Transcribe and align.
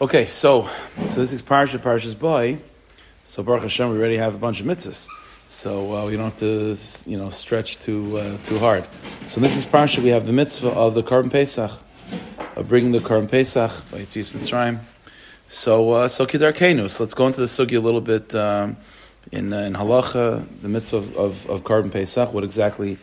Okay, 0.00 0.26
so 0.26 0.68
so 1.08 1.16
this 1.16 1.32
is 1.32 1.42
Parsha, 1.42 1.76
Parsha's 1.76 2.14
boy. 2.14 2.58
So 3.24 3.42
Baruch 3.42 3.62
Hashem, 3.62 3.90
we 3.90 3.98
already 3.98 4.18
have 4.18 4.32
a 4.32 4.38
bunch 4.38 4.60
of 4.60 4.66
mitzvahs. 4.66 5.08
So 5.48 5.92
uh, 5.92 6.06
we 6.06 6.12
don't 6.12 6.26
have 6.26 6.38
to, 6.38 6.76
you 7.04 7.18
know, 7.18 7.30
stretch 7.30 7.80
too 7.80 8.16
uh, 8.16 8.38
too 8.44 8.60
hard. 8.60 8.86
So 9.26 9.38
in 9.38 9.42
this 9.42 9.56
is 9.56 9.66
Parsha, 9.66 10.00
we 10.00 10.10
have 10.10 10.24
the 10.24 10.32
mitzvah 10.32 10.68
of 10.68 10.94
the 10.94 11.02
Korban 11.02 11.32
Pesach, 11.32 11.72
of 12.54 12.68
bringing 12.68 12.92
the 12.92 13.00
Korban 13.00 13.28
Pesach 13.28 13.72
by 13.90 13.98
Yitzis 13.98 14.30
Mitzrayim. 14.30 14.78
So 15.48 15.90
uh, 15.90 16.06
so 16.06 16.26
Kedarkenu. 16.26 17.00
Let's 17.00 17.14
go 17.14 17.26
into 17.26 17.40
the 17.40 17.46
sugi 17.46 17.76
a 17.76 17.80
little 17.80 18.00
bit 18.00 18.32
um, 18.36 18.76
in 19.32 19.52
uh, 19.52 19.62
in 19.62 19.74
halacha, 19.74 20.46
the 20.62 20.68
mitzvah 20.68 20.98
of, 20.98 21.16
of, 21.16 21.50
of 21.50 21.64
Korban 21.64 21.90
Pesach. 21.90 22.32
What 22.32 22.44
exactly? 22.44 22.98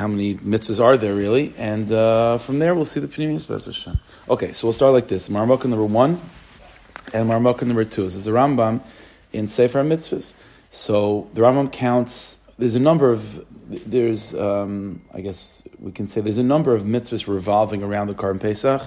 How 0.00 0.08
many 0.08 0.34
mitzvahs 0.36 0.82
are 0.82 0.96
there 0.96 1.14
really? 1.14 1.52
And 1.58 1.92
uh, 1.92 2.38
from 2.38 2.58
there, 2.58 2.74
we'll 2.74 2.86
see 2.86 3.00
the 3.00 3.06
Pneumius 3.06 3.44
Bezoshem. 3.44 4.00
Okay, 4.30 4.50
so 4.50 4.66
we'll 4.66 4.72
start 4.72 4.94
like 4.94 5.08
this: 5.08 5.28
Marmukah 5.28 5.66
number 5.66 5.84
one 5.84 6.18
and 7.12 7.28
Marmukah 7.28 7.66
number 7.66 7.84
two. 7.84 8.04
This 8.04 8.14
is 8.14 8.24
the 8.24 8.30
Rambam 8.30 8.80
in 9.34 9.46
Sefer 9.46 9.84
Mitzvahs. 9.84 10.32
So 10.70 11.28
the 11.34 11.42
Rambam 11.42 11.70
counts. 11.70 12.38
There's 12.58 12.74
a 12.74 12.80
number 12.80 13.12
of 13.12 13.44
there's 13.68 14.34
um, 14.34 15.02
I 15.12 15.20
guess 15.20 15.62
we 15.78 15.92
can 15.92 16.06
say 16.08 16.22
there's 16.22 16.38
a 16.38 16.42
number 16.42 16.74
of 16.74 16.82
mitzvahs 16.82 17.26
revolving 17.26 17.82
around 17.82 18.06
the 18.06 18.14
Korban 18.14 18.40
Pesach, 18.40 18.82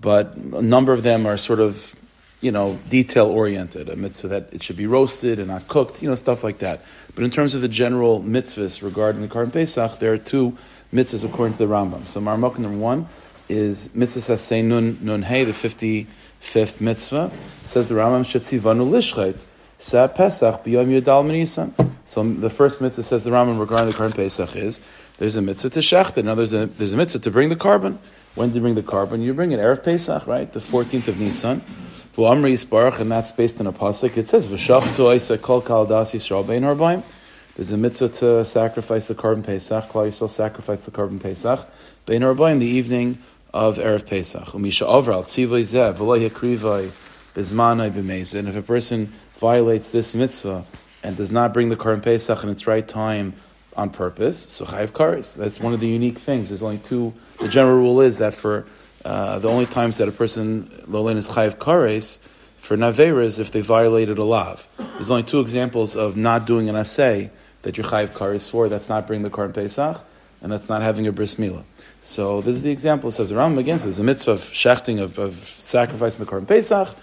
but 0.00 0.34
a 0.34 0.62
number 0.62 0.92
of 0.92 1.04
them 1.04 1.24
are 1.24 1.36
sort 1.36 1.60
of 1.60 1.94
you 2.42 2.50
know, 2.50 2.78
detail 2.90 3.26
oriented, 3.26 3.88
a 3.88 3.96
mitzvah 3.96 4.28
that 4.28 4.48
it 4.52 4.62
should 4.62 4.76
be 4.76 4.86
roasted 4.86 5.38
and 5.38 5.48
not 5.48 5.68
cooked, 5.68 6.02
you 6.02 6.08
know, 6.08 6.14
stuff 6.16 6.42
like 6.42 6.58
that. 6.58 6.82
But 7.14 7.24
in 7.24 7.30
terms 7.30 7.54
of 7.54 7.62
the 7.62 7.68
general 7.68 8.20
mitzvahs 8.20 8.82
regarding 8.82 9.22
the 9.22 9.28
Korban 9.28 9.52
Pesach, 9.52 10.00
there 10.00 10.12
are 10.12 10.18
two 10.18 10.58
mitzvahs 10.92 11.24
according 11.24 11.52
to 11.54 11.58
the 11.60 11.72
Rambam. 11.72 12.06
So 12.06 12.20
Marmok 12.20 12.58
number 12.58 12.76
one 12.76 13.06
is 13.48 13.94
mitzvah 13.94 14.36
say 14.36 14.60
nun 14.60 14.98
nun 15.02 15.22
hey, 15.22 15.44
the 15.44 15.52
fifty 15.52 16.08
fifth 16.40 16.80
mitzvah. 16.80 17.30
says 17.64 17.88
the 17.88 17.94
Rambam 17.94 18.24
shetzivanu 18.24 18.90
lishchet 18.90 19.38
sa 19.78 20.08
Pesach 20.08 20.64
b'yom 20.64 20.88
yudal 20.88 21.24
menisan. 21.24 21.72
So 22.04 22.24
the 22.24 22.50
first 22.50 22.80
mitzvah 22.80 23.04
says 23.04 23.22
the 23.22 23.30
Rambam 23.30 23.60
regarding 23.60 23.92
the 23.92 23.96
Korban 23.96 24.16
Pesach 24.16 24.56
is 24.56 24.80
there's 25.18 25.36
a 25.36 25.42
mitzvah 25.42 25.70
to 25.70 25.80
shecht, 25.80 26.22
now 26.24 26.34
there's 26.34 26.52
a 26.52 26.66
there's 26.66 26.92
a 26.92 26.96
mitzvah 26.96 27.20
to 27.20 27.30
bring 27.30 27.50
the 27.50 27.56
carbon. 27.56 28.00
When 28.34 28.48
do 28.48 28.56
you 28.56 28.60
bring 28.62 28.74
the 28.74 28.82
carbon? 28.82 29.22
You 29.22 29.32
bring 29.32 29.52
it 29.52 29.60
erev 29.60 29.84
Pesach, 29.84 30.26
right? 30.26 30.52
The 30.52 30.60
fourteenth 30.60 31.06
of 31.06 31.20
Nisan. 31.20 31.62
And 32.14 33.10
that's 33.10 33.32
based 33.32 33.60
on 33.60 33.66
a 33.66 33.72
pasuk. 33.72 34.18
It 34.18 34.28
says, 34.28 34.46
"V'shachtu 34.46 35.14
Isa 35.16 35.38
kol 35.38 35.62
kal 35.62 35.86
das 35.86 36.12
Yisrael 36.12 36.46
bein 36.46 36.62
harbaim." 36.62 37.02
There's 37.56 37.70
a 37.70 37.78
mitzvah 37.78 38.08
to 38.08 38.44
sacrifice 38.44 39.06
the 39.06 39.14
korban 39.14 39.44
Pesach. 39.44 39.88
Klal 39.90 40.08
Yisrael 40.08 40.28
sacrifice 40.28 40.84
the 40.84 40.90
korban 40.90 41.22
Pesach 41.22 41.66
bein 42.04 42.20
harbaim 42.20 42.58
the 42.58 42.66
evening 42.66 43.18
of 43.54 43.78
erev 43.78 44.06
Pesach. 44.06 44.44
Umisha 44.48 44.86
overal 44.86 45.24
tzivay 45.24 45.62
zev 45.62 45.94
v'lo 45.94 46.28
yakrivay 46.28 46.90
bizmanai 47.34 47.90
b'mezid. 47.90 48.40
And 48.40 48.48
if 48.48 48.56
a 48.56 48.62
person 48.62 49.12
violates 49.38 49.88
this 49.88 50.14
mitzvah 50.14 50.66
and 51.02 51.16
does 51.16 51.32
not 51.32 51.54
bring 51.54 51.70
the 51.70 51.76
korban 51.76 52.02
Pesach 52.02 52.44
in 52.44 52.50
its 52.50 52.66
right 52.66 52.86
time 52.86 53.32
on 53.74 53.88
purpose, 53.88 54.46
so 54.50 54.66
chayiv 54.66 54.90
kares. 54.90 55.34
That's 55.34 55.58
one 55.58 55.72
of 55.72 55.80
the 55.80 55.88
unique 55.88 56.18
things. 56.18 56.50
There's 56.50 56.62
only 56.62 56.76
two. 56.76 57.14
The 57.40 57.48
general 57.48 57.76
rule 57.76 58.02
is 58.02 58.18
that 58.18 58.34
for 58.34 58.66
uh, 59.04 59.38
the 59.38 59.48
only 59.48 59.66
times 59.66 59.98
that 59.98 60.08
a 60.08 60.12
person 60.12 60.64
lolin 60.86 61.16
is 61.16 61.28
chayiv 61.30 61.56
kares 61.56 62.20
for 62.56 62.76
naveira 62.76 63.24
is 63.24 63.40
if 63.40 63.50
they 63.50 63.60
violated 63.60 64.18
a 64.18 64.24
lav. 64.24 64.68
There's 64.76 65.10
only 65.10 65.24
two 65.24 65.40
examples 65.40 65.96
of 65.96 66.16
not 66.16 66.46
doing 66.46 66.68
an 66.68 66.76
assay 66.76 67.30
that 67.62 67.76
you're 67.76 67.86
chayiv 67.86 68.10
kares 68.10 68.48
for. 68.48 68.68
That's 68.68 68.88
not 68.88 69.06
bringing 69.06 69.24
the 69.24 69.30
korban 69.30 69.54
pesach, 69.54 70.00
and 70.40 70.52
that's 70.52 70.68
not 70.68 70.82
having 70.82 71.06
a 71.08 71.12
bris 71.12 71.34
milah. 71.36 71.64
So 72.04 72.40
this 72.40 72.56
is 72.56 72.62
the 72.62 72.70
example. 72.70 73.08
It 73.08 73.12
says 73.12 73.30
the 73.30 73.34
Rambam 73.36 73.58
again 73.58 73.78
says 73.78 73.98
a 73.98 74.04
mitzvah 74.04 74.32
of 74.32 74.40
shechting 74.40 75.00
of, 75.00 75.18
of 75.18 75.34
sacrificing 75.34 76.24
the 76.24 76.30
korban 76.30 76.46
pesach, 76.46 76.94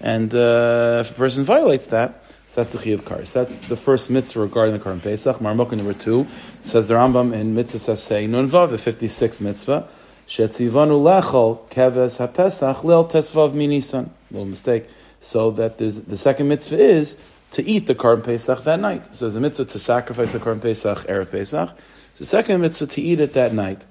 and 0.00 0.34
uh, 0.34 0.98
if 1.02 1.12
a 1.12 1.14
person 1.14 1.44
violates 1.44 1.86
that, 1.88 2.24
so 2.48 2.62
that's 2.62 2.72
the 2.72 2.78
chiyuv 2.78 3.02
kares. 3.02 3.32
That's 3.32 3.54
the 3.68 3.76
first 3.76 4.10
mitzvah 4.10 4.40
regarding 4.40 4.76
the 4.76 4.80
korban 4.80 5.02
pesach. 5.02 5.38
Marmukah 5.38 5.76
number 5.76 5.94
two 5.94 6.26
says 6.62 6.88
the 6.88 6.94
Rambam 6.94 7.32
in 7.32 7.54
mitzvah 7.54 7.78
says 7.78 8.02
say 8.02 8.26
nunvav 8.26 8.70
the 8.70 8.78
fifty 8.78 9.06
sixth 9.06 9.40
mitzvah. 9.40 9.88
Shetzivanu 10.26 11.02
lechol 11.02 11.68
keves 11.68 12.18
hapesach 12.18 12.84
lil 12.84 13.04
tesvav 13.04 13.52
minisan. 13.52 14.08
Little 14.30 14.46
mistake. 14.46 14.88
So 15.20 15.50
that 15.52 15.78
the 15.78 16.16
second 16.16 16.48
mitzvah 16.48 16.78
is 16.78 17.16
to 17.52 17.62
eat 17.62 17.86
the 17.86 17.94
korban 17.94 18.24
pesach 18.24 18.64
that 18.64 18.80
night. 18.80 19.14
So 19.14 19.24
there's 19.24 19.36
a 19.36 19.40
mitzvah 19.40 19.66
to 19.66 19.78
sacrifice 19.78 20.32
the 20.32 20.38
korban 20.38 20.60
pesach 20.60 21.06
erev 21.06 21.30
pesach. 21.30 21.70
The 22.16 22.24
second 22.24 22.60
mitzvah 22.60 22.86
to 22.88 23.00
eat 23.00 23.20
it 23.20 23.32
that 23.34 23.54
night. 23.54 23.84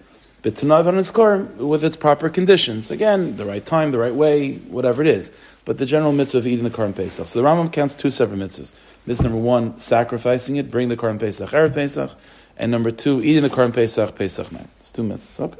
But 0.44 0.58
to 0.58 1.48
with 1.58 1.84
its 1.86 1.96
proper 1.96 2.30
conditions. 2.30 2.92
Again, 2.92 3.38
the 3.38 3.46
right 3.46 3.66
time, 3.66 3.92
the 3.92 3.98
right 3.98 4.14
way, 4.14 4.56
whatever 4.56 5.02
it 5.02 5.08
is. 5.08 5.32
But 5.64 5.78
the 5.78 5.86
general 5.86 6.12
mitzvah 6.12 6.40
of 6.40 6.48
eating 6.48 6.66
the 6.66 6.70
korban 6.70 6.94
pesach. 6.94 7.30
So 7.30 7.42
the 7.42 7.48
Rambam 7.48 7.72
counts 7.72 7.96
two 7.96 8.12
separate 8.12 8.40
mitzvahs. 8.40 8.74
Mitzvah 9.06 9.30
number 9.30 9.40
one, 9.40 9.78
sacrificing 9.78 10.58
it, 10.58 10.70
bring 10.70 10.90
the 10.90 10.98
korban 10.98 11.20
pesach 11.20 11.52
erev 11.52 11.74
pesach, 11.74 12.12
and 12.58 12.72
number 12.72 12.92
two, 12.92 13.24
eating 13.24 13.44
the 13.44 13.50
korban 13.50 13.74
pesach 13.74 14.16
pesach 14.16 14.52
night. 14.52 14.68
It's 14.80 14.92
two 14.92 15.04
mitzvahs. 15.04 15.40
Okay. 15.40 15.60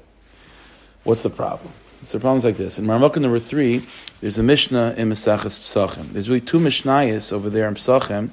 What's 1.04 1.24
the 1.24 1.30
problem? 1.30 1.72
So 2.04 2.18
the 2.18 2.22
problem 2.22 2.38
is 2.38 2.46
like 2.46 2.58
this. 2.58 2.80
In 2.80 2.86
Marmukah 2.86 3.22
number 3.22 3.40
three, 3.40 3.84
there's 4.22 4.38
a 4.38 4.44
Mishnah 4.44 4.96
in 4.98 5.10
Mesachas 5.10 5.60
Psachim. 5.60 6.12
There's 6.12 6.30
really 6.30 6.42
two 6.42 6.60
Mishnayos 6.60 7.32
over 7.32 7.50
there 7.50 7.68
in 7.68 7.76
Psachim, 7.76 8.30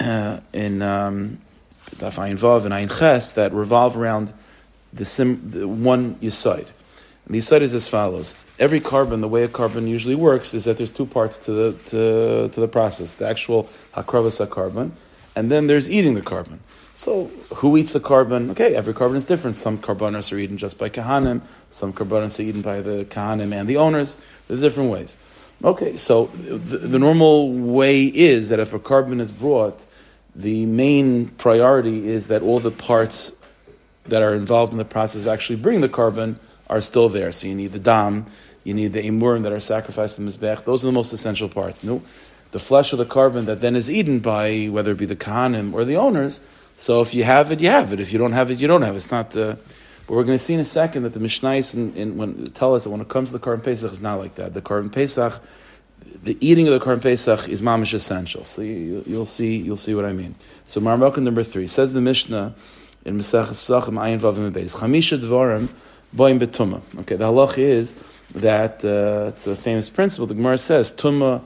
uh, 0.00 0.40
in 0.52 0.82
um, 0.82 1.38
Daf 1.96 2.16
Vav 2.16 2.64
and 2.64 2.72
Ayin 2.72 2.98
Ches, 2.98 3.32
that 3.32 3.52
revolve 3.52 3.96
around 3.96 4.32
the, 4.92 5.04
sim, 5.04 5.50
the 5.50 5.68
one 5.68 6.16
Yisaid. 6.16 6.66
And 7.26 7.34
the 7.34 7.38
Yisaid 7.38 7.60
is 7.60 7.74
as 7.74 7.86
follows. 7.86 8.34
Every 8.58 8.80
carbon, 8.80 9.20
the 9.20 9.28
way 9.28 9.42
a 9.42 9.48
carbon 9.48 9.86
usually 9.86 10.14
works, 10.14 10.54
is 10.54 10.64
that 10.64 10.78
there's 10.78 10.92
two 10.92 11.06
parts 11.06 11.38
to 11.40 11.52
the, 11.52 11.72
to, 11.90 12.48
to 12.50 12.60
the 12.60 12.68
process. 12.68 13.14
The 13.14 13.28
actual 13.28 13.68
Hakravas 13.94 14.48
carbon, 14.48 14.96
and 15.34 15.50
then 15.50 15.66
there's 15.66 15.90
eating 15.90 16.14
the 16.14 16.22
korban. 16.22 16.58
So 16.96 17.26
who 17.56 17.76
eats 17.76 17.92
the 17.92 18.00
carbon? 18.00 18.50
Okay, 18.52 18.74
every 18.74 18.94
carbon 18.94 19.18
is 19.18 19.26
different. 19.26 19.58
Some 19.58 19.76
korbanos 19.76 20.32
are 20.32 20.38
eaten 20.38 20.56
just 20.56 20.78
by 20.78 20.88
kahanim. 20.88 21.42
Some 21.70 21.92
korbanos 21.92 22.38
are 22.38 22.42
eaten 22.42 22.62
by 22.62 22.80
the 22.80 23.04
kahanim 23.04 23.52
and 23.52 23.68
the 23.68 23.76
owners. 23.76 24.16
There's 24.48 24.62
different 24.62 24.90
ways. 24.90 25.18
Okay, 25.62 25.98
so 25.98 26.26
the, 26.26 26.78
the 26.78 26.98
normal 26.98 27.52
way 27.52 28.04
is 28.04 28.48
that 28.48 28.60
if 28.60 28.72
a 28.72 28.78
carbon 28.78 29.20
is 29.20 29.30
brought, 29.30 29.84
the 30.34 30.64
main 30.64 31.28
priority 31.28 32.08
is 32.08 32.28
that 32.28 32.40
all 32.40 32.60
the 32.60 32.70
parts 32.70 33.34
that 34.06 34.22
are 34.22 34.34
involved 34.34 34.72
in 34.72 34.78
the 34.78 34.84
process 34.86 35.20
of 35.20 35.28
actually 35.28 35.56
bringing 35.56 35.82
the 35.82 35.90
carbon 35.90 36.40
are 36.68 36.80
still 36.80 37.10
there. 37.10 37.30
So 37.30 37.46
you 37.46 37.54
need 37.54 37.72
the 37.72 37.78
dam, 37.78 38.24
you 38.64 38.72
need 38.72 38.94
the 38.94 39.02
imurim 39.02 39.42
that 39.42 39.52
are 39.52 39.60
sacrificed 39.60 40.18
in 40.18 40.24
the 40.24 40.30
mizbech. 40.30 40.64
Those 40.64 40.82
are 40.82 40.86
the 40.86 40.92
most 40.92 41.12
essential 41.12 41.50
parts. 41.50 41.84
No, 41.84 42.00
the 42.52 42.58
flesh 42.58 42.94
of 42.94 42.98
the 42.98 43.04
carbon 43.04 43.44
that 43.44 43.60
then 43.60 43.76
is 43.76 43.90
eaten 43.90 44.20
by 44.20 44.66
whether 44.66 44.92
it 44.92 44.98
be 44.98 45.04
the 45.04 45.14
kahanim 45.14 45.74
or 45.74 45.84
the 45.84 45.96
owners 45.96 46.40
so 46.76 47.00
if 47.00 47.14
you 47.14 47.24
have 47.24 47.50
it, 47.52 47.60
you 47.60 47.70
have 47.70 47.92
it. 47.92 48.00
If 48.00 48.12
you 48.12 48.18
don't 48.18 48.32
have 48.32 48.50
it, 48.50 48.60
you 48.60 48.68
don't 48.68 48.82
have 48.82 48.94
it. 48.94 48.98
It's 48.98 49.10
not. 49.10 49.34
Uh, 49.36 49.56
but 50.06 50.14
we're 50.14 50.24
going 50.24 50.38
to 50.38 50.44
see 50.44 50.54
in 50.54 50.60
a 50.60 50.64
second 50.64 51.02
that 51.02 51.14
the 51.14 51.18
Mishnais 51.18 51.74
in, 51.74 51.94
in, 51.94 52.16
when, 52.16 52.46
tell 52.52 52.74
us 52.74 52.84
that 52.84 52.90
when 52.90 53.00
it 53.00 53.08
comes 53.08 53.30
to 53.30 53.38
the 53.38 53.44
Korban 53.44 53.64
Pesach, 53.64 53.90
it's 53.90 54.00
not 54.00 54.20
like 54.20 54.36
that. 54.36 54.54
The 54.54 54.62
Korban 54.62 54.92
Pesach, 54.92 55.42
the 56.22 56.38
eating 56.40 56.68
of 56.68 56.78
the 56.78 56.84
Korban 56.84 57.02
Pesach 57.02 57.48
is 57.48 57.60
mamish 57.60 57.92
essential. 57.92 58.44
So 58.44 58.62
you, 58.62 59.02
will 59.06 59.24
see, 59.24 59.56
you'll 59.56 59.76
see 59.76 59.94
what 59.94 60.04
I 60.04 60.12
mean. 60.12 60.36
So 60.66 60.80
Marmukah 60.80 61.18
number 61.18 61.42
three 61.42 61.66
says 61.66 61.92
the 61.92 62.00
Mishnah 62.00 62.54
in 63.04 63.18
Mesach 63.18 63.46
Pesachim 63.46 63.94
Ayin 63.94 64.20
Vavim 64.20 64.52
Beis 64.52 64.76
Chamisha 64.76 65.18
Dvarim 65.18 65.68
Boim 66.14 66.38
Betuma. 66.38 66.82
Okay, 67.00 67.16
the 67.16 67.24
halach 67.24 67.58
is 67.58 67.96
that 68.34 68.84
uh, 68.84 69.30
it's 69.30 69.48
a 69.48 69.56
famous 69.56 69.90
principle. 69.90 70.26
The 70.26 70.34
Gemara 70.34 70.58
says 70.58 70.92
Tumah 70.92 71.42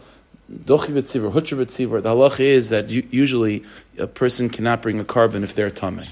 Dochi 0.51 0.91
b'tzibur, 0.91 1.33
hutra 1.33 1.65
b'tzibur. 1.65 2.03
The 2.03 2.09
halacha 2.09 2.41
is 2.41 2.71
that 2.71 2.91
usually 2.91 3.63
a 3.97 4.09
person 4.09 4.51
cannot 4.51 4.83
bring 4.83 4.99
a 4.99 5.05
korban 5.05 5.45
if 5.45 5.55
they're 5.55 5.71
tummy. 5.71 6.09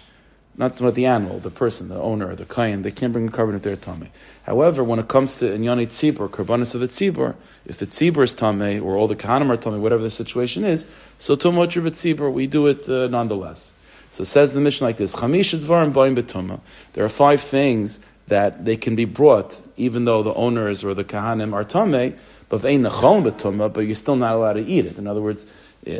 Not, 0.56 0.80
not 0.80 0.94
the 0.94 1.06
animal, 1.06 1.40
the 1.40 1.50
person, 1.50 1.88
the 1.88 2.00
owner, 2.00 2.34
the 2.36 2.44
kain. 2.44 2.82
They 2.82 2.92
can't 2.92 3.12
bring 3.12 3.28
a 3.28 3.32
korban 3.32 3.56
if 3.56 3.62
they're 3.62 3.74
tummy. 3.74 4.10
However, 4.44 4.84
when 4.84 5.00
it 5.00 5.08
comes 5.08 5.38
to 5.40 5.46
inyani 5.46 5.88
tzibur, 5.88 6.28
korbanis 6.28 6.76
of 6.76 6.80
the 6.80 6.86
tzibur, 6.86 7.34
if 7.66 7.78
the 7.78 7.86
tzibur 7.86 8.22
is 8.22 8.32
tummy 8.32 8.78
or 8.78 8.96
all 8.96 9.08
the 9.08 9.16
kahanim 9.16 9.50
are 9.50 9.56
tummy, 9.56 9.78
whatever 9.78 10.02
the 10.02 10.10
situation 10.10 10.64
is, 10.64 10.86
so 11.18 11.34
tum 11.34 11.56
hutra 11.56 11.82
b'tzibur, 11.82 12.32
we 12.32 12.46
do 12.46 12.68
it 12.68 12.88
uh, 12.88 13.08
nonetheless. 13.08 13.72
So 14.12 14.22
says 14.22 14.54
the 14.54 14.60
mission 14.60 14.86
like 14.86 14.98
this: 14.98 15.16
Chamish 15.16 15.58
dvarim 15.58 15.92
ba'im. 15.92 16.60
There 16.92 17.04
are 17.04 17.08
five 17.08 17.40
things 17.40 17.98
that 18.28 18.64
they 18.64 18.76
can 18.76 18.94
be 18.94 19.04
brought, 19.04 19.60
even 19.76 20.04
though 20.04 20.22
the 20.22 20.34
owners 20.34 20.84
or 20.84 20.94
the 20.94 21.04
kahanim 21.04 21.52
are 21.54 21.64
tummy 21.64 22.14
but 22.48 22.62
but 22.62 23.80
you're 23.80 23.94
still 23.94 24.16
not 24.16 24.34
allowed 24.34 24.54
to 24.54 24.64
eat 24.64 24.86
it. 24.86 24.98
In 24.98 25.06
other 25.06 25.20
words, 25.20 25.46
uh, 25.86 25.92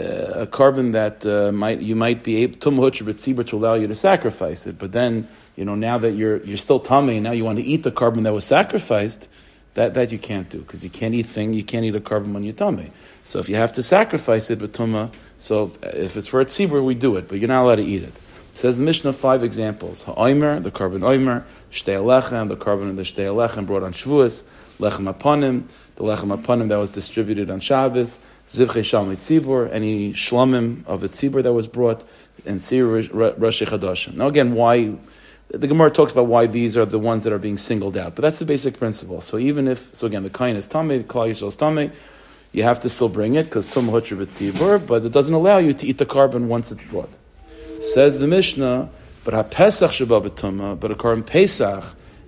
a 0.43 0.47
carbon 0.47 0.93
that 0.93 1.25
uh, 1.25 1.53
might 1.53 1.81
you 1.81 1.95
might 1.95 2.23
be 2.23 2.37
able 2.43 2.59
to 2.59 3.56
allow 3.56 3.75
you 3.75 3.87
to 3.87 3.95
sacrifice 3.95 4.67
it, 4.67 4.79
but 4.79 4.93
then 4.93 5.29
you 5.56 5.65
know 5.65 5.75
now 5.75 5.99
that 5.99 6.12
you're 6.12 6.43
you're 6.45 6.56
still 6.56 6.81
tummy, 6.81 7.21
now 7.21 7.33
you 7.33 7.45
want 7.45 7.59
to 7.59 7.65
eat 7.65 7.83
the 7.83 7.93
carbon 7.93 8.25
that 8.25 8.33
was 8.33 8.45
sacrificed. 8.45 9.29
That, 9.75 9.95
that 9.95 10.11
you 10.11 10.19
can't 10.19 10.49
do 10.49 10.59
because 10.59 10.83
you 10.83 10.91
can't 10.91 11.15
eat 11.15 11.27
thing 11.27 11.53
you 11.53 11.62
can't 11.62 11.85
eat 11.85 11.95
a 11.95 12.00
carbon 12.00 12.35
when 12.35 12.43
you're 12.43 12.55
tummy. 12.55 12.91
So 13.23 13.39
if 13.39 13.49
you 13.49 13.55
have 13.56 13.75
to 13.75 13.83
sacrifice 13.83 14.51
it, 14.51 14.61
with 14.61 14.73
tuma. 14.73 15.12
so 15.37 15.71
if 15.83 16.17
it's 16.17 16.27
for 16.27 16.41
a 16.41 16.47
tzibur, 16.47 16.83
we 16.83 16.97
do 16.97 17.17
it, 17.17 17.29
but 17.29 17.39
you're 17.39 17.47
not 17.47 17.62
allowed 17.62 17.77
to 17.77 17.85
eat 17.85 18.03
it. 18.03 18.15
says 18.55 18.77
the 18.77 18.83
Mishnah 18.83 19.12
five 19.12 19.44
examples: 19.44 20.03
ha'omer, 20.03 20.59
the 20.59 20.73
carbon 20.73 21.03
oimer, 21.03 21.44
shtei 21.71 22.49
the 22.49 22.56
carbon 22.56 22.89
of 22.89 22.97
the 22.97 23.03
shtei 23.03 23.67
brought 23.67 23.85
on 23.85 23.93
Shavuos, 23.93 24.43
lechem 24.81 25.15
aponim, 25.15 25.69
the 25.99 26.05
lechem 26.05 26.41
aponim 26.41 26.69
that 26.69 26.77
was 26.77 26.93
distributed 26.93 27.50
on 27.50 27.59
Shabbos, 27.59 28.21
zivchei 28.49 28.85
shalmei 28.87 29.17
tzibur, 29.17 29.69
any 29.73 30.12
shlomim 30.12 30.87
of 30.87 31.03
a 31.03 31.09
tzibur 31.09 31.43
that 31.43 31.53
was 31.53 31.67
brought, 31.67 32.05
and 32.47 32.62
sir 32.62 32.85
rashi 32.85 33.67
chadashim. 33.67 34.15
Now 34.15 34.29
again, 34.29 34.55
why? 34.55 34.95
The 35.49 35.67
Gemara 35.67 35.91
talks 35.91 36.12
about 36.12 36.27
why 36.27 36.47
these 36.47 36.77
are 36.77 36.85
the 36.87 37.00
ones 37.00 37.25
that 37.25 37.33
are 37.33 37.39
being 37.39 37.59
singled 37.59 37.97
out, 37.97 38.15
but 38.15 38.23
that's 38.23 38.39
the 38.39 38.45
basic 38.45 38.79
principle. 38.79 39.21
So 39.21 39.39
even 39.39 39.67
if, 39.67 39.93
so 39.93 40.06
again, 40.06 40.23
the 40.23 40.31
kain 40.31 40.55
is 40.55 40.69
tamei, 40.69 40.99
the 40.99 41.05
klal 41.05 41.31
yisrael 41.31 41.49
is 41.49 41.56
tamei, 41.56 41.91
you 42.53 42.62
have 42.62 42.81
to 42.83 42.89
still 42.89 43.09
bring 43.09 43.35
it 43.35 43.44
because 43.44 43.67
tum 43.67 43.89
b'tzibur, 43.89 44.87
but 44.87 45.05
it 45.05 45.11
doesn't 45.11 45.35
allow 45.35 45.59
you 45.59 45.73
to 45.75 45.87
eat 45.87 45.99
the 45.99 46.06
carbon 46.06 46.47
once 46.47 46.71
it's 46.71 46.85
brought. 46.85 47.11
Says 47.81 48.21
the 48.21 48.29
Mishnah, 48.29 48.89
but 49.25 49.35
ha 49.35 49.43
pesach 49.43 50.06
but 50.06 50.91
a 50.93 50.94
carbon 50.94 51.25
pesach 51.25 51.83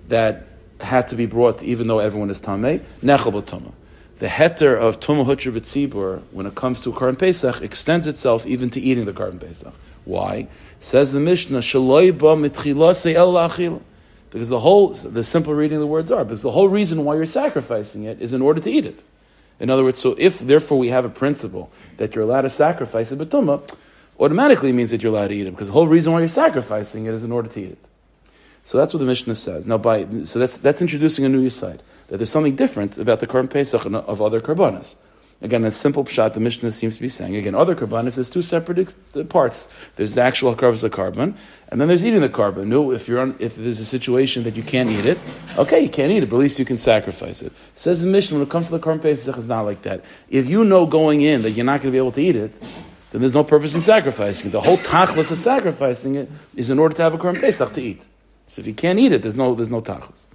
that 0.09 0.50
had 0.81 1.07
to 1.09 1.15
be 1.15 1.25
brought 1.25 1.63
even 1.63 1.87
though 1.87 1.99
everyone 1.99 2.29
is 2.29 2.41
tamei, 2.41 2.81
nechel 3.01 3.31
b'tumah. 3.31 3.71
The 4.19 4.27
heter 4.27 4.77
of 4.77 4.99
tumah 4.99 5.25
hutcher 5.25 5.51
b'tzibur, 5.51 6.21
when 6.31 6.45
it 6.45 6.55
comes 6.55 6.81
to 6.81 6.91
carbon 6.93 7.15
pesach, 7.15 7.61
extends 7.61 8.07
itself 8.07 8.45
even 8.45 8.69
to 8.71 8.79
eating 8.79 9.05
the 9.05 9.13
carbon 9.13 9.39
pesach. 9.39 9.73
Why? 10.05 10.47
Says 10.79 11.11
the 11.11 11.19
Mishnah, 11.19 11.59
shaloi 11.59 12.17
ba 12.17 12.35
lachil. 12.35 13.81
Because 14.31 14.49
the 14.49 14.59
whole, 14.59 14.89
the 14.89 15.23
simple 15.23 15.53
reading 15.53 15.75
of 15.77 15.81
the 15.81 15.87
words 15.87 16.11
are, 16.11 16.23
because 16.23 16.41
the 16.41 16.51
whole 16.51 16.69
reason 16.69 17.03
why 17.03 17.15
you're 17.15 17.25
sacrificing 17.25 18.05
it 18.05 18.21
is 18.21 18.31
in 18.31 18.41
order 18.41 18.61
to 18.61 18.71
eat 18.71 18.85
it. 18.85 19.03
In 19.59 19.69
other 19.69 19.83
words, 19.83 19.99
so 19.99 20.15
if 20.17 20.39
therefore 20.39 20.79
we 20.79 20.87
have 20.87 21.03
a 21.03 21.09
principle 21.09 21.69
that 21.97 22.15
you're 22.15 22.23
allowed 22.23 22.41
to 22.41 22.49
sacrifice 22.49 23.11
a 23.11 23.17
betuma, 23.17 23.61
automatically 24.19 24.71
means 24.71 24.91
that 24.91 25.03
you're 25.03 25.13
allowed 25.13 25.27
to 25.27 25.33
eat 25.33 25.47
it, 25.47 25.51
because 25.51 25.67
the 25.67 25.73
whole 25.73 25.87
reason 25.87 26.13
why 26.13 26.19
you're 26.19 26.27
sacrificing 26.29 27.05
it 27.05 27.13
is 27.13 27.23
in 27.23 27.31
order 27.31 27.49
to 27.49 27.59
eat 27.59 27.71
it. 27.71 27.85
So 28.63 28.77
that's 28.77 28.93
what 28.93 28.99
the 28.99 29.05
Mishnah 29.05 29.35
says. 29.35 29.65
Now, 29.65 29.77
by 29.77 30.05
so 30.23 30.39
that's 30.39 30.57
that's 30.57 30.81
introducing 30.81 31.25
a 31.25 31.29
new 31.29 31.49
side 31.49 31.81
that 32.07 32.17
there's 32.17 32.29
something 32.29 32.55
different 32.55 32.97
about 32.97 33.19
the 33.21 33.27
Korban 33.27 33.49
Pesach 33.49 33.85
of 33.85 34.21
other 34.21 34.41
karbanas. 34.41 34.95
Again, 35.43 35.65
a 35.65 35.71
simple 35.71 36.03
pshat, 36.03 36.33
the 36.33 36.39
Mishnah 36.39 36.71
seems 36.71 36.97
to 36.97 37.01
be 37.01 37.09
saying. 37.09 37.35
Again, 37.35 37.55
other 37.55 37.73
karbanas, 37.73 38.13
there's 38.13 38.29
two 38.29 38.43
separate 38.43 38.93
parts. 39.29 39.69
There's 39.95 40.13
the 40.13 40.21
actual 40.21 40.55
karbanas 40.55 40.83
of 40.83 40.91
carbon, 40.91 41.35
and 41.69 41.81
then 41.81 41.87
there's 41.87 42.05
eating 42.05 42.21
the 42.21 42.29
carbon. 42.29 42.69
No, 42.69 42.91
if 42.91 43.07
you're 43.07 43.19
on, 43.19 43.35
if 43.39 43.55
there's 43.55 43.79
a 43.79 43.85
situation 43.85 44.43
that 44.43 44.55
you 44.55 44.61
can't 44.61 44.89
eat 44.89 45.05
it, 45.05 45.17
okay, 45.57 45.79
you 45.79 45.89
can't 45.89 46.11
eat 46.11 46.21
it, 46.21 46.29
but 46.29 46.35
at 46.35 46.41
least 46.41 46.59
you 46.59 46.65
can 46.65 46.77
sacrifice 46.77 47.41
it. 47.41 47.51
Says 47.75 48.01
the 48.01 48.07
Mishnah, 48.07 48.37
when 48.37 48.45
it 48.45 48.51
comes 48.51 48.67
to 48.67 48.73
the 48.73 48.79
carbon 48.79 49.01
pesach, 49.01 49.35
it's 49.35 49.47
not 49.47 49.61
like 49.61 49.81
that. 49.81 50.05
If 50.29 50.47
you 50.47 50.63
know 50.63 50.85
going 50.85 51.21
in 51.21 51.41
that 51.41 51.51
you're 51.51 51.65
not 51.65 51.81
going 51.81 51.87
to 51.87 51.91
be 51.91 51.97
able 51.97 52.11
to 52.11 52.21
eat 52.21 52.35
it, 52.35 52.53
then 53.11 53.21
there's 53.21 53.33
no 53.33 53.43
purpose 53.43 53.73
in 53.73 53.81
sacrificing 53.81 54.49
it. 54.49 54.51
The 54.51 54.61
whole 54.61 54.77
tachlis 54.77 55.31
of 55.31 55.39
sacrificing 55.39 56.15
it 56.15 56.29
is 56.55 56.69
in 56.69 56.77
order 56.77 56.95
to 56.95 57.01
have 57.01 57.15
a 57.15 57.17
carbon 57.17 57.41
pesach 57.41 57.73
to 57.73 57.81
eat. 57.81 58.01
So 58.51 58.59
if 58.59 58.67
you 58.67 58.73
can't 58.73 58.99
eat 58.99 59.13
it, 59.13 59.21
there's 59.21 59.37
no 59.37 59.55
there's 59.55 59.69
no 59.69 59.81
tachlis. 59.81 60.25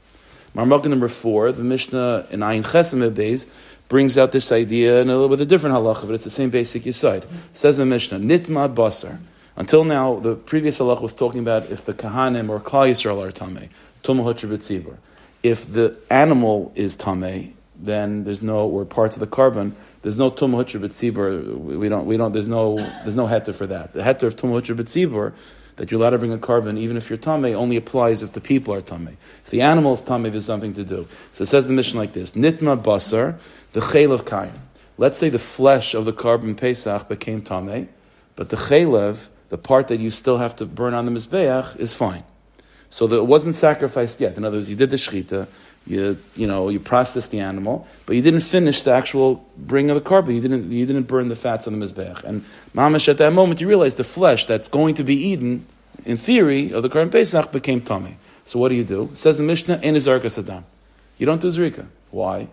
Marmukah 0.54 0.86
number 0.86 1.06
four, 1.06 1.52
the 1.52 1.62
Mishnah 1.62 2.28
in 2.30 2.40
Ayin 2.40 2.64
Chesem 2.64 3.14
Beis 3.14 3.46
brings 3.90 4.16
out 4.16 4.32
this 4.32 4.50
idea 4.50 5.02
in 5.02 5.10
a 5.10 5.12
little 5.12 5.28
bit 5.28 5.34
of 5.34 5.40
a 5.42 5.44
different 5.44 5.76
halacha, 5.76 6.06
but 6.06 6.12
it's 6.12 6.24
the 6.24 6.30
same 6.30 6.48
basic 6.48 6.84
yisod. 6.84 7.26
Says 7.52 7.76
the 7.76 7.84
Mishnah, 7.84 8.18
nitma 8.18 8.74
basar. 8.74 9.18
Until 9.54 9.84
now, 9.84 10.18
the 10.18 10.34
previous 10.34 10.78
halacha 10.78 11.02
was 11.02 11.12
talking 11.12 11.40
about 11.40 11.70
if 11.70 11.84
the 11.84 11.92
kahanim 11.92 12.48
or 12.48 12.58
klal 12.58 12.88
yisrael 12.88 13.22
are 13.22 13.30
tamei, 13.30 13.68
tumah 14.02 14.96
If 15.42 15.70
the 15.70 15.98
animal 16.08 16.72
is 16.74 16.96
tamei, 16.96 17.52
then 17.78 18.24
there's 18.24 18.40
no 18.40 18.66
or 18.66 18.86
parts 18.86 19.16
of 19.16 19.20
the 19.20 19.26
carbon. 19.26 19.76
There's 20.00 20.18
no 20.18 20.30
tumah 20.30 20.64
b'tzibur. 20.64 21.54
We 21.54 21.90
don't. 21.90 22.06
We 22.06 22.16
don't. 22.16 22.32
There's 22.32 22.48
no. 22.48 22.78
There's 22.78 23.16
no 23.16 23.26
heter 23.26 23.54
for 23.54 23.66
that. 23.66 23.92
The 23.92 24.00
heter 24.00 24.22
of 24.22 24.36
tumah 24.36 24.62
b'tzibur 24.62 25.34
that 25.76 25.90
you're 25.90 26.00
allowed 26.00 26.10
to 26.10 26.18
bring 26.18 26.32
a 26.32 26.38
carbon 26.38 26.78
even 26.78 26.96
if 26.96 27.08
you're 27.08 27.18
tamei 27.18 27.54
only 27.54 27.76
applies 27.76 28.22
if 28.22 28.32
the 28.32 28.40
people 28.40 28.74
are 28.74 28.82
tamei. 28.82 29.16
If 29.44 29.50
the 29.50 29.62
animal 29.62 29.92
is 29.92 30.00
tamei, 30.00 30.30
there's 30.30 30.46
something 30.46 30.74
to 30.74 30.84
do. 30.84 31.08
So 31.32 31.42
it 31.42 31.46
says 31.46 31.68
the 31.68 31.74
mission 31.74 31.98
like 31.98 32.12
this: 32.12 32.32
Nitma 32.32 32.82
basar 32.82 33.38
the 33.72 33.80
chaylev 33.80 34.12
of 34.12 34.24
kain. 34.24 34.52
Let's 34.98 35.18
say 35.18 35.28
the 35.28 35.38
flesh 35.38 35.94
of 35.94 36.06
the 36.06 36.12
carbon 36.12 36.54
pesach 36.54 37.08
became 37.08 37.42
tamei, 37.42 37.88
but 38.34 38.48
the 38.48 38.56
chaylev, 38.56 39.28
the 39.50 39.58
part 39.58 39.88
that 39.88 40.00
you 40.00 40.10
still 40.10 40.38
have 40.38 40.56
to 40.56 40.66
burn 40.66 40.94
on 40.94 41.04
the 41.04 41.12
mizbeach, 41.12 41.76
is 41.76 41.92
fine. 41.92 42.24
So 42.88 43.06
that 43.06 43.16
it 43.16 43.26
wasn't 43.26 43.56
sacrificed 43.56 44.20
yet. 44.20 44.36
In 44.36 44.44
other 44.44 44.56
words, 44.58 44.70
you 44.70 44.76
did 44.76 44.90
the 44.90 44.96
shechita, 44.96 45.48
you 45.86 46.18
you 46.34 46.46
know 46.46 46.68
you 46.68 46.80
processed 46.80 47.30
the 47.30 47.40
animal, 47.40 47.86
but 48.06 48.16
you 48.16 48.22
didn't 48.22 48.40
finish 48.40 48.82
the 48.82 48.92
actual 48.92 49.46
bring 49.56 49.90
of 49.90 49.94
the 49.94 50.00
carbon. 50.00 50.34
You 50.34 50.40
didn't 50.40 50.70
you 50.72 50.86
didn't 50.86 51.04
burn 51.04 51.28
the 51.28 51.36
fats 51.36 51.66
on 51.66 51.78
the 51.78 51.86
mizbeach. 51.86 52.24
And 52.24 52.44
mamash 52.74 53.08
at 53.08 53.18
that 53.18 53.32
moment 53.32 53.60
you 53.60 53.68
realize 53.68 53.94
the 53.94 54.04
flesh 54.04 54.46
that's 54.46 54.68
going 54.68 54.94
to 54.96 55.04
be 55.04 55.14
eaten, 55.14 55.66
in 56.04 56.16
theory, 56.16 56.72
of 56.72 56.82
the 56.82 56.88
carbon 56.88 57.10
pesach 57.10 57.52
became 57.52 57.80
tummy. 57.80 58.16
So 58.44 58.58
what 58.58 58.68
do 58.68 58.74
you 58.74 58.84
do? 58.84 59.10
It 59.12 59.18
says 59.18 59.38
the 59.38 59.44
Mishnah 59.44 59.80
in 59.82 59.94
Izarka 59.94 60.26
Saddam. 60.26 60.64
You 61.18 61.26
don't 61.26 61.40
do 61.40 61.48
zrika. 61.48 61.86
Why? 62.10 62.48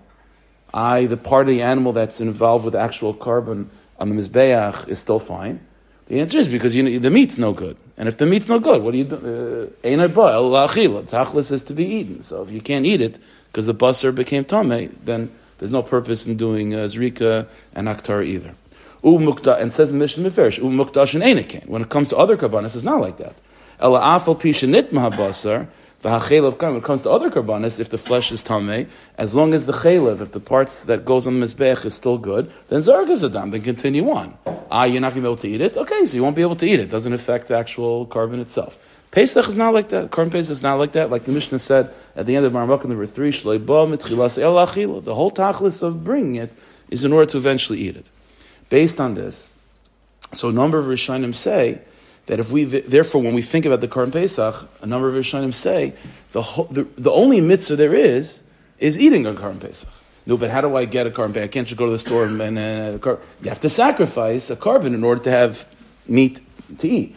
I, 0.74 1.06
the 1.06 1.18
part 1.18 1.48
of 1.48 1.50
the 1.50 1.62
animal 1.62 1.94
that's 1.94 2.20
involved 2.20 2.66
with 2.66 2.74
actual 2.74 3.14
carbon 3.14 3.70
on 4.00 4.10
the 4.10 4.16
Mizbeach 4.16 4.88
is 4.88 4.98
still 4.98 5.20
fine. 5.20 5.60
The 6.08 6.20
answer 6.20 6.40
is 6.40 6.48
because 6.48 6.74
you 6.74 6.84
know, 6.84 6.98
the 6.98 7.12
meat's 7.12 7.38
no 7.38 7.54
good. 7.54 7.78
And 7.98 8.08
if 8.08 8.18
the 8.18 8.26
meat's 8.26 8.50
not 8.50 8.64
good, 8.64 8.82
what 8.82 8.92
do 8.92 8.98
you 8.98 9.04
do? 9.04 9.16
Uh, 9.16 9.68
Tachlis 9.84 11.52
is 11.52 11.64
to 11.64 11.74
be 11.74 11.86
eaten. 11.86 12.24
So 12.24 12.42
if 12.42 12.50
you 12.50 12.60
can't 12.60 12.86
eat 12.86 13.02
it 13.02 13.20
because 13.52 13.68
the 13.68 13.76
basar 13.76 14.14
became 14.16 14.46
tame, 14.46 14.98
then 15.04 15.32
there's 15.60 15.72
no 15.72 15.84
purpose 15.84 16.26
in 16.26 16.36
doing 16.36 16.74
uh, 16.74 16.80
zrika 16.86 17.48
and 17.76 17.88
aktar 17.88 18.26
either. 18.26 18.56
And 19.04 19.74
says 19.74 19.92
the 19.92 19.98
Mishnah 19.98 20.30
Meferish, 20.30 21.68
When 21.68 21.82
it 21.82 21.90
comes 21.90 22.10
to 22.10 22.18
other 22.18 22.38
karbanis, 22.38 22.76
it's 22.76 22.84
not 22.84 23.00
like 23.00 23.18
that. 23.18 23.36
Ela 23.80 24.00
afal 24.00 24.40
pisha 24.40 24.68
nitma 24.68 25.12
basar, 25.12 25.68
the 26.04 26.10
hachelev 26.10 26.62
when 26.62 26.76
it 26.76 26.84
comes 26.84 27.02
to 27.04 27.10
other 27.10 27.30
karbanis, 27.30 27.80
if 27.80 27.90
the 27.90 27.98
flesh 27.98 28.32
is 28.32 28.44
tamei, 28.44 28.88
as 29.18 29.34
long 29.34 29.54
as 29.54 29.66
the 29.66 29.72
chelev, 29.72 30.20
if 30.20 30.34
the 30.34 30.40
parts 30.40 30.84
that 30.84 31.06
goes 31.06 31.26
on 31.26 31.40
the 31.40 31.46
mizbech 31.46 31.86
is 31.86 31.94
still 31.94 32.18
good, 32.18 32.52
then 32.68 32.82
zargas 32.82 33.24
adam, 33.24 33.52
then 33.52 33.62
continue 33.62 34.10
on. 34.12 34.38
Ah, 34.70 34.84
you're 34.84 35.00
not 35.00 35.14
going 35.14 35.24
to 35.24 35.30
be 35.30 35.32
able 35.32 35.38
to 35.38 35.48
eat 35.48 35.62
it? 35.62 35.78
Okay, 35.78 36.06
so 36.06 36.18
you 36.18 36.22
won't 36.22 36.36
be 36.36 36.42
able 36.42 36.58
to 36.58 36.68
eat 36.68 36.82
it. 36.82 36.90
Doesn't 36.90 37.14
affect 37.14 37.48
the 37.48 37.58
actual 37.58 38.06
carbon 38.06 38.42
itself. 38.42 38.78
Pesach 39.12 39.48
is 39.48 39.56
not 39.56 39.74
like 39.74 39.90
that. 39.90 40.12
Carbon 40.12 40.32
Pesach 40.32 40.52
is 40.52 40.62
not 40.62 40.78
like 40.78 40.92
that. 40.92 41.10
Like 41.10 41.24
the 41.24 41.32
Mishnah 41.32 41.60
said 41.60 41.94
at 42.18 42.26
the 42.26 42.36
end 42.36 42.46
of 42.46 42.52
Marmukah 42.52 42.86
number 42.86 43.06
three, 43.06 43.32
the 43.32 45.16
whole 45.16 45.32
tachlis 45.32 45.84
of 45.84 46.04
bringing 46.04 46.36
it 46.36 46.52
is 46.90 47.06
in 47.06 47.14
order 47.14 47.32
to 47.32 47.38
eventually 47.38 47.80
eat 47.80 47.96
it. 47.96 48.10
Based 48.70 49.00
on 49.00 49.14
this, 49.14 49.50
so 50.34 50.50
a 50.50 50.52
number 50.52 50.80
of 50.80 50.88
Rishonim 50.88 51.34
say 51.34 51.80
that 52.26 52.40
if 52.40 52.52
we, 52.52 52.64
therefore, 52.64 53.22
when 53.22 53.34
we 53.34 53.42
think 53.42 53.66
about 53.66 53.82
the 53.82 53.88
Karm 53.88 54.12
Pesach, 54.12 54.70
a 54.82 54.86
number 54.86 55.08
of 55.08 55.16
Rishonim 55.16 55.54
say 55.54 55.94
the, 56.32 56.42
the, 56.72 56.84
the 56.98 57.12
only 57.12 57.42
mitzvah 57.42 57.76
there 57.76 57.94
is 57.94 58.44
is 58.80 59.00
eating 59.00 59.26
a 59.26 59.34
Karm 59.34 59.60
Pesach. 59.60 59.90
No, 60.26 60.38
but 60.38 60.50
how 60.50 60.62
do 60.62 60.76
I 60.76 60.86
get 60.86 61.06
a 61.06 61.12
carbon? 61.12 61.44
I 61.44 61.48
can't 61.48 61.68
just 61.68 61.78
go 61.78 61.86
to 61.86 61.92
the 61.92 62.00
store 62.00 62.26
and, 62.26 62.42
and 62.42 62.58
uh, 62.58 63.18
you 63.42 63.50
have 63.50 63.60
to 63.62 63.70
sacrifice 63.70 64.50
a 64.50 64.56
carbon 64.56 64.94
in 64.94 65.04
order 65.04 65.22
to 65.24 65.32
have 65.32 65.68
meat 66.08 66.42
to 66.78 66.88
eat. 66.88 67.16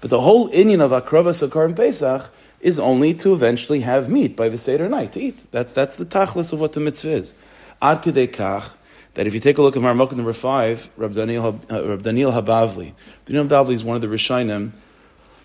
But 0.00 0.10
the 0.10 0.20
whole 0.20 0.48
Indian 0.48 0.80
of 0.80 0.90
akravas 0.90 1.42
a 1.42 1.48
carbon 1.48 1.76
Pesach 1.76 2.30
is 2.60 2.80
only 2.80 3.12
to 3.14 3.34
eventually 3.34 3.80
have 3.80 4.08
meat 4.08 4.36
by 4.36 4.48
the 4.48 4.56
Seder 4.56 4.88
night 4.88 5.12
to 5.12 5.20
eat. 5.20 5.50
That's, 5.50 5.72
that's 5.72 5.96
the 5.96 6.06
tachlis 6.06 6.52
of 6.52 6.60
what 6.60 6.72
the 6.72 6.80
mitzvah 6.80 7.10
is. 7.10 7.34
Ad 7.82 8.02
kach, 8.02 8.74
that 9.16 9.26
if 9.26 9.32
you 9.32 9.40
take 9.40 9.56
a 9.56 9.62
look 9.62 9.76
at 9.76 9.82
Marmukah 9.82 10.12
number 10.12 10.34
five, 10.34 10.90
Rab 10.96 11.14
Daniel, 11.14 11.60
uh, 11.70 11.88
Rab 11.88 12.02
Daniel 12.02 12.32
Habavli, 12.32 12.92
Daniel 13.24 13.46
Habavli 13.46 13.72
is 13.72 13.82
one 13.82 13.96
of 13.96 14.02
the 14.02 14.08
Rishonim. 14.08 14.72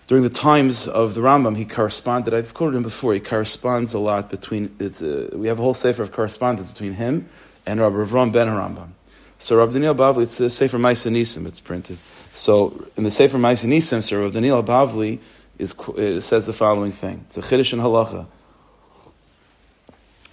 During 0.08 0.24
the 0.24 0.30
times 0.30 0.86
of 0.86 1.14
the 1.14 1.22
Rambam, 1.22 1.56
he 1.56 1.64
corresponded. 1.64 2.34
I've 2.34 2.52
quoted 2.52 2.76
him 2.76 2.82
before. 2.82 3.14
He 3.14 3.20
corresponds 3.20 3.94
a 3.94 3.98
lot 3.98 4.30
between. 4.30 4.76
Uh, 4.78 5.36
we 5.36 5.48
have 5.48 5.58
a 5.58 5.62
whole 5.62 5.74
sefer 5.74 6.02
of 6.02 6.12
correspondence 6.12 6.70
between 6.72 6.94
him 6.94 7.30
and 7.64 7.80
Rabbi 7.80 7.96
Avram 7.96 8.30
Ben 8.30 8.48
Rambam. 8.48 8.90
So 9.38 9.56
Rab 9.56 9.72
Daniel 9.72 9.94
Bavli, 9.94 10.24
it's 10.24 10.36
the 10.36 10.50
Sefer 10.50 10.78
Maisa 10.78 11.10
Nisim, 11.10 11.46
it's 11.46 11.60
printed. 11.60 11.98
So 12.34 12.88
in 12.96 13.04
the 13.04 13.10
Sefer 13.10 13.38
Maisa 13.38 13.66
Nisim, 13.66 14.02
so 14.02 14.22
Rab 14.22 14.34
Daniel 14.34 14.62
Bavli 14.62 15.18
is, 15.58 15.74
uh, 15.74 16.20
says 16.20 16.44
the 16.44 16.52
following 16.52 16.92
thing. 16.92 17.24
It's 17.26 17.38
a 17.38 17.40
Chiddush 17.40 17.72
and 17.72 17.80
Halacha. 17.80 18.26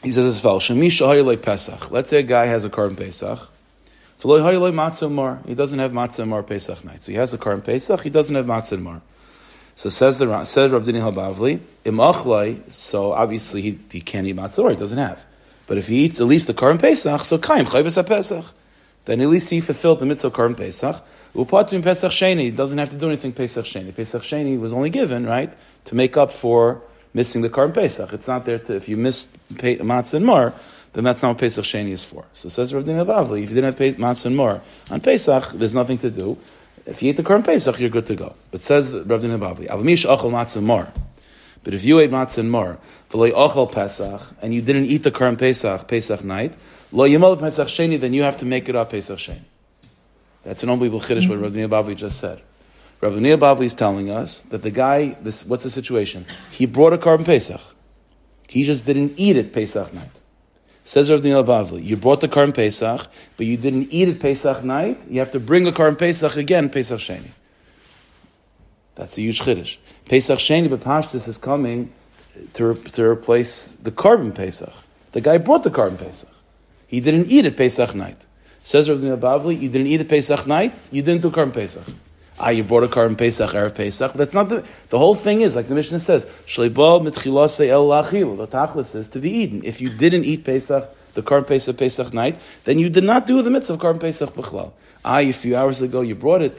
He 0.04 0.12
says 0.12 0.26
as 0.26 0.40
follows: 0.40 0.64
Shemish 0.64 1.42
Pesach. 1.42 1.92
Let's 1.92 2.10
say 2.10 2.20
a 2.20 2.24
guy 2.24 2.46
has 2.46 2.64
a 2.64 2.70
carbon 2.70 2.96
Pesach. 2.96 3.50
He 4.22 4.28
doesn't 4.28 5.80
have 5.80 5.92
matzah 5.92 6.28
mar 6.28 6.44
Pesach 6.44 6.84
night. 6.84 7.02
So 7.02 7.12
he 7.12 7.18
has 7.18 7.34
a 7.34 7.38
carbon 7.38 7.62
Pesach. 7.62 8.02
He 8.02 8.10
doesn't 8.10 8.36
have 8.36 8.46
matzah 8.46 8.82
mar. 8.82 9.02
So 9.76 9.88
says 9.90 10.18
the 10.18 10.44
says 10.44 10.72
Rab 10.72 10.84
Daniel 10.84 11.10
Habavli 11.10 11.60
imachlai. 11.86 12.70
So 12.70 13.14
obviously 13.14 13.62
he, 13.62 13.80
he 13.90 14.02
can't 14.02 14.28
eat 14.28 14.36
matzah 14.36 14.64
or 14.64 14.72
he 14.72 14.76
doesn't 14.76 14.98
have. 14.98 15.26
But 15.68 15.78
if 15.78 15.88
he 15.88 16.04
eats 16.04 16.20
at 16.20 16.28
least 16.28 16.48
the 16.48 16.54
carbon 16.54 16.80
Pesach, 16.80 17.24
so 17.24 17.38
kaim 17.38 17.66
chayvus 17.66 18.06
Pesach. 18.06 18.46
Then 19.06 19.22
at 19.22 19.30
least 19.30 19.50
he 19.50 19.62
fulfilled 19.62 20.00
the 20.00 20.06
mitzvah 20.06 20.32
carbon 20.32 20.56
Pesach. 20.56 21.02
Upatim 21.34 21.82
Pesach 21.82 22.12
Sheni. 22.12 22.42
He 22.42 22.52
doesn't 22.52 22.78
have 22.78 22.90
to 22.90 22.98
do 22.98 23.08
anything 23.08 23.32
Pesach 23.32 23.66
Sheni. 23.66 23.96
Pesach 23.96 24.24
Sheni 24.24 24.60
was 24.60 24.74
only 24.74 24.90
given 24.90 25.26
right 25.26 25.54
to 25.86 25.96
make 25.96 26.18
up 26.18 26.34
for 26.34 26.82
missing 27.14 27.42
the 27.42 27.50
Karm 27.50 27.74
Pesach. 27.74 28.14
It's 28.14 28.28
not 28.28 28.46
there 28.46 28.60
to, 28.60 28.76
if 28.76 28.90
you 28.90 28.98
miss 28.98 29.30
Matzah 29.54 30.16
and 30.16 30.26
Mar, 30.26 30.54
then 30.94 31.04
that's 31.04 31.22
not 31.22 31.30
what 31.30 31.38
Pesach 31.38 31.66
Sheni 31.66 31.92
is 31.92 32.04
for. 32.04 32.26
So 32.34 32.50
says 32.50 32.74
Rav 32.74 32.86
Daniel 32.86 33.06
Bavli, 33.06 33.44
if 33.44 33.50
you 33.50 33.56
didn't 33.56 33.78
have 33.78 33.96
Matzah 33.98 34.28
and 34.28 34.38
Mar 34.38 34.62
on 34.92 35.02
Pesach, 35.02 35.52
there's 35.54 35.76
nothing 35.76 35.98
to 36.00 36.10
do. 36.10 36.38
If 36.86 37.04
you 37.04 37.12
eat 37.12 37.18
the 37.18 37.24
Karm 37.24 37.44
Pesach, 37.44 37.80
you're 37.80 37.90
good 37.90 38.08
to 38.08 38.16
go. 38.16 38.36
But 38.52 38.62
says 38.62 38.92
Rav 38.92 39.22
Daniel 39.22 39.40
Bavli, 39.40 39.68
Avamish 39.68 40.06
Achel 40.06 40.32
Matzah 40.32 40.64
Mar. 40.64 40.92
But 41.64 41.74
if 41.74 41.84
you 41.84 42.00
ate 42.00 42.12
matzah 42.12 42.40
and 42.40 42.52
mar, 42.52 42.78
v'loy 43.10 43.32
ochel 43.32 43.72
Pesach, 43.72 44.22
and 44.42 44.54
you 44.54 44.62
didn't 44.62 44.86
eat 44.86 45.04
the 45.04 45.12
Karm 45.12 45.38
Pesach, 45.38 45.88
Pesach 45.88 46.24
night, 46.24 46.54
lo 46.92 47.08
yimol 47.08 47.40
Pesach 47.40 47.68
Sheni, 47.68 48.00
then 48.00 48.14
you 48.14 48.24
have 48.24 48.38
to 48.38 48.46
make 48.46 48.70
it 48.70 48.76
up 48.76 48.92
Pesach 48.92 49.20
Sheni. 49.20 49.42
That's 50.44 50.64
an 50.64 50.70
unbelievable 50.70 51.02
chiddush 51.02 51.28
what 51.28 51.40
Rabbi 51.40 51.58
Bavli 51.58 51.96
just 51.96 52.20
said. 52.20 52.42
Rab 53.02 53.14
Daniel 53.14 53.38
Bavli 53.38 53.66
is 53.66 53.76
telling 53.76 54.10
us 54.10 54.42
that 54.50 54.62
the 54.62 54.72
guy, 54.72 55.16
this, 55.22 55.46
what's 55.46 55.64
the 55.64 55.70
situation? 55.70 56.26
He 56.52 56.66
brought 56.66 56.94
a 56.94 56.98
Karm 56.98 57.26
Pesach. 57.26 57.62
He 58.50 58.66
just 58.66 58.86
didn't 58.86 59.14
eat 59.18 59.38
it 59.38 59.54
Pesach 59.54 59.94
night. 59.94 60.10
Says 60.84 61.10
Rav 61.12 61.22
Daniel 61.22 61.44
Bavli, 61.44 61.84
you 61.84 61.96
brought 61.96 62.20
the 62.20 62.28
Karm 62.28 62.54
Pesach, 62.54 63.08
but 63.38 63.46
you 63.46 63.58
didn't 63.58 63.90
eat 63.92 64.10
it 64.10 64.20
Pesach 64.20 64.64
night. 64.64 65.00
You 65.08 65.20
have 65.20 65.32
to 65.32 65.40
bring 65.40 65.64
the 65.64 65.72
Karm 65.72 65.98
Pesach 65.98 66.36
again 66.36 66.70
Pesach 66.70 67.00
Sheni. 67.00 67.30
That's 68.96 69.18
a 69.18 69.22
huge 69.22 69.42
chiddush. 69.42 69.78
Pesach 70.06 70.40
Sheni 70.40 70.68
B'Pashtus 70.68 71.28
is 71.28 71.38
coming 71.38 71.94
to, 72.54 72.74
to 72.74 73.04
replace 73.06 73.68
the 73.68 73.92
Karban 73.92 74.36
Pesach. 74.36 74.74
The 75.12 75.22
guy 75.22 75.38
brought 75.38 75.64
the 75.64 75.70
Karban 75.70 75.98
Pesach. 75.98 76.30
He 76.88 77.00
didn't 77.00 77.28
eat 77.28 77.46
it 77.46 77.56
Pesach 77.56 77.96
night. 77.96 78.26
Says 78.62 78.90
Rav 78.90 79.00
Daniel 79.00 79.18
Bavli, 79.18 79.62
you 79.62 79.70
didn't 79.70 79.88
eat 79.88 80.02
it 80.02 80.10
Pesach 80.10 80.48
night, 80.48 80.74
you 80.92 81.02
didn't 81.02 81.22
do 81.22 81.30
Karban 81.32 81.54
Pesach. 81.54 81.86
Ah, 82.42 82.50
you 82.52 82.64
brought 82.64 82.84
a 82.84 82.88
Karban 82.88 83.18
Pesach, 83.18 83.50
Erev 83.52 83.76
Pesach. 83.76 84.14
But 84.14 84.18
That's 84.18 84.34
not 84.34 84.48
the, 84.48 84.64
the 84.90 84.98
whole 84.98 85.14
thing 85.16 85.42
is, 85.42 85.58
like 85.58 85.68
the 85.68 85.76
Mishnah 85.76 86.00
says. 86.00 86.24
The 86.24 86.32
Tachlis 88.52 88.96
is 88.96 89.10
to 89.10 89.20
be 89.20 89.30
eaten. 89.30 89.62
If 89.66 89.82
you 89.82 89.90
didn't 89.90 90.24
eat 90.24 90.46
Pesach, 90.46 90.96
the 91.16 91.22
Karban 91.22 91.48
Pesach, 91.48 91.78
Pesach 91.78 92.14
night, 92.14 92.40
then 92.64 92.80
you 92.80 92.90
did 92.90 93.04
not 93.04 93.26
do 93.26 93.42
the 93.42 93.50
mitzvah 93.50 93.74
of 93.74 93.80
Karban 93.80 94.00
Pesach 94.00 94.34
B'chlal. 94.34 94.72
Ah, 95.04 95.20
a 95.20 95.32
few 95.34 95.58
hours 95.58 95.82
ago 95.82 96.02
you 96.02 96.16
brought 96.16 96.42
it. 96.42 96.58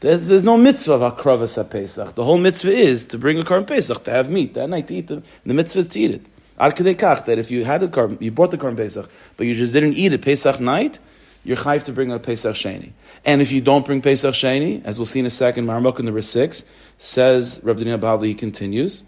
There's, 0.00 0.26
there's 0.26 0.44
no 0.44 0.56
mitzvah 0.56 0.94
of 0.94 1.16
Akravas 1.16 1.70
Pesach. 1.70 2.14
The 2.14 2.24
whole 2.24 2.38
mitzvah 2.38 2.72
is 2.72 3.04
to 3.06 3.18
bring 3.18 3.38
a 3.38 3.42
Karban 3.42 3.66
Pesach, 3.66 4.02
to 4.04 4.10
have 4.10 4.30
meat, 4.30 4.54
that 4.54 4.68
night 4.68 4.88
to 4.88 4.94
eat 4.94 5.06
the, 5.08 5.22
the 5.44 5.54
mitzvah 5.54 5.80
is 5.80 5.88
to 5.88 6.00
eat 6.00 6.10
it. 6.12 6.26
Kach, 6.58 7.24
that 7.26 7.38
if 7.38 7.50
you 7.50 7.64
had 7.64 7.82
a 7.82 7.88
Karban, 7.88 8.20
you 8.20 8.30
brought 8.30 8.50
the 8.50 8.58
Karban 8.58 8.76
Pesach, 8.76 9.08
but 9.36 9.46
you 9.46 9.54
just 9.54 9.72
didn't 9.72 9.94
eat 9.94 10.12
it 10.12 10.22
Pesach 10.22 10.58
night, 10.58 10.98
you're 11.44 11.56
chayv 11.56 11.84
to 11.84 11.92
bring 11.92 12.12
a 12.12 12.18
Pesach 12.18 12.54
Sheni. 12.54 12.92
And 13.24 13.40
if 13.40 13.52
you 13.52 13.60
don't 13.60 13.86
bring 13.86 14.02
Pesach 14.02 14.34
Sheni, 14.34 14.84
as 14.84 14.98
we'll 14.98 15.06
see 15.06 15.20
in 15.20 15.26
a 15.26 15.30
second, 15.30 15.66
Marmuk 15.66 15.98
in 15.98 16.04
number 16.04 16.22
six, 16.22 16.64
says, 16.98 17.60
Rabbi 17.62 17.80
Daniel 17.80 17.98
Bavli, 17.98 18.26
he 18.26 18.34
continues, 18.34 19.02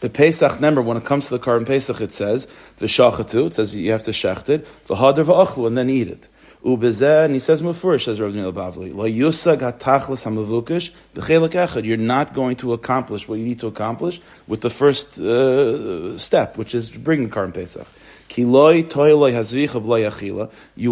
the 0.00 0.10
Pesach, 0.10 0.56
remember, 0.56 0.82
when 0.82 0.96
it 0.96 1.04
comes 1.04 1.28
to 1.28 1.38
the 1.38 1.38
Karban 1.38 1.66
Pesach, 1.66 2.00
it 2.00 2.12
says, 2.12 2.46
the 2.76 2.86
shachatu, 2.86 3.46
it 3.46 3.54
says 3.54 3.74
you 3.74 3.92
have 3.92 4.04
to 4.04 4.10
shecht 4.10 4.48
it, 4.48 4.66
the 4.86 4.96
hadar 4.96 5.24
v'achlu, 5.24 5.66
and 5.66 5.78
then 5.78 5.88
eat 5.88 6.08
it. 6.08 6.28
Ubezeh, 6.62 7.24
and 7.24 7.34
he 7.34 7.40
says 7.40 7.62
mufurish, 7.62 8.04
says 8.04 8.20
Rabbi 8.20 8.34
Daniel 8.34 8.52
Bavli, 8.52 8.94
lo 8.94 9.04
yusag 9.08 9.60
hatachlis 9.60 10.26
hamavukish, 10.26 10.90
b'chelik 11.14 11.50
echad, 11.50 11.84
you're 11.84 11.96
not 11.96 12.34
going 12.34 12.56
to 12.56 12.74
accomplish 12.74 13.26
what 13.26 13.38
you 13.38 13.44
need 13.44 13.60
to 13.60 13.68
accomplish 13.68 14.20
with 14.46 14.60
the 14.60 14.70
first 14.70 15.18
uh, 15.18 16.18
step, 16.18 16.58
which 16.58 16.74
is 16.74 16.90
bring 16.90 17.02
bringing 17.02 17.30
Karban 17.30 17.54
Pesach. 17.54 17.86
You 18.36 18.48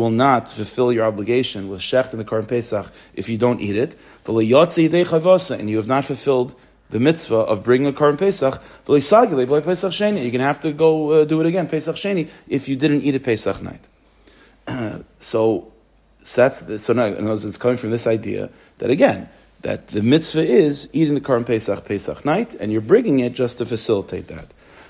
will 0.00 0.10
not 0.10 0.50
fulfill 0.50 0.92
your 0.92 1.04
obligation 1.04 1.68
with 1.68 1.80
Shecht 1.80 2.10
and 2.12 2.20
the 2.20 2.24
Karm 2.24 2.48
Pesach 2.48 2.90
if 3.14 3.28
you 3.28 3.36
don't 3.36 3.60
eat 3.60 3.76
it. 3.76 3.96
And 4.26 5.70
you 5.70 5.76
have 5.76 5.86
not 5.86 6.04
fulfilled 6.04 6.54
the 6.90 7.00
mitzvah 7.00 7.36
of 7.36 7.62
bringing 7.62 7.88
a 7.88 7.92
Karm 7.92 8.18
Pesach. 8.18 8.62
You're 8.86 9.00
going 9.00 10.32
to 10.32 10.38
have 10.38 10.60
to 10.60 10.72
go 10.72 11.10
uh, 11.10 11.24
do 11.24 11.40
it 11.40 11.46
again, 11.46 11.68
Pesach 11.68 11.96
Sheni, 11.96 12.28
if 12.48 12.68
you 12.68 12.76
didn't 12.76 13.02
eat 13.02 13.14
it 13.14 13.24
Pesach 13.24 13.60
night. 13.62 13.84
so, 15.18 15.72
so 16.22 16.40
that's 16.40 16.60
the, 16.60 16.78
so 16.78 16.92
now 16.92 17.06
it's 17.06 17.58
coming 17.58 17.76
from 17.76 17.90
this 17.90 18.06
idea 18.06 18.48
that 18.78 18.90
again 18.90 19.28
that 19.64 19.88
the 19.88 20.02
mitzvah 20.02 20.44
is 20.46 20.88
eating 20.92 21.14
the 21.14 21.20
Karm 21.20 21.44
Pesach 21.44 21.84
Pesach 21.84 22.24
night, 22.24 22.54
and 22.54 22.70
you're 22.70 22.82
bringing 22.82 23.20
it 23.20 23.32
just 23.32 23.58
to 23.58 23.66
facilitate 23.66 24.28
that. 24.28 24.46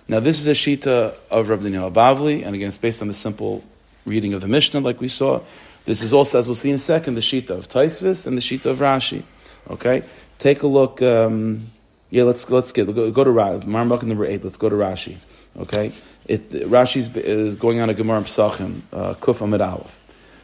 Now, 0.06 0.20
this 0.20 0.38
is 0.38 0.46
a 0.46 0.50
shita 0.50 1.14
of 1.30 1.48
Rabbi 1.48 1.62
Daniel 1.62 1.90
Bavli, 1.90 2.44
and 2.44 2.54
again, 2.54 2.68
it's 2.68 2.76
based 2.76 3.00
on 3.00 3.08
the 3.08 3.14
simple 3.14 3.64
reading 4.04 4.34
of 4.34 4.42
the 4.42 4.48
Mishnah, 4.48 4.80
like 4.80 5.00
we 5.00 5.08
saw. 5.08 5.40
This 5.86 6.02
is 6.02 6.12
also, 6.12 6.38
as 6.38 6.46
we'll 6.46 6.54
see 6.54 6.68
in 6.68 6.76
a 6.76 6.78
second, 6.78 7.14
the 7.14 7.22
shita 7.22 7.50
of 7.50 7.68
Taisvis 7.68 8.26
and 8.26 8.36
the 8.36 8.42
shita 8.42 8.66
of 8.66 8.78
Rashi. 8.78 9.22
Okay, 9.70 10.02
take 10.38 10.62
a 10.62 10.66
look. 10.66 11.00
Um, 11.00 11.70
yeah, 12.10 12.24
let's 12.24 12.48
let's 12.50 12.72
get 12.72 12.86
go, 12.94 13.10
go 13.10 13.24
to 13.24 13.30
Rashi. 13.30 13.62
Marmuk 13.64 14.02
number 14.02 14.26
eight. 14.26 14.44
Let's 14.44 14.58
go 14.58 14.68
to 14.68 14.76
Rashi. 14.76 15.16
Okay, 15.58 15.92
it, 16.26 16.50
Rashi 16.50 17.16
is 17.16 17.56
going 17.56 17.80
on 17.80 17.88
a 17.88 17.94
Gemara 17.94 18.20
Pesachim, 18.22 18.82
uh, 18.92 19.14
Kuf 19.14 19.40
Amid 19.40 19.62
Aleph. 19.62 20.00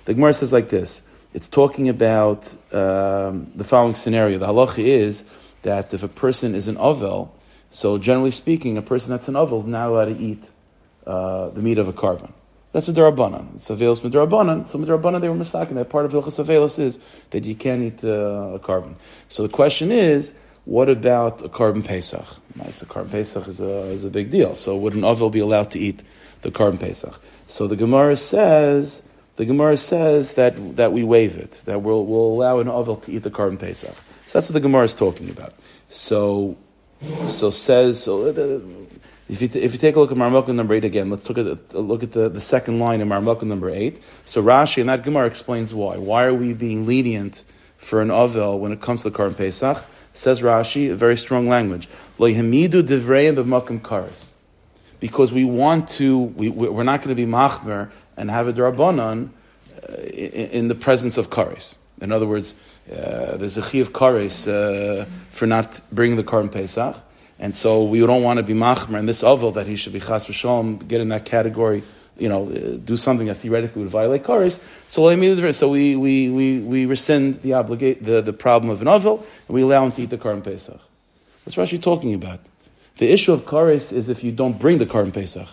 The 0.07 0.15
Gemara 0.15 0.33
says 0.33 0.53
like 0.53 0.71
this. 0.71 1.03
It's 1.35 1.49
talking 1.49 1.89
about 1.89 2.49
um, 2.73 3.53
the 3.55 3.65
following 3.65 3.95
scenario. 3.95 4.39
The 4.39 4.47
halacha 4.47 4.85
is 4.85 5.25
that 5.63 5.93
if 5.93 6.03
a 6.03 6.09
person 6.09 6.55
is 6.55 6.67
an 6.67 6.77
ovel, 6.79 7.35
so 7.71 7.99
generally 7.99 8.33
speaking, 8.33 8.77
a 8.77 8.83
person 8.83 9.11
that's 9.11 9.29
an 9.29 9.37
ovel 9.37 9.59
is 9.59 9.67
not 9.67 9.89
allowed 9.89 10.07
to 10.07 10.17
eat 10.17 10.45
uh, 11.07 11.49
the 11.51 11.63
meat 11.63 11.79
of 11.79 11.89
a 11.89 11.93
korban. 11.93 12.33
That's 12.73 12.89
a 12.89 12.93
darabanan. 12.93 13.57
It's 13.57 13.71
a 13.71 13.75
veilus 13.75 14.01
midrabanan. 14.01 14.69
So 14.69 14.79
midrabanan 14.79 15.21
they 15.21 15.29
were 15.29 15.35
mistaken. 15.35 15.77
That 15.77 15.89
part 15.89 16.05
of 16.05 16.13
hilchas 16.13 16.45
avelis 16.45 16.79
is 16.79 17.01
that 17.31 17.45
you 17.45 17.55
can't 17.55 17.83
eat 17.83 18.05
uh, 18.05 18.55
a 18.55 18.59
korban. 18.59 18.95
So 19.29 19.43
the 19.43 19.49
question 19.49 19.91
is, 19.91 20.35
what 20.67 20.89
about 20.89 21.43
a 21.43 21.49
korban 21.49 21.85
pesach? 21.85 22.27
Nice, 22.55 22.83
a 22.83 22.87
korban 22.87 23.11
pesach 23.11 23.49
is 23.49 23.61
a, 23.61 23.83
is 23.91 24.05
a 24.05 24.11
big 24.11 24.31
deal. 24.31 24.55
So 24.55 24.77
would 24.77 24.95
an 24.95 25.05
ovel 25.05 25.31
be 25.31 25.41
allowed 25.41 25.71
to 25.73 25.79
eat 25.81 26.03
the 26.43 26.51
korban 26.51 26.79
pesach? 26.79 27.21
So 27.49 27.67
the 27.67 27.77
Gemara 27.77 28.17
says 28.17 29.03
the 29.37 29.45
Gemara 29.45 29.77
says 29.77 30.35
that 30.35 30.77
that 30.77 30.93
we 30.93 31.03
waive 31.03 31.37
it. 31.37 31.63
That 31.65 31.83
we'll, 31.83 32.05
we'll 32.05 32.35
allow 32.35 32.61
an 32.61 32.69
ovel 32.69 32.97
to 32.97 33.11
eat 33.11 33.23
the 33.25 33.31
korban 33.31 33.59
pesach. 33.59 33.97
So 34.27 34.39
that's 34.39 34.49
what 34.49 34.55
the 34.55 34.61
Gemara 34.61 34.85
is 34.85 34.95
talking 34.95 35.29
about. 35.29 35.55
So 35.89 36.57
so 37.27 37.51
says 37.51 38.03
so. 38.03 38.29
Uh, 38.29 38.61
if 39.29 39.41
you, 39.41 39.49
if 39.55 39.73
you 39.73 39.79
take 39.79 39.95
a 39.95 40.01
look 40.01 40.11
at 40.11 40.17
Marmukah 40.17 40.53
number 40.55 40.75
eight 40.75 40.85
again, 40.85 41.09
let's 41.09 41.29
look 41.29 41.39
at 41.39 41.69
the, 41.69 41.81
look 41.81 42.03
at 42.03 42.11
the, 42.11 42.29
the 42.29 42.41
second 42.41 42.81
line 42.81 43.01
in 43.01 43.09
Marmukah 43.09 43.45
number 43.45 43.71
eight. 43.71 44.03
So 44.25 44.43
Rashi 44.43 44.81
and 44.81 44.89
that 44.89 45.05
Gemara 45.05 45.27
explains 45.27 45.73
why. 45.73 45.99
Why 45.99 46.25
are 46.25 46.35
we 46.35 46.53
being 46.53 46.85
lenient 46.85 47.45
for 47.77 48.03
an 48.03 48.09
Avel 48.09 48.59
when 48.59 48.73
it 48.73 48.81
comes 48.81 49.03
to 49.03 49.11
the 49.11 49.17
Karm 49.17 49.37
Pesach? 49.37 49.85
Says 50.15 50.41
Rashi, 50.41 50.91
a 50.91 50.97
very 50.97 51.17
strong 51.17 51.49
language. 51.49 51.89
Because 54.99 55.33
we 55.33 55.45
want 55.45 55.89
to, 55.89 56.19
we, 56.19 56.49
we're 56.51 56.83
not 56.83 57.01
going 57.01 57.17
to 57.17 57.27
be 57.27 57.31
machmer 57.31 57.91
and 58.17 58.31
have 58.31 58.49
a 58.49 58.53
drabanan 58.53 59.31
uh, 59.89 59.93
in, 59.95 60.51
in 60.51 60.69
the 60.69 60.75
presence 60.75 61.17
of 61.17 61.31
karis. 61.31 61.79
In 62.01 62.11
other 62.13 62.27
words, 62.27 62.57
uh, 62.91 63.37
there's 63.37 63.57
a 63.57 63.63
chi 63.63 63.79
of 63.79 63.93
kares 63.93 64.49
uh, 64.49 65.05
for 65.31 65.47
not 65.47 65.81
bringing 65.93 66.17
the 66.17 66.25
korban 66.25 66.51
pesach, 66.51 66.97
and 67.39 67.55
so 67.55 67.85
we 67.85 68.01
don't 68.01 68.23
want 68.23 68.39
to 68.39 68.43
be 68.43 68.53
machmer 68.53 68.99
in 68.99 69.07
this 69.07 69.23
oval 69.23 69.53
that 69.53 69.67
he 69.67 69.77
should 69.77 69.93
be 69.93 70.01
chas 70.01 70.27
v'shalom, 70.27 70.87
get 70.89 71.01
in 71.01 71.09
that 71.09 71.25
category. 71.25 71.83
You 72.19 72.29
know, 72.29 72.51
uh, 72.51 72.77
do 72.77 72.99
something 72.99 73.29
that 73.29 73.37
theoretically 73.37 73.81
would 73.81 73.91
violate 73.91 74.25
kares. 74.25 74.61
So 74.89 75.53
so 75.53 75.69
we, 75.71 75.97
we, 75.97 76.29
we, 76.29 76.59
we 76.59 76.85
rescind 76.85 77.41
the 77.41 77.55
obligate 77.55 78.05
the, 78.05 78.21
the 78.21 78.35
problem 78.35 78.71
of 78.71 78.83
an 78.83 78.89
oval, 78.89 79.27
and 79.49 79.55
we 79.55 79.63
allow 79.63 79.87
him 79.87 79.93
to 79.93 80.03
eat 80.03 80.11
the 80.11 80.19
korban 80.19 80.45
pesach. 80.45 80.81
What's 81.45 81.57
Rashi 81.57 81.81
talking 81.81 82.13
about? 82.13 82.41
The 82.99 83.11
issue 83.11 83.33
of 83.33 83.47
kares 83.47 83.93
is 83.95 84.11
if 84.11 84.23
you 84.23 84.33
don't 84.33 84.59
bring 84.59 84.77
the 84.77 84.85
korban 84.85 85.15
pesach. 85.15 85.49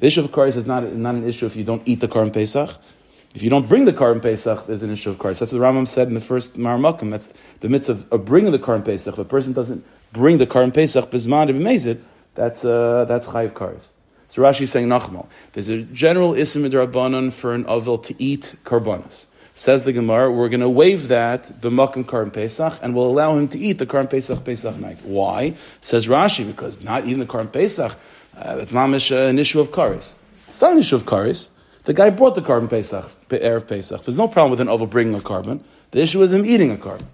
The 0.00 0.06
issue 0.06 0.22
of 0.22 0.30
kares 0.30 0.56
is 0.56 0.64
not, 0.64 0.90
not 0.94 1.14
an 1.16 1.28
issue 1.28 1.44
if 1.44 1.56
you 1.56 1.64
don't 1.64 1.82
eat 1.84 2.00
the 2.00 2.08
korban 2.08 2.32
pesach. 2.32 2.70
If 3.38 3.44
you 3.44 3.50
don't 3.50 3.68
bring 3.68 3.84
the 3.84 3.92
Karm 3.92 4.20
Pesach, 4.20 4.66
there's 4.66 4.82
an 4.82 4.90
issue 4.90 5.10
of 5.10 5.18
Karis. 5.18 5.38
That's 5.38 5.52
what 5.52 5.60
the 5.60 5.64
Rambam 5.64 5.86
said 5.86 6.08
in 6.08 6.14
the 6.14 6.20
first 6.20 6.56
Marmakim. 6.56 7.12
That's 7.12 7.32
the 7.60 7.68
mitzvah 7.68 7.92
of, 7.92 8.12
of 8.12 8.24
bringing 8.24 8.50
the 8.50 8.58
Karm 8.58 8.84
Pesach. 8.84 9.14
If 9.14 9.16
a 9.20 9.24
person 9.24 9.52
doesn't 9.52 9.86
bring 10.12 10.38
the 10.38 10.46
Karm 10.48 10.74
Pesach, 10.74 11.08
Bisman 11.12 11.48
B'mezid, 11.48 12.00
that's, 12.34 12.64
uh, 12.64 13.04
that's 13.04 13.28
Chayiv 13.28 13.52
Karis. 13.52 13.90
So 14.28 14.42
Rashi 14.42 14.62
is 14.62 14.72
saying 14.72 14.88
Nachmal. 14.88 15.28
There's 15.52 15.68
a 15.68 15.82
general 15.82 16.32
Isim 16.32 16.68
Rabbanon 16.68 17.32
for 17.32 17.54
an 17.54 17.64
Avil 17.66 17.98
to 17.98 18.20
eat 18.20 18.56
Karbanas. 18.64 19.26
Says 19.54 19.84
the 19.84 19.92
Gemara, 19.92 20.32
we're 20.32 20.48
going 20.48 20.58
to 20.58 20.68
waive 20.68 21.06
that 21.06 21.44
b'makim 21.60 22.06
Karm 22.06 22.32
Pesach, 22.32 22.76
and 22.82 22.92
we'll 22.92 23.06
allow 23.06 23.38
him 23.38 23.46
to 23.46 23.58
eat 23.58 23.78
the 23.78 23.86
Karm 23.86 24.10
Pesach 24.10 24.44
Pesach 24.44 24.76
night. 24.78 25.02
Why? 25.04 25.54
Says 25.80 26.08
Rashi, 26.08 26.44
because 26.44 26.82
not 26.82 27.06
eating 27.06 27.20
the 27.20 27.26
Karm 27.26 27.52
Pesach, 27.52 27.96
uh, 28.36 28.56
that's 28.56 28.72
mamish 28.72 29.12
uh, 29.12 29.28
an 29.28 29.38
issue 29.38 29.60
of 29.60 29.70
karis. 29.70 30.16
It's 30.48 30.60
not 30.60 30.72
an 30.72 30.78
issue 30.78 30.96
of 30.96 31.04
karis. 31.04 31.50
The 31.88 31.94
guy 31.94 32.10
brought 32.10 32.34
the 32.34 32.42
korban 32.42 32.68
Pesach, 32.68 33.10
Erev 33.30 33.66
Pesach. 33.66 34.02
There's 34.02 34.18
no 34.18 34.28
problem 34.28 34.50
with 34.50 34.60
an 34.60 34.68
over 34.68 34.86
bringing 34.86 35.14
a 35.14 35.20
korban. 35.20 35.60
The 35.92 36.02
issue 36.02 36.22
is 36.22 36.34
him 36.34 36.44
eating 36.44 36.70
a 36.70 36.76
korban. 36.76 37.06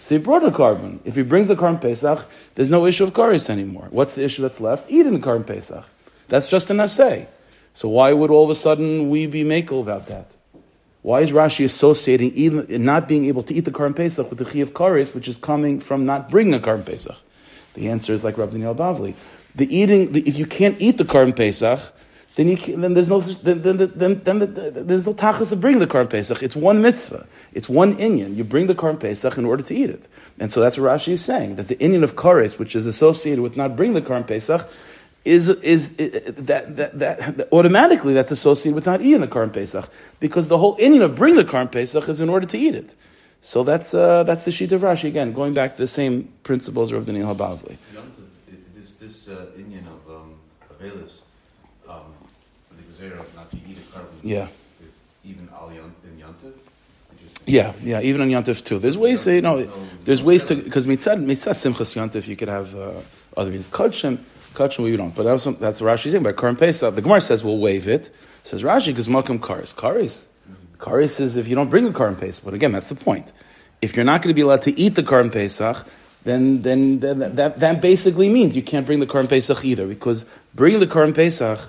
So 0.00 0.16
he 0.16 0.20
brought 0.20 0.42
a 0.42 0.50
korban. 0.50 0.98
If 1.04 1.14
he 1.14 1.22
brings 1.22 1.46
the 1.46 1.54
korban 1.54 1.80
Pesach, 1.80 2.26
there's 2.56 2.68
no 2.68 2.86
issue 2.86 3.04
of 3.04 3.12
karis 3.12 3.48
anymore. 3.48 3.86
What's 3.90 4.16
the 4.16 4.24
issue 4.24 4.42
that's 4.42 4.60
left? 4.60 4.90
Eating 4.90 5.12
the 5.12 5.20
korban 5.20 5.46
Pesach. 5.46 5.84
That's 6.26 6.48
just 6.48 6.70
an 6.70 6.80
assay. 6.80 7.28
So 7.72 7.88
why 7.88 8.12
would 8.12 8.32
all 8.32 8.42
of 8.42 8.50
a 8.50 8.56
sudden 8.56 9.10
we 9.10 9.28
be 9.28 9.44
makel 9.44 9.80
about 9.80 10.08
that? 10.08 10.26
Why 11.02 11.20
is 11.20 11.30
Rashi 11.30 11.64
associating 11.64 12.32
even 12.32 12.84
not 12.84 13.06
being 13.06 13.26
able 13.26 13.44
to 13.44 13.54
eat 13.54 13.64
the 13.64 13.70
korban 13.70 13.94
Pesach 13.94 14.28
with 14.28 14.40
the 14.40 14.44
chi 14.44 14.58
of 14.58 14.72
karis, 14.72 15.14
which 15.14 15.28
is 15.28 15.36
coming 15.36 15.78
from 15.78 16.04
not 16.04 16.30
bringing 16.30 16.54
a 16.54 16.58
korban 16.58 16.84
Pesach? 16.84 17.16
The 17.74 17.90
answer 17.90 18.12
is 18.12 18.24
like 18.24 18.36
Rabbi 18.36 18.54
Daniel 18.54 18.74
Bavli. 18.74 19.14
The 19.54 19.72
eating, 19.72 20.10
the, 20.10 20.22
if 20.22 20.36
you 20.36 20.46
can't 20.46 20.80
eat 20.80 20.98
the 20.98 21.04
korban 21.04 21.36
Pesach, 21.36 21.92
then, 22.36 22.48
you, 22.48 22.56
then 22.56 22.92
there's 22.92 23.08
no 23.08 23.20
then 23.20 23.62
then, 23.62 23.78
then, 23.96 24.20
then, 24.22 24.86
there's 24.86 25.06
no 25.06 25.14
tachas 25.14 25.52
of 25.52 25.60
bringing 25.60 25.80
the 25.80 25.86
Karm 25.86 26.08
Pesach. 26.08 26.42
It's 26.42 26.54
one 26.54 26.82
mitzvah. 26.82 27.26
It's 27.54 27.66
one 27.66 27.96
inyan. 27.96 28.36
You 28.36 28.44
bring 28.44 28.66
the 28.66 28.74
Karm 28.74 29.00
Pesach 29.00 29.38
in 29.38 29.46
order 29.46 29.62
to 29.62 29.74
eat 29.74 29.88
it. 29.88 30.06
And 30.38 30.52
so 30.52 30.60
that's 30.60 30.76
what 30.76 30.84
Rashi 30.84 31.14
is 31.14 31.24
saying 31.24 31.56
that 31.56 31.68
the 31.68 31.76
inyan 31.76 32.02
of 32.02 32.14
kares, 32.14 32.58
which 32.58 32.76
is 32.76 32.86
associated 32.86 33.42
with 33.42 33.56
not 33.56 33.74
bringing 33.74 33.94
the 33.94 34.02
Karm 34.02 34.26
Pesach, 34.26 34.68
is, 35.24 35.48
is, 35.48 35.92
is, 35.94 36.34
that, 36.34 36.76
that, 36.76 36.98
that, 36.98 37.48
automatically 37.52 38.12
that's 38.12 38.30
associated 38.30 38.74
with 38.74 38.84
not 38.84 39.00
eating 39.00 39.22
the 39.22 39.28
Karm 39.28 39.50
Pesach 39.50 39.88
because 40.20 40.48
the 40.48 40.58
whole 40.58 40.76
inyan 40.76 41.02
of 41.02 41.14
bring 41.14 41.36
the 41.36 41.44
Karm 41.44 41.72
Pesach 41.72 42.06
is 42.06 42.20
in 42.20 42.28
order 42.28 42.46
to 42.46 42.58
eat 42.58 42.74
it. 42.74 42.94
So 43.40 43.64
that's 43.64 43.94
uh, 43.94 44.24
that's 44.24 44.44
the 44.44 44.50
sheet 44.50 44.72
of 44.72 44.82
Rashi 44.82 45.08
again, 45.08 45.32
going 45.32 45.54
back 45.54 45.72
to 45.72 45.78
the 45.78 45.86
same 45.86 46.32
principles 46.42 46.92
of 46.92 47.06
Daniel 47.06 47.34
Habavli. 47.34 47.76
This 48.74 48.92
this 49.00 49.28
uh, 49.28 49.46
inyan 49.56 49.86
of 49.86 50.10
um, 50.10 50.34
the 50.68 51.08
Gezerah 52.96 53.34
not 53.34 53.50
to 53.50 53.56
eat 53.68 53.78
a 53.78 53.92
carbon. 53.92 54.18
Yeah. 54.22 54.48
Is 54.80 54.94
even 55.24 55.48
al 55.52 55.68
in 55.68 55.92
Yantiv. 56.18 56.52
Yeah, 57.46 57.72
yeah, 57.82 58.00
even 58.00 58.20
on 58.22 58.28
Yantif 58.28 58.64
too. 58.64 58.78
There's 58.78 58.98
ways 58.98 59.24
to, 59.24 59.34
you 59.34 59.42
know, 59.42 59.70
there's 60.04 60.22
ways 60.22 60.44
to, 60.46 60.56
because 60.56 60.86
mitzad, 60.86 61.24
mitzad 61.24 61.54
simchas 61.54 61.94
Yantif, 61.94 62.26
you 62.26 62.36
could 62.36 62.48
have 62.48 62.74
uh, 62.74 62.92
other 63.36 63.50
means. 63.50 63.66
Kachim, 63.66 64.18
kachim, 64.54 64.84
we 64.84 64.96
don't. 64.96 65.14
But 65.14 65.24
that's, 65.24 65.44
that's 65.44 65.80
what 65.80 65.88
Rashi's 65.88 66.12
saying. 66.12 66.24
By 66.24 66.32
Karim 66.32 66.56
Pesach, 66.56 66.94
the 66.94 67.02
Gemara 67.02 67.20
says 67.20 67.44
we'll 67.44 67.58
waive 67.58 67.86
it. 67.86 68.10
says 68.42 68.62
Rashi, 68.62 68.88
because 68.88 69.08
Malcolm 69.08 69.38
Karis. 69.38 69.74
Karis. 69.74 70.26
Karis 70.78 71.20
is 71.20 71.36
if 71.36 71.46
you 71.48 71.54
don't 71.54 71.70
bring 71.70 71.86
a 71.86 71.92
Karim 71.92 72.16
Pesach. 72.16 72.44
But 72.44 72.54
again, 72.54 72.72
that's 72.72 72.88
the 72.88 72.94
point. 72.94 73.30
If 73.80 73.94
you're 73.94 74.04
not 74.04 74.22
going 74.22 74.30
to 74.30 74.34
be 74.34 74.42
allowed 74.42 74.62
to 74.62 74.78
eat 74.78 74.94
the 74.94 75.02
Karim 75.02 75.30
Pesach, 75.30 75.86
then, 76.24 76.62
then, 76.62 76.98
then 76.98 77.18
that, 77.36 77.58
that 77.58 77.80
basically 77.80 78.28
means 78.28 78.56
you 78.56 78.62
can't 78.62 78.86
bring 78.86 79.00
the 79.00 79.06
Karim 79.06 79.28
Pesach 79.28 79.64
either, 79.64 79.86
because 79.86 80.26
bringing 80.54 80.80
the 80.80 80.86
Karim 80.86 81.12
Pesach 81.12 81.60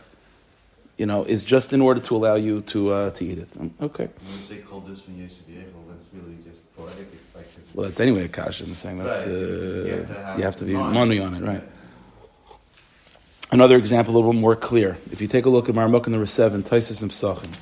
you 0.98 1.06
know, 1.06 1.24
is 1.24 1.44
just 1.44 1.74
in 1.74 1.82
order 1.82 2.00
to 2.02 2.16
allow 2.16 2.36
you 2.36 2.62
to 2.62 2.92
uh, 2.92 3.10
to 3.12 3.26
eat 3.26 3.38
it. 3.38 3.50
Um, 3.60 3.74
okay. 3.82 4.06
When 4.08 4.38
say 4.48 4.58
called 4.58 4.88
this 4.88 5.06
when 5.08 5.18
you 5.18 5.28
should 5.30 5.48
be 5.48 5.58
able, 5.60 5.84
that's 5.90 6.08
really 6.14 6.38
just 6.44 6.62
poetic. 6.76 7.08
It's 7.14 7.36
like 7.36 7.54
this 7.54 7.66
well, 7.74 7.88
that's 7.88 8.00
anyway 8.00 8.26
a 8.26 8.28
kasha. 8.28 8.64
I'm 8.64 8.74
saying 8.74 8.98
that's 8.98 9.26
right. 9.26 9.34
uh, 9.34 9.38
you, 9.38 9.92
have 9.92 10.08
to 10.08 10.14
have 10.14 10.38
you 10.38 10.44
have 10.44 10.56
to 10.58 10.66
be 10.66 10.74
money 10.74 11.20
on 11.20 11.36
it, 11.36 11.44
right? 11.44 11.64
Another 13.50 13.78
example, 13.78 14.14
a 14.14 14.18
little 14.18 14.34
more 14.34 14.58
clear. 14.58 14.98
If 15.12 15.22
you 15.22 15.28
take 15.28 15.46
a 15.46 15.50
look 15.50 15.70
at 15.70 15.76
Marmuk 15.76 16.08
number 16.08 16.26
seven, 16.26 16.64
Taisis 16.64 17.02
and 17.02 17.12
Psachim. 17.12 17.54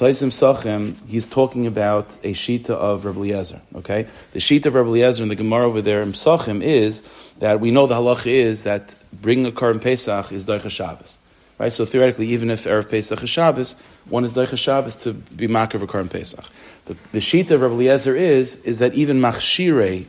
Taisim 0.00 0.32
Sachem, 0.32 0.96
he's 1.06 1.26
talking 1.26 1.66
about 1.66 2.10
a 2.24 2.32
shita 2.32 2.70
of 2.70 3.04
Rabbi 3.04 3.18
Eliezer. 3.18 3.60
Okay, 3.74 4.06
the 4.32 4.38
shita 4.38 4.66
of 4.66 4.74
Rabbi 4.74 4.88
Eliezer 4.88 5.22
in 5.22 5.28
the 5.28 5.34
Gemara 5.34 5.66
over 5.66 5.82
there 5.82 6.00
in 6.00 6.12
Psachim 6.12 6.62
is 6.62 7.02
that 7.40 7.60
we 7.60 7.70
know 7.70 7.86
the 7.86 7.96
halacha 7.96 8.32
is 8.32 8.62
that 8.62 8.94
bringing 9.12 9.44
a 9.44 9.52
Karm 9.52 9.78
Pesach 9.78 10.32
is 10.32 10.46
Daicha 10.46 10.70
Shabbos. 10.70 11.18
Right, 11.60 11.70
so 11.70 11.84
theoretically, 11.84 12.28
even 12.28 12.48
if 12.48 12.64
erev 12.64 12.88
Pesach 12.88 13.22
is 13.22 13.28
Shabbos, 13.28 13.76
one 14.08 14.24
is 14.24 14.32
Daicha 14.32 14.56
Shabbos 14.56 14.94
to 15.02 15.12
be 15.12 15.46
makar 15.46 15.76
of 15.76 15.82
a 15.82 15.86
Karm 15.86 16.08
Pesach. 16.08 16.46
The, 16.86 16.96
the 17.12 17.18
shita 17.18 17.50
of 17.50 17.60
Rabbi 17.60 17.74
Eliezer 17.74 18.16
is 18.16 18.56
is 18.64 18.78
that 18.78 18.94
even 18.94 19.20
machshire 19.20 20.06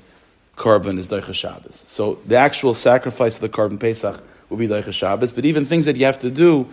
carbon 0.55 0.97
is 0.97 1.09
Daicha 1.09 1.33
Shabbos. 1.33 1.83
So 1.87 2.19
the 2.25 2.37
actual 2.37 2.73
sacrifice 2.73 3.35
of 3.35 3.41
the 3.41 3.49
Karm 3.49 3.77
Pesach 3.77 4.23
will 4.47 4.55
be 4.55 4.69
Daicha 4.69 4.93
Shabbos, 4.93 5.31
but 5.31 5.43
even 5.43 5.65
things 5.65 5.87
that 5.87 5.97
you 5.97 6.05
have 6.05 6.19
to 6.19 6.31
do 6.31 6.69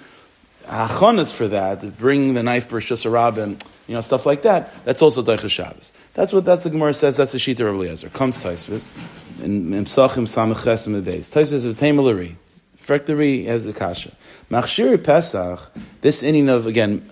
hachonas 0.69 1.33
for 1.33 1.49
that, 1.49 1.99
bringing 1.99 2.35
the 2.35 2.45
knife 2.45 2.69
per 2.69 2.81
Rabin, 3.11 3.59
you 3.89 3.95
know, 3.95 4.01
stuff 4.01 4.27
like 4.27 4.43
that, 4.43 4.85
that's 4.85 5.03
also 5.03 5.25
Daicha 5.25 5.51
Shabbos. 5.51 5.93
That's 6.15 6.33
what 6.33 6.45
that's 6.45 6.63
the 6.63 6.71
Gemara 6.71 6.95
says, 6.95 7.17
that's 7.17 7.33
the 7.33 7.39
Shita 7.39 7.63
of 7.63 7.73
Rabbi 7.73 7.79
Eliezer. 7.79 8.11
Comes 8.11 8.37
Taisvis, 8.39 8.91
in 9.43 9.73
Psachim 9.73 10.29
Samach 10.29 10.87
in 10.87 10.93
the 10.93 11.03
days. 11.03 11.29
Taisvis 11.29 11.53
is 11.53 11.65
a 11.65 11.75
Tamalari. 11.75 12.37
Frekdari 12.81 13.45
has 13.47 13.67
a 13.67 13.73
kasha. 13.73 14.13
Machshir 14.51 15.03
Pesach, 15.03 15.61
this 16.01 16.23
inning 16.23 16.49
of, 16.49 16.67
again, 16.67 17.09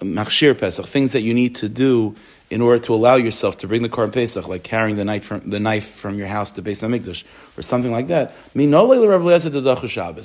Machshir 0.00 0.58
Pesach, 0.58 0.86
things 0.86 1.12
that 1.12 1.20
you 1.22 1.32
need 1.32 1.54
to 1.56 1.68
do 1.68 2.16
in 2.50 2.60
order 2.60 2.78
to 2.80 2.94
allow 2.94 3.14
yourself 3.14 3.56
to 3.58 3.66
bring 3.68 3.82
the 3.82 3.88
Korban 3.88 4.12
Pesach, 4.12 4.46
like 4.46 4.62
carrying 4.62 4.96
the 4.96 5.04
knife 5.04 5.24
from, 5.24 5.48
the 5.48 5.60
knife 5.60 5.86
from 5.86 6.18
your 6.18 6.26
house 6.26 6.50
to 6.50 6.60
Beis 6.60 6.82
Hamikdash, 6.82 7.24
or 7.56 7.62
something 7.62 7.92
like 7.92 8.08
that. 8.08 8.34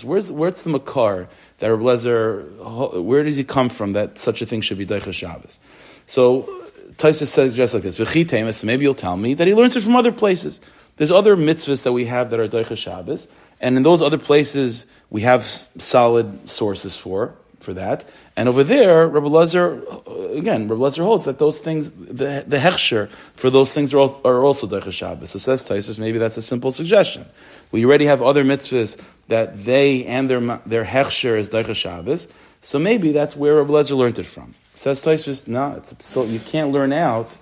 Where's, 0.03 0.31
where's 0.31 0.63
the 0.63 0.69
Makar 0.69 1.29
that 1.59 1.67
Rabbi 1.67 1.83
Lezer, 1.83 3.03
where 3.03 3.23
does 3.23 3.37
he 3.37 3.43
come 3.43 3.69
from 3.69 3.93
that 3.93 4.19
such 4.19 4.41
a 4.41 4.45
thing 4.45 4.59
should 4.61 4.77
be 4.77 4.85
Deicha 4.85 5.13
Shabbos? 5.13 5.59
So, 6.05 6.49
Taisa 6.97 7.27
says 7.27 7.55
just 7.55 7.73
like 7.75 7.83
this, 7.83 8.63
maybe 8.63 8.83
you'll 8.83 8.95
tell 8.95 9.15
me 9.15 9.35
that 9.35 9.47
he 9.47 9.53
learns 9.53 9.75
it 9.75 9.83
from 9.83 9.95
other 9.95 10.11
places. 10.11 10.59
There's 10.97 11.11
other 11.11 11.37
mitzvahs 11.37 11.83
that 11.83 11.93
we 11.93 12.05
have 12.05 12.31
that 12.31 12.39
are 12.39 12.47
Deicha 12.47 12.77
Shabbos, 12.77 13.27
and 13.61 13.77
in 13.77 13.83
those 13.83 14.01
other 14.01 14.17
places 14.17 14.85
we 15.09 15.21
have 15.21 15.45
solid 15.77 16.49
sources 16.49 16.97
for, 16.97 17.35
for 17.59 17.73
that. 17.73 18.05
And 18.35 18.49
over 18.49 18.63
there, 18.63 19.07
Rabbi 19.07 19.27
Lezer, 19.27 19.83
uh, 20.07 20.37
again, 20.37 20.67
Rabbi 20.67 20.81
Lezer 20.81 21.03
holds 21.03 21.25
that 21.25 21.39
those 21.39 21.59
things, 21.59 21.89
the, 21.91 22.43
the 22.45 22.57
hechsher 22.57 23.09
for 23.35 23.49
those 23.49 23.73
things 23.73 23.93
are, 23.93 23.99
all, 23.99 24.21
are 24.23 24.43
also 24.43 24.67
Derech 24.67 24.91
Shabbos. 24.91 25.31
So 25.31 25.39
says 25.39 25.67
Taisus, 25.67 25.97
maybe 25.97 26.17
that's 26.17 26.37
a 26.37 26.41
simple 26.41 26.71
suggestion. 26.71 27.25
We 27.71 27.85
already 27.85 28.05
have 28.05 28.21
other 28.21 28.43
mitzvahs 28.43 29.01
that 29.27 29.57
they 29.57 30.05
and 30.05 30.29
their, 30.29 30.39
their 30.65 30.85
hechsher 30.85 31.37
is 31.37 31.49
Derech 31.49 31.75
Shabbos. 31.75 32.27
So 32.61 32.79
maybe 32.79 33.11
that's 33.11 33.35
where 33.35 33.55
Rabbi 33.55 33.71
Lezer 33.71 33.97
learned 33.97 34.19
it 34.19 34.25
from. 34.25 34.55
Says 34.73 35.03
Taisus, 35.03 35.47
no, 35.47 35.73
it's 35.73 35.93
still, 36.05 36.27
you 36.27 36.39
can't 36.39 36.71
learn 36.71 36.93
out 36.93 37.35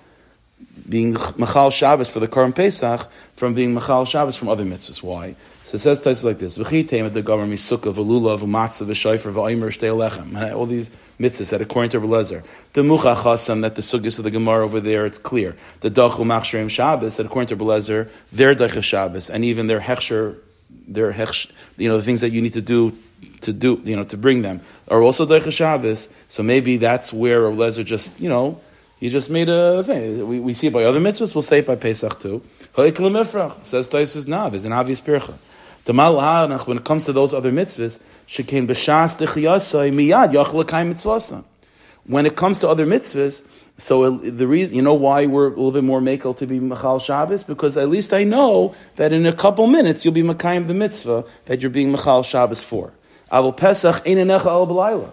being 0.88 1.14
Machal 1.38 1.72
Shabbos 1.72 2.10
for 2.10 2.20
the 2.20 2.28
Karim 2.28 2.54
Pesach 2.54 3.10
from 3.36 3.54
being 3.54 3.74
Machal 3.74 4.06
Shabbos 4.06 4.36
from 4.36 4.50
other 4.50 4.64
mitzvahs. 4.64 5.02
Why? 5.02 5.36
So 5.64 5.76
it 5.76 5.80
says 5.80 6.00
Tais 6.00 6.24
like 6.24 6.38
this: 6.38 6.56
the. 6.56 6.64
All 10.56 10.66
these 10.66 10.92
mitzvahs 11.20 11.50
that 11.50 11.62
according 11.62 11.90
to 11.92 12.00
Relezer, 12.00 12.46
the 12.74 12.84
mucha 12.84 13.16
chasam 13.16 13.62
that 13.62 13.76
the 13.76 13.82
sugyas 13.82 14.20
of 14.20 14.26
the 14.26 14.32
Gemara 14.32 14.64
over 14.64 14.80
there 14.80 15.06
it's 15.06 15.18
clear. 15.18 15.56
The 15.80 15.90
dachu 15.90 16.20
machshirim 16.20 16.70
Shabbos 16.70 17.18
that 17.18 17.26
according 17.26 17.58
to 17.58 17.64
Relezer, 17.64 18.10
their 18.32 18.54
dacha 18.54 18.82
Shabbos 18.82 19.30
and 19.30 19.44
even 19.44 19.68
their 19.68 19.80
hechsher, 19.80 20.38
their 20.88 21.12
hechsh, 21.12 21.52
you 21.78 21.90
know 21.90 21.98
the 21.98 22.04
things 22.04 22.22
that 22.22 22.32
you 22.32 22.42
need 22.42 22.54
to 22.54 22.62
do 22.62 22.96
to 23.42 23.54
do 23.54 23.82
you 23.86 23.96
know 23.96 24.04
to 24.04 24.18
bring 24.18 24.44
them 24.44 24.62
are 24.88 25.02
also 25.02 25.26
dacha 25.26 25.52
Shabbos. 25.52 26.10
So 26.28 26.44
maybe 26.44 26.78
that's 26.78 27.12
where 27.12 27.42
Relezer 27.42 27.86
just 27.86 28.20
you 28.20 28.30
know. 28.30 28.62
He 28.98 29.10
just 29.10 29.30
made 29.30 29.50
a 29.50 29.84
thing. 29.84 30.28
We, 30.28 30.40
we 30.40 30.54
see 30.54 30.68
it 30.68 30.74
by 30.74 30.84
other 30.84 31.00
mitzvahs. 31.00 31.36
We'll 31.36 31.42
say 31.42 31.60
it 31.60 31.68
by 31.68 31.76
Pesach 31.76 32.20
too. 32.22 32.42
Says 32.76 33.90
Taisus, 33.90 34.28
nah, 34.28 34.50
there's 34.50 34.66
an 34.66 34.74
obvious 34.74 35.02
pircha. 35.02 35.38
The 35.86 35.94
Malhanach, 35.94 36.66
when 36.66 36.78
it 36.78 36.84
comes 36.84 37.06
to 37.06 37.14
those 37.14 37.34
other 37.34 37.52
mitzvahs, 37.52 38.00
shekin 38.28 38.68
b'shas 38.68 39.18
dechiyasai 39.20 39.94
miyad 39.94 40.34
yachlakay 40.34 40.92
mitzvasa. 40.92 41.44
When 42.06 42.26
it 42.26 42.36
comes 42.36 42.60
to 42.60 42.70
other 42.70 42.86
mitzvahs, 42.86 43.44
so 43.78 44.18
the 44.18 44.48
you 44.48 44.82
know 44.82 44.94
why 44.94 45.26
we're 45.26 45.48
a 45.48 45.50
little 45.50 45.72
bit 45.72 45.84
more 45.84 46.00
makel 46.00 46.36
to 46.38 46.48
be 46.48 46.60
Machal 46.60 47.00
Shabbos? 47.00 47.44
Because 47.44 47.76
at 47.76 47.90
least 47.90 48.14
I 48.14 48.24
know 48.24 48.74
that 48.96 49.12
in 49.12 49.26
a 49.26 49.34
couple 49.34 49.68
minutes 49.68 50.06
you'll 50.06 50.14
be 50.14 50.24
Makayim 50.24 50.68
the 50.68 50.74
mitzvah 50.74 51.26
that 51.46 51.62
you're 51.62 51.70
being 51.70 51.92
Machal 51.92 52.24
Shabbos 52.24 52.64
for. 52.64 52.94
Avol 53.32 53.56
Pesach 53.56 54.04
einanecha 54.06 54.46
al 54.46 54.66
b'layla. 54.66 55.10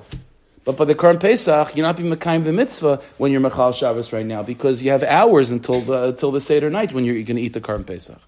But 0.65 0.77
by 0.77 0.85
the 0.85 0.95
current 0.95 1.21
Pesach, 1.21 1.75
you're 1.77 1.85
not 1.85 1.97
being 1.97 2.13
Makayim 2.13 2.45
the 2.45 2.53
mitzvah 2.53 3.03
when 3.19 3.33
you're 3.33 3.41
Machal 3.41 3.73
Shabbos 3.73 4.13
right 4.13 4.25
now 4.25 4.43
because 4.43 4.83
you 4.83 4.93
have 4.93 5.03
hours 5.03 5.51
until 5.51 5.81
the, 5.81 6.05
until 6.05 6.31
the 6.31 6.41
Seder 6.41 6.71
night 6.71 6.93
when 6.93 7.05
you're 7.05 7.15
going 7.15 7.37
to 7.37 7.43
eat 7.43 7.53
the 7.53 7.61
current 7.61 7.87
Pesach. 7.87 8.21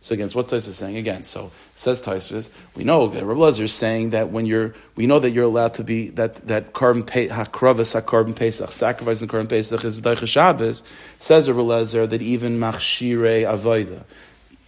So 0.00 0.14
again, 0.14 0.28
what's 0.30 0.52
Taisvis 0.52 0.72
saying 0.72 0.96
again? 0.96 1.22
So 1.22 1.50
says 1.74 2.02
Taisvis, 2.02 2.50
we 2.74 2.84
know 2.84 3.08
that 3.08 3.24
Rabbi 3.24 3.40
Lezer 3.40 3.62
is 3.62 3.72
saying 3.72 4.10
that 4.10 4.30
when 4.30 4.46
you're, 4.46 4.74
we 4.94 5.06
know 5.06 5.18
that 5.18 5.30
you're 5.30 5.44
allowed 5.44 5.74
to 5.74 5.84
be 5.84 6.10
that 6.10 6.46
that 6.46 6.72
carbon 6.72 7.02
hakravas 7.02 8.06
carbon 8.06 8.34
pesach, 8.34 8.72
sacrificing 8.72 9.26
the 9.26 9.30
carbon 9.30 9.48
pesach 9.48 9.84
is 9.84 10.00
daicha 10.02 10.28
Shabbos. 10.28 10.82
Says 11.18 11.48
Rabbi 11.48 11.60
Lezer 11.60 12.08
that 12.08 12.22
even 12.22 12.58
machshire 12.58 13.50
avoida, 13.50 14.04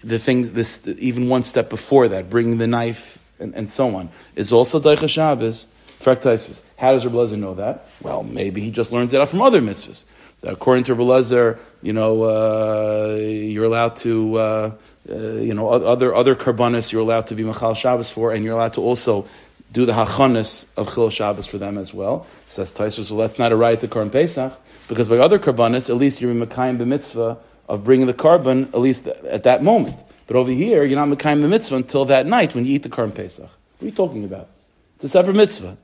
the 0.02 0.18
thing 0.18 0.52
this 0.54 0.80
even 0.86 1.28
one 1.28 1.42
step 1.42 1.68
before 1.68 2.08
that, 2.08 2.30
bringing 2.30 2.58
the 2.58 2.66
knife 2.66 3.18
and, 3.38 3.54
and 3.54 3.68
so 3.68 3.94
on, 3.94 4.08
is 4.34 4.52
also 4.52 4.80
daicha 4.80 5.08
Shabbos. 5.08 5.68
How 6.00 6.92
does 6.92 7.04
Rabbi 7.04 7.16
Lezer 7.16 7.38
know 7.38 7.54
that? 7.54 7.88
Well, 8.00 8.22
maybe 8.22 8.60
he 8.60 8.70
just 8.70 8.92
learns 8.92 9.12
it 9.12 9.20
out 9.20 9.28
from 9.28 9.42
other 9.42 9.60
mitzvahs. 9.60 10.04
According 10.42 10.84
to 10.84 10.94
Rabbi 10.94 11.04
Lezer, 11.04 11.58
you 11.82 11.92
know, 11.92 12.22
uh, 12.22 13.14
you're 13.16 13.64
allowed 13.64 13.96
to. 13.96 14.38
Uh, 14.38 14.70
uh, 15.10 15.36
you 15.36 15.54
know, 15.54 15.70
other 15.70 16.14
other 16.14 16.34
karbanis 16.34 16.92
you're 16.92 17.00
allowed 17.00 17.28
to 17.28 17.34
be 17.34 17.42
machal 17.42 17.74
Shabbos 17.74 18.10
for, 18.10 18.30
and 18.30 18.44
you're 18.44 18.52
allowed 18.52 18.74
to 18.74 18.82
also 18.82 19.26
do 19.72 19.86
the 19.86 19.92
hachanis 19.92 20.66
of 20.76 20.92
chil 20.92 21.08
Shabbos 21.08 21.46
for 21.46 21.56
them 21.56 21.78
as 21.78 21.94
well. 21.94 22.26
Says 22.46 22.72
Taisur, 22.76 23.04
so 23.04 23.16
that's 23.16 23.38
not 23.38 23.50
a 23.50 23.56
right 23.56 23.80
to 23.80 23.88
Karban 23.88 24.12
Pesach, 24.12 24.52
because 24.86 25.08
by 25.08 25.16
other 25.16 25.38
karbanis, 25.38 25.88
at 25.88 25.96
least 25.96 26.20
you're 26.20 26.34
Mekayim 26.34 26.76
the 26.76 26.86
mitzvah 26.86 27.38
of 27.68 27.84
bringing 27.84 28.06
the 28.06 28.14
carbon, 28.14 28.64
at 28.74 28.80
least 28.80 29.06
at 29.06 29.44
that 29.44 29.62
moment. 29.62 29.96
But 30.26 30.36
over 30.36 30.50
here, 30.50 30.84
you're 30.84 30.98
not 30.98 31.08
Mekayim 31.08 31.40
the 31.40 31.48
mitzvah 31.48 31.76
until 31.76 32.04
that 32.06 32.26
night 32.26 32.54
when 32.54 32.66
you 32.66 32.74
eat 32.74 32.82
the 32.82 32.90
Karban 32.90 33.14
Pesach. 33.14 33.48
What 33.48 33.82
are 33.82 33.86
you 33.86 33.92
talking 33.92 34.24
about? 34.24 34.48
It's 34.96 35.04
a 35.04 35.08
separate 35.08 35.36
mitzvah. 35.36 35.78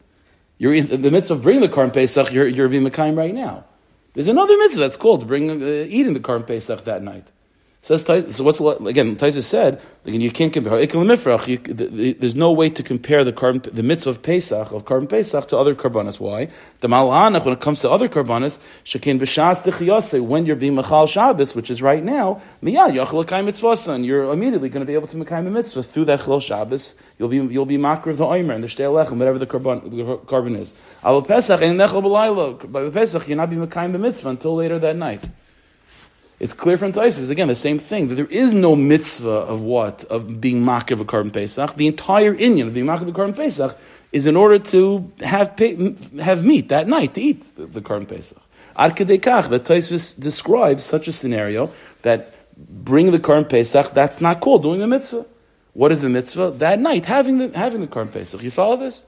You're 0.59 0.75
in 0.75 1.03
the 1.03 1.11
mitzvah 1.11 1.35
of 1.35 1.43
bringing 1.43 1.63
the 1.63 1.69
Karm 1.69 1.93
Pesach, 1.93 2.33
you're, 2.33 2.47
you're 2.47 2.69
being 2.69 2.85
Mekayim 2.85 3.17
right 3.17 3.35
now. 3.35 3.65
There's 4.13 4.29
another 4.29 4.57
mitzvah 4.57 4.81
that's 4.81 4.97
called 4.97 5.27
bring, 5.27 5.51
uh, 5.51 5.87
eating 5.89 6.13
the 6.13 6.21
Karm 6.21 6.47
Pesach 6.47 6.85
that 6.85 7.03
night. 7.03 7.27
Says 7.85 8.01
so. 8.01 8.43
What's 8.43 8.61
again? 8.61 9.15
Taisa 9.17 9.43
said 9.43 9.79
again, 10.07 10.23
you 10.23 10.31
can't 10.31 10.51
compare. 10.51 10.87
There's 10.87 12.35
no 12.35 12.51
way 12.51 12.71
to 12.71 12.83
compare 12.83 13.25
the 13.25 13.33
carbon, 13.35 13.61
the 13.75 13.83
mitzvah 13.83 14.09
of 14.09 14.23
Pesach 14.23 14.73
of 14.73 14.87
carbon 14.87 15.07
Pesach 15.07 15.49
to 15.49 15.59
other 15.59 15.75
karbanas. 15.75 16.19
Why? 16.19 16.49
The 16.81 16.89
malhanach 16.89 17.45
when 17.45 17.53
it 17.53 17.61
comes 17.61 17.83
to 17.83 17.91
other 17.91 18.09
karbanas, 18.09 18.59
shekin 18.87 19.21
b'shas 19.21 20.27
when 20.27 20.47
you're 20.47 20.57
being 20.57 20.77
machal 20.77 21.07
Shabbos, 21.07 21.55
which 21.55 21.71
is 21.71 21.83
right 21.83 22.03
now. 22.03 22.41
You're 22.63 24.33
immediately 24.33 24.69
going 24.71 24.81
to 24.81 24.87
be 24.87 24.95
able 24.95 25.09
to 25.09 25.19
mekayim 25.19 25.47
a 25.47 25.51
mitzvah 25.51 25.83
through 25.83 26.07
that 26.07 26.21
chilul 26.21 26.41
Shabbos. 26.41 26.97
You'll 27.19 27.29
be 27.29 27.37
you'll 27.37 27.67
be 27.67 27.77
makr 27.77 28.07
of 28.07 28.17
the 28.17 28.25
oimer 28.25 28.55
and 28.55 28.65
the 28.65 28.69
shtei 28.69 28.91
whatever 28.91 29.39
the 29.39 29.45
carbon 29.45 29.95
the 29.95 30.17
carbon 30.25 30.57
is. 30.57 30.73
Al 31.03 31.21
Pesach 31.21 31.61
and 31.61 31.79
nechal 31.79 32.03
b'laylo. 32.03 32.73
By 32.73 32.89
Pesach, 32.89 33.29
you're 33.29 33.37
not 33.37 33.51
being 33.51 33.67
mekayim 33.67 33.95
a 33.95 33.99
mitzvah 33.99 34.31
until 34.31 34.55
later 34.55 34.79
that 34.79 34.97
night. 34.97 35.29
It's 36.41 36.53
clear 36.53 36.77
from 36.77 36.93
Taisus, 36.93 37.31
again, 37.31 37.49
the 37.49 37.55
same 37.55 37.79
thing, 37.79 38.09
that 38.09 38.17
there 38.17 38.27
is 38.27 38.53
no 38.53 38.75
mitzvah 38.75 39.29
of 39.29 39.63
what? 39.63 40.05
Of 40.05 40.41
being 40.41 40.63
makiv 40.63 41.01
a 41.01 41.05
carbon 41.05 41.31
Pesach. 41.31 41.75
The 41.77 41.87
entire 41.87 42.35
Indian 42.35 42.69
of 42.69 42.75
being 42.75 42.87
makiv 42.87 43.09
a 43.09 43.13
carbon 43.13 43.35
Pesach 43.35 43.79
is 44.11 44.27
in 44.27 44.37
order 44.37 44.59
to 44.59 45.13
have, 45.21 45.59
have 46.21 46.45
meat 46.45 46.69
that 46.71 46.89
night, 46.89 47.15
to 47.15 47.21
eat 47.21 47.45
the, 47.57 47.81
carbon 47.81 48.07
Pesach. 48.07 48.41
Ad 48.77 48.97
kedekach, 48.97 49.49
that 49.49 49.65
Taisus 49.65 50.19
describes 50.19 50.83
such 50.83 51.07
a 51.07 51.13
scenario 51.13 51.73
that 52.03 52.35
bring 52.57 53.13
the 53.13 53.21
carbon 53.21 53.49
Pesach, 53.49 53.93
that's 53.93 54.21
not 54.21 54.41
called 54.41 54.63
doing 54.63 54.81
the 54.81 54.87
mitzvah. 54.89 55.27
What 55.73 55.93
is 55.93 56.03
the 56.03 56.09
mitzvah? 56.09 56.53
That 56.59 56.81
night, 56.81 57.05
having 57.05 57.39
the, 57.39 57.57
having 57.57 57.81
the 57.81 57.87
carbon 57.87 58.13
Pesach. 58.13 58.43
You 58.43 58.51
follow 58.51 58.77
this? 58.77 59.07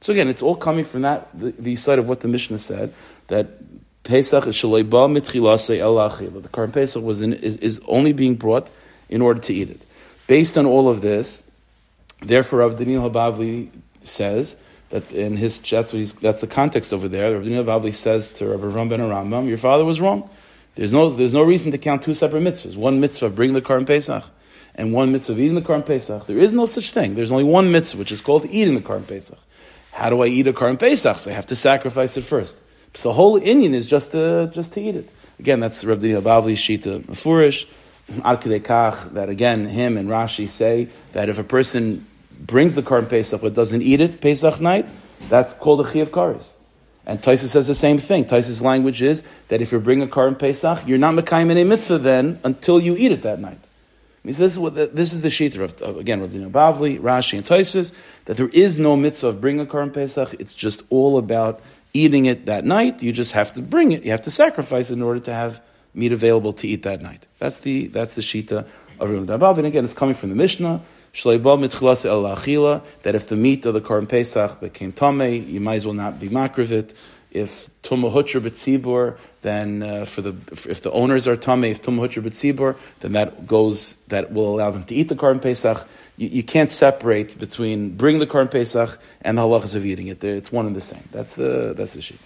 So 0.00 0.12
again, 0.12 0.28
it's 0.28 0.42
all 0.42 0.56
coming 0.56 0.84
from 0.84 1.02
that, 1.02 1.28
the, 1.34 1.50
the 1.58 1.76
side 1.76 1.98
of 1.98 2.08
what 2.08 2.20
the 2.20 2.28
Mishnah 2.28 2.60
said, 2.60 2.94
that 3.28 3.48
Pesach 4.08 4.46
is 4.46 4.56
mitchilase 4.56 6.42
The 6.42 6.48
current 6.48 6.72
Pesach 6.72 7.04
was 7.04 7.20
in, 7.20 7.34
is, 7.34 7.58
is 7.58 7.78
only 7.86 8.14
being 8.14 8.36
brought 8.36 8.70
in 9.10 9.20
order 9.20 9.38
to 9.38 9.52
eat 9.52 9.68
it. 9.68 9.84
Based 10.26 10.56
on 10.56 10.64
all 10.64 10.88
of 10.88 11.02
this, 11.02 11.44
therefore, 12.22 12.60
Rav 12.60 12.78
Daniel 12.78 13.08
Habavli 13.08 13.68
says 14.02 14.56
that 14.88 15.12
in 15.12 15.36
his 15.36 15.60
that's 15.60 15.92
what 15.92 15.98
he's, 15.98 16.14
that's 16.14 16.40
the 16.40 16.46
context 16.46 16.94
over 16.94 17.06
there. 17.06 17.34
Rav 17.34 17.44
Daniel 17.44 17.64
Habavli 17.64 17.94
says 17.94 18.32
to 18.32 18.46
Rabbi 18.46 18.66
Ram 18.68 18.88
ben 18.88 19.00
Rambam, 19.00 19.46
"Your 19.46 19.58
father 19.58 19.84
was 19.84 20.00
wrong. 20.00 20.30
There's 20.74 20.94
no 20.94 21.10
there's 21.10 21.34
no 21.34 21.42
reason 21.42 21.70
to 21.72 21.78
count 21.78 22.02
two 22.02 22.14
separate 22.14 22.42
mitzvahs. 22.42 22.76
One 22.76 23.00
mitzvah 23.00 23.28
bring 23.28 23.52
the 23.52 23.60
current 23.60 23.86
Pesach." 23.86 24.24
And 24.74 24.92
one 24.92 25.12
mitzvah 25.12 25.32
of 25.32 25.40
eating 25.40 25.56
the 25.56 25.60
Karm 25.60 25.84
Pesach. 25.84 26.26
There 26.26 26.38
is 26.38 26.52
no 26.52 26.64
such 26.64 26.92
thing. 26.92 27.16
There's 27.16 27.32
only 27.32 27.42
one 27.42 27.72
mitzvah, 27.72 27.98
which 27.98 28.12
is 28.12 28.20
called 28.20 28.46
eating 28.48 28.76
the 28.76 28.80
Karm 28.80 29.06
Pesach. 29.06 29.38
How 29.90 30.08
do 30.08 30.22
I 30.22 30.28
eat 30.28 30.46
a 30.46 30.52
Karm 30.52 30.78
Pesach? 30.78 31.18
So 31.18 31.32
I 31.32 31.34
have 31.34 31.48
to 31.48 31.56
sacrifice 31.56 32.16
it 32.16 32.22
first. 32.22 32.62
So 32.94 33.10
the 33.10 33.14
whole 33.14 33.36
Indian 33.36 33.74
is 33.74 33.86
just 33.86 34.12
to, 34.12 34.50
just 34.52 34.72
to 34.74 34.80
eat 34.80 34.96
it. 34.96 35.08
Again, 35.38 35.60
that's 35.60 35.84
Rabbi 35.84 36.00
Daniel 36.00 36.22
Bavli's 36.22 36.58
Shita 36.58 37.04
Mefurish. 37.04 37.66
Kach, 38.08 39.12
that 39.12 39.28
again, 39.28 39.66
him 39.66 39.96
and 39.96 40.08
Rashi 40.08 40.48
say 40.48 40.88
that 41.12 41.28
if 41.28 41.38
a 41.38 41.44
person 41.44 42.06
brings 42.40 42.74
the 42.74 42.82
Karm 42.82 43.08
Pesach 43.08 43.40
but 43.40 43.54
doesn't 43.54 43.82
eat 43.82 44.00
it 44.00 44.20
Pesach 44.20 44.60
night, 44.60 44.90
that's 45.28 45.54
called 45.54 45.80
a 45.80 45.84
Chi 45.84 45.98
of 45.98 46.10
Karis. 46.10 46.52
And 47.06 47.20
Taisa 47.20 47.46
says 47.46 47.66
the 47.66 47.74
same 47.74 47.98
thing. 47.98 48.26
Taisa's 48.26 48.60
language 48.60 49.00
is 49.00 49.22
that 49.48 49.62
if 49.62 49.72
you 49.72 49.80
bring 49.80 50.02
a 50.02 50.06
Karm 50.06 50.38
Pesach, 50.38 50.86
you're 50.86 50.98
not 50.98 51.14
Mekayim 51.14 51.50
in 51.50 51.56
a 51.56 51.64
mitzvah 51.64 51.98
then 51.98 52.38
until 52.44 52.78
you 52.78 52.96
eat 52.96 53.12
it 53.12 53.22
that 53.22 53.40
night. 53.40 53.58
I 53.58 54.26
mean, 54.26 54.34
so 54.34 54.42
this 54.42 54.52
is 54.52 54.58
what 54.58 54.74
the, 54.74 54.86
this 54.86 55.12
is 55.12 55.22
the 55.22 55.28
shita 55.28 55.60
of, 55.60 55.80
of 55.80 55.96
again 55.96 56.20
Rabbi 56.20 56.32
Daniel 56.32 56.50
Bavli, 56.50 57.00
Rashi, 57.00 57.38
and 57.38 57.46
Taisus 57.46 57.92
that 58.26 58.36
there 58.36 58.48
is 58.48 58.78
no 58.78 58.96
mitzvah 58.96 59.28
of 59.28 59.40
bringing 59.40 59.60
a 59.60 59.66
Karm 59.66 59.92
Pesach. 59.92 60.34
It's 60.38 60.54
just 60.54 60.82
all 60.90 61.16
about 61.16 61.62
eating 61.92 62.26
it 62.26 62.46
that 62.46 62.64
night. 62.64 63.02
You 63.02 63.12
just 63.12 63.32
have 63.32 63.52
to 63.54 63.62
bring 63.62 63.92
it. 63.92 64.04
You 64.04 64.10
have 64.10 64.22
to 64.22 64.30
sacrifice 64.30 64.90
in 64.90 65.02
order 65.02 65.20
to 65.20 65.32
have 65.32 65.60
meat 65.94 66.12
available 66.12 66.52
to 66.54 66.68
eat 66.68 66.82
that 66.82 67.02
night. 67.02 67.26
That's 67.38 67.60
the 67.60 67.88
that's 67.88 68.14
the 68.14 68.22
shita 68.22 68.66
of 69.00 69.10
Rim 69.10 69.26
Dabav. 69.26 69.58
And 69.58 69.66
again, 69.66 69.84
it's 69.84 69.94
coming 69.94 70.14
from 70.14 70.30
the 70.30 70.36
Mishnah. 70.36 70.82
That 71.24 73.14
if 73.14 73.28
the 73.28 73.36
meat 73.36 73.66
of 73.66 73.74
the 73.74 73.80
Korban 73.80 74.08
Pesach 74.08 74.60
became 74.60 74.92
tame, 74.92 75.48
you 75.48 75.60
might 75.60 75.76
as 75.76 75.86
well 75.86 75.94
not 75.94 76.20
be 76.20 76.28
makrivit. 76.28 76.94
If 77.30 77.70
tumah 77.82 78.10
betzibur, 78.10 79.18
then 79.42 79.82
uh, 79.82 80.04
for 80.04 80.22
the 80.22 80.34
if 80.68 80.82
the 80.82 80.90
owners 80.92 81.26
are 81.26 81.36
tame, 81.36 81.64
if 81.64 81.82
tumah 81.82 82.08
betzibur, 82.08 82.76
then 83.00 83.12
that 83.12 83.46
goes 83.46 83.96
that 84.08 84.32
will 84.32 84.54
allow 84.54 84.70
them 84.70 84.84
to 84.84 84.94
eat 84.94 85.08
the 85.08 85.16
Korban 85.16 85.42
Pesach 85.42 85.86
you, 86.18 86.28
you, 86.28 86.42
can't 86.42 86.70
separate 86.70 87.38
between 87.38 87.96
bring 87.96 88.18
the 88.18 88.26
Korban 88.26 88.50
Pesach 88.50 88.98
and 89.22 89.38
the 89.38 89.42
halachas 89.42 89.74
of 89.74 89.86
eating 89.86 90.08
it. 90.08 90.22
It's 90.22 90.52
one 90.52 90.66
and 90.66 90.76
the 90.76 90.80
same. 90.80 91.08
That's 91.12 91.34
the 91.34 91.74
that's 91.76 91.94
the 91.94 92.02
sheet. 92.02 92.20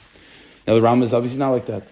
Now 0.66 0.74
the 0.74 0.82
Ram 0.82 1.02
is 1.02 1.14
obviously 1.14 1.38
not 1.38 1.50
like 1.50 1.66
that. 1.66 1.84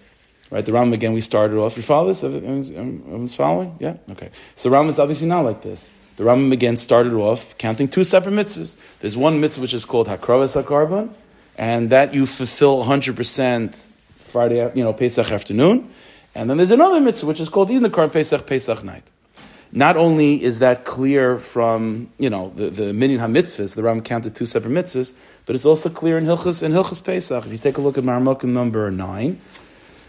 Right, 0.49 0.65
the 0.65 0.73
Ram 0.73 0.91
again. 0.91 1.13
We 1.13 1.21
started 1.21 1.57
off. 1.57 1.77
You 1.77 1.83
follow 1.83 2.07
this? 2.09 2.23
Everyone's, 2.25 2.71
everyone's 2.71 3.35
following? 3.35 3.77
Yeah. 3.79 3.95
Okay. 4.11 4.31
So 4.55 4.69
Ram 4.69 4.89
is 4.89 4.99
obviously 4.99 5.27
not 5.27 5.45
like 5.45 5.61
this. 5.61 5.89
The 6.17 6.25
Ram 6.25 6.51
again 6.51 6.75
started 6.75 7.13
off 7.13 7.57
counting 7.57 7.87
two 7.87 8.03
separate 8.03 8.33
mitzvahs. 8.33 8.75
There's 8.99 9.15
one 9.15 9.39
mitzvah 9.39 9.61
which 9.61 9.73
is 9.73 9.85
called 9.85 10.07
Hakrovas 10.07 10.61
Hakarban, 10.61 11.13
and 11.57 11.89
that 11.91 12.13
you 12.13 12.25
fulfill 12.25 12.79
100 12.79 13.15
percent 13.15 13.75
Friday, 14.17 14.69
you 14.75 14.83
know, 14.83 14.93
Pesach 14.93 15.31
afternoon, 15.31 15.89
and 16.35 16.49
then 16.49 16.57
there's 16.57 16.71
another 16.71 16.99
mitzvah 16.99 17.27
which 17.27 17.39
is 17.39 17.47
called 17.47 17.69
even 17.69 17.83
the 17.83 17.89
Korban 17.89 18.11
Pesach 18.11 18.45
Pesach 18.45 18.83
night. 18.83 19.09
Not 19.73 19.95
only 19.95 20.43
is 20.43 20.59
that 20.59 20.83
clear 20.83 21.37
from 21.37 22.09
you 22.17 22.29
know 22.29 22.51
the 22.55 22.69
the 22.69 22.93
minyan 22.93 23.19
hamitzvahs, 23.19 23.75
the 23.75 23.83
Ram 23.83 24.01
counted 24.01 24.35
two 24.35 24.45
separate 24.45 24.71
mitzvahs, 24.71 25.13
but 25.45 25.55
it's 25.55 25.65
also 25.65 25.89
clear 25.89 26.17
in 26.17 26.25
Hilchas 26.25 26.61
in 26.61 26.73
Hilchas 26.73 27.03
Pesach. 27.03 27.45
If 27.45 27.51
you 27.51 27.57
take 27.57 27.77
a 27.77 27.81
look 27.81 27.97
at 27.97 28.03
Marmukah 28.03 28.45
number 28.45 28.91
nine, 28.91 29.39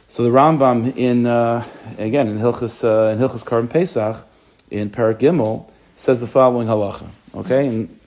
so 0.09 0.25
the 0.25 0.31
Rambam 0.31 0.97
in 0.97 1.27
uh, 1.27 1.65
again 1.97 2.27
in 2.27 2.39
Hilchas 2.39 2.83
uh, 2.83 3.13
in 3.13 3.19
Hilchas 3.21 3.45
Karm 3.45 3.71
Pesach 3.71 4.27
in 4.71 4.91
Parak 4.91 5.21
Gimel 5.21 5.71
says 5.97 6.19
the 6.21 6.27
following 6.27 6.67
halacha. 6.67 7.09
Okay, 7.35 7.69
and 7.69 8.01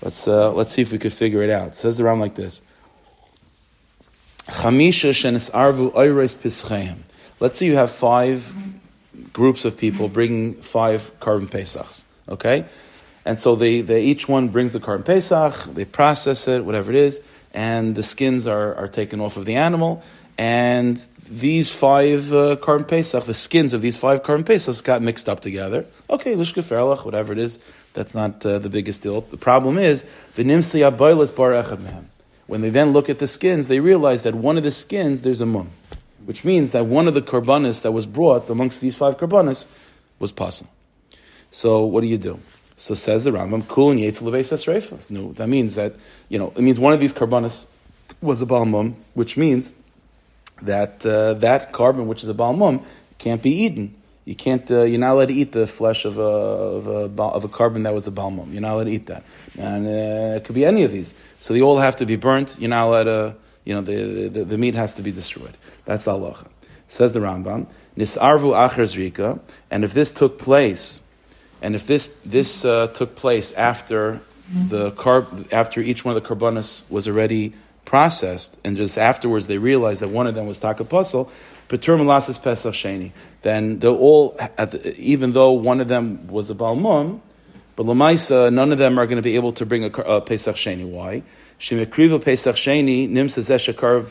let's 0.00 0.26
uh, 0.26 0.50
let's 0.52 0.72
see 0.72 0.80
if 0.80 0.92
we 0.92 0.98
could 0.98 1.12
figure 1.12 1.42
it 1.42 1.50
out. 1.50 1.68
It 1.68 1.76
says 1.76 1.98
the 1.98 2.04
Ram 2.04 2.20
like 2.20 2.36
this. 2.36 2.62
Chamisha 4.46 5.10
shenis 5.10 5.50
arvu 5.50 5.92
oires 5.92 6.34
pischeim. 6.34 6.96
Let's 7.38 7.58
say 7.58 7.66
you 7.66 7.76
have 7.76 7.90
five 7.90 8.54
groups 9.32 9.64
of 9.64 9.76
people 9.76 10.08
bringing 10.08 10.54
five 10.54 11.12
carbon 11.20 11.48
pesachs. 11.48 12.04
Okay, 12.28 12.64
and 13.24 13.38
so 13.38 13.54
they, 13.54 13.80
they 13.80 14.02
each 14.02 14.28
one 14.28 14.48
brings 14.48 14.72
the 14.72 14.80
carbon 14.80 15.04
pesach, 15.04 15.54
they 15.74 15.84
process 15.84 16.48
it, 16.48 16.64
whatever 16.64 16.90
it 16.90 16.96
is, 16.96 17.20
and 17.52 17.94
the 17.94 18.02
skins 18.02 18.46
are, 18.46 18.74
are 18.74 18.88
taken 18.88 19.20
off 19.20 19.36
of 19.36 19.44
the 19.44 19.56
animal, 19.56 20.02
and 20.38 21.04
these 21.28 21.70
five 21.70 22.32
uh, 22.34 22.56
carbon 22.56 22.86
pesach, 22.86 23.24
the 23.24 23.34
skins 23.34 23.72
of 23.74 23.80
these 23.80 23.96
five 23.96 24.22
carbon 24.22 24.44
pesachs 24.44 24.82
got 24.82 25.02
mixed 25.02 25.28
up 25.28 25.40
together. 25.40 25.86
Okay, 26.10 26.34
lishka 26.34 26.62
feralach, 26.62 27.04
whatever 27.04 27.32
it 27.32 27.38
is, 27.38 27.58
that's 27.94 28.14
not 28.14 28.44
uh, 28.44 28.58
the 28.58 28.70
biggest 28.70 29.02
deal. 29.02 29.20
The 29.20 29.36
problem 29.36 29.78
is 29.78 30.04
the 30.34 30.44
nimsi 30.44 30.80
bar 30.96 31.52
echad 31.52 32.04
When 32.46 32.60
they 32.60 32.70
then 32.70 32.92
look 32.92 33.08
at 33.08 33.18
the 33.18 33.26
skins, 33.26 33.68
they 33.68 33.80
realize 33.80 34.22
that 34.22 34.34
one 34.34 34.56
of 34.56 34.62
the 34.62 34.72
skins 34.72 35.22
there's 35.22 35.40
a 35.40 35.46
mum 35.46 35.70
which 36.24 36.44
means 36.44 36.72
that 36.72 36.86
one 36.86 37.08
of 37.08 37.14
the 37.14 37.22
karbanis 37.22 37.82
that 37.82 37.92
was 37.92 38.06
brought 38.06 38.48
amongst 38.50 38.80
these 38.80 38.96
five 38.96 39.16
karbanis 39.16 39.66
was 40.18 40.32
pasul. 40.32 40.66
So 41.50 41.84
what 41.84 42.00
do 42.00 42.06
you 42.06 42.18
do? 42.18 42.40
So 42.76 42.94
says 42.94 43.24
the 43.24 43.30
Rambam, 43.30 43.68
kul 43.68 43.94
yetzel 43.94 45.10
No, 45.10 45.32
that 45.34 45.48
means 45.48 45.74
that 45.76 45.94
you 46.28 46.38
know 46.38 46.52
it 46.56 46.62
means 46.62 46.80
one 46.80 46.92
of 46.92 47.00
these 47.00 47.12
karbanis 47.12 47.66
was 48.20 48.42
a 48.42 48.46
balmum, 48.46 48.94
which 49.14 49.36
means 49.36 49.74
that 50.62 51.04
uh, 51.04 51.34
that 51.34 51.72
carbon, 51.72 52.08
which 52.08 52.22
is 52.22 52.28
a 52.28 52.34
balmum, 52.34 52.84
can't 53.18 53.42
be 53.42 53.50
eaten. 53.50 53.94
You 54.24 54.34
can't. 54.34 54.68
Uh, 54.70 54.82
you're 54.82 55.00
not 55.00 55.12
allowed 55.12 55.28
to 55.28 55.34
eat 55.34 55.52
the 55.52 55.66
flesh 55.66 56.04
of 56.04 56.18
a 56.18 56.22
of 56.22 56.86
a 56.86 57.22
of 57.22 57.44
a 57.44 57.48
carbon 57.48 57.82
that 57.82 57.94
was 57.94 58.06
a 58.06 58.12
balmum. 58.12 58.52
You're 58.52 58.62
not 58.62 58.74
allowed 58.74 58.84
to 58.84 58.90
eat 58.90 59.06
that, 59.06 59.24
and 59.58 59.86
uh, 59.86 60.36
it 60.36 60.44
could 60.44 60.54
be 60.54 60.64
any 60.64 60.84
of 60.84 60.92
these. 60.92 61.14
So 61.40 61.54
they 61.54 61.60
all 61.60 61.78
have 61.78 61.96
to 61.96 62.06
be 62.06 62.16
burnt. 62.16 62.56
You're 62.58 62.70
not 62.70 62.86
allowed 62.86 63.04
to. 63.04 63.34
You 63.64 63.76
know, 63.76 63.80
the, 63.80 64.26
the, 64.26 64.44
the 64.44 64.58
meat 64.58 64.74
has 64.74 64.94
to 64.94 65.02
be 65.02 65.12
destroyed. 65.12 65.56
That's 65.84 66.04
the 66.04 66.12
halacha. 66.12 66.46
Says 66.88 67.12
the 67.12 67.20
Rambam, 67.20 67.66
Nisarvu 67.96 68.52
acher 68.54 69.40
and 69.70 69.84
if 69.84 69.92
this 69.94 70.12
took 70.12 70.38
place, 70.38 71.00
and 71.60 71.74
if 71.74 71.86
this 71.86 72.08
this 72.24 72.64
uh, 72.64 72.88
took 72.88 73.14
place 73.16 73.52
after 73.52 74.20
the 74.68 74.90
carb, 74.92 75.52
after 75.52 75.80
each 75.80 76.04
one 76.04 76.16
of 76.16 76.22
the 76.22 76.26
carbonas 76.26 76.82
was 76.90 77.08
already 77.08 77.54
processed, 77.84 78.58
and 78.64 78.76
just 78.76 78.98
afterwards 78.98 79.46
they 79.46 79.58
realized 79.58 80.02
that 80.02 80.08
one 80.08 80.26
of 80.26 80.34
them 80.34 80.46
was 80.46 80.60
takapuzzle, 80.60 81.30
Petur 81.68 81.98
Malasas 81.98 82.42
Pesach 82.42 82.74
Sheni. 82.74 83.12
Then 83.42 83.78
they'll 83.78 83.96
all, 83.96 84.36
the, 84.56 84.94
even 84.98 85.32
though 85.32 85.52
one 85.52 85.80
of 85.80 85.88
them 85.88 86.26
was 86.28 86.50
a 86.50 86.54
Balmum, 86.54 87.20
but 87.76 87.86
Lamaisa, 87.86 88.52
none 88.52 88.72
of 88.72 88.78
them 88.78 88.98
are 88.98 89.06
going 89.06 89.16
to 89.16 89.22
be 89.22 89.36
able 89.36 89.52
to 89.52 89.66
bring 89.66 89.84
a, 89.84 89.88
a 89.88 90.20
Pesach 90.20 90.56
Sheni. 90.56 90.86
Why? 90.86 91.22
Shemekriva 91.62 92.20
Pesach 92.20 92.56
Sheni 92.56 93.08
Nimsa 93.08 93.38
Zeshakarv 93.38 94.06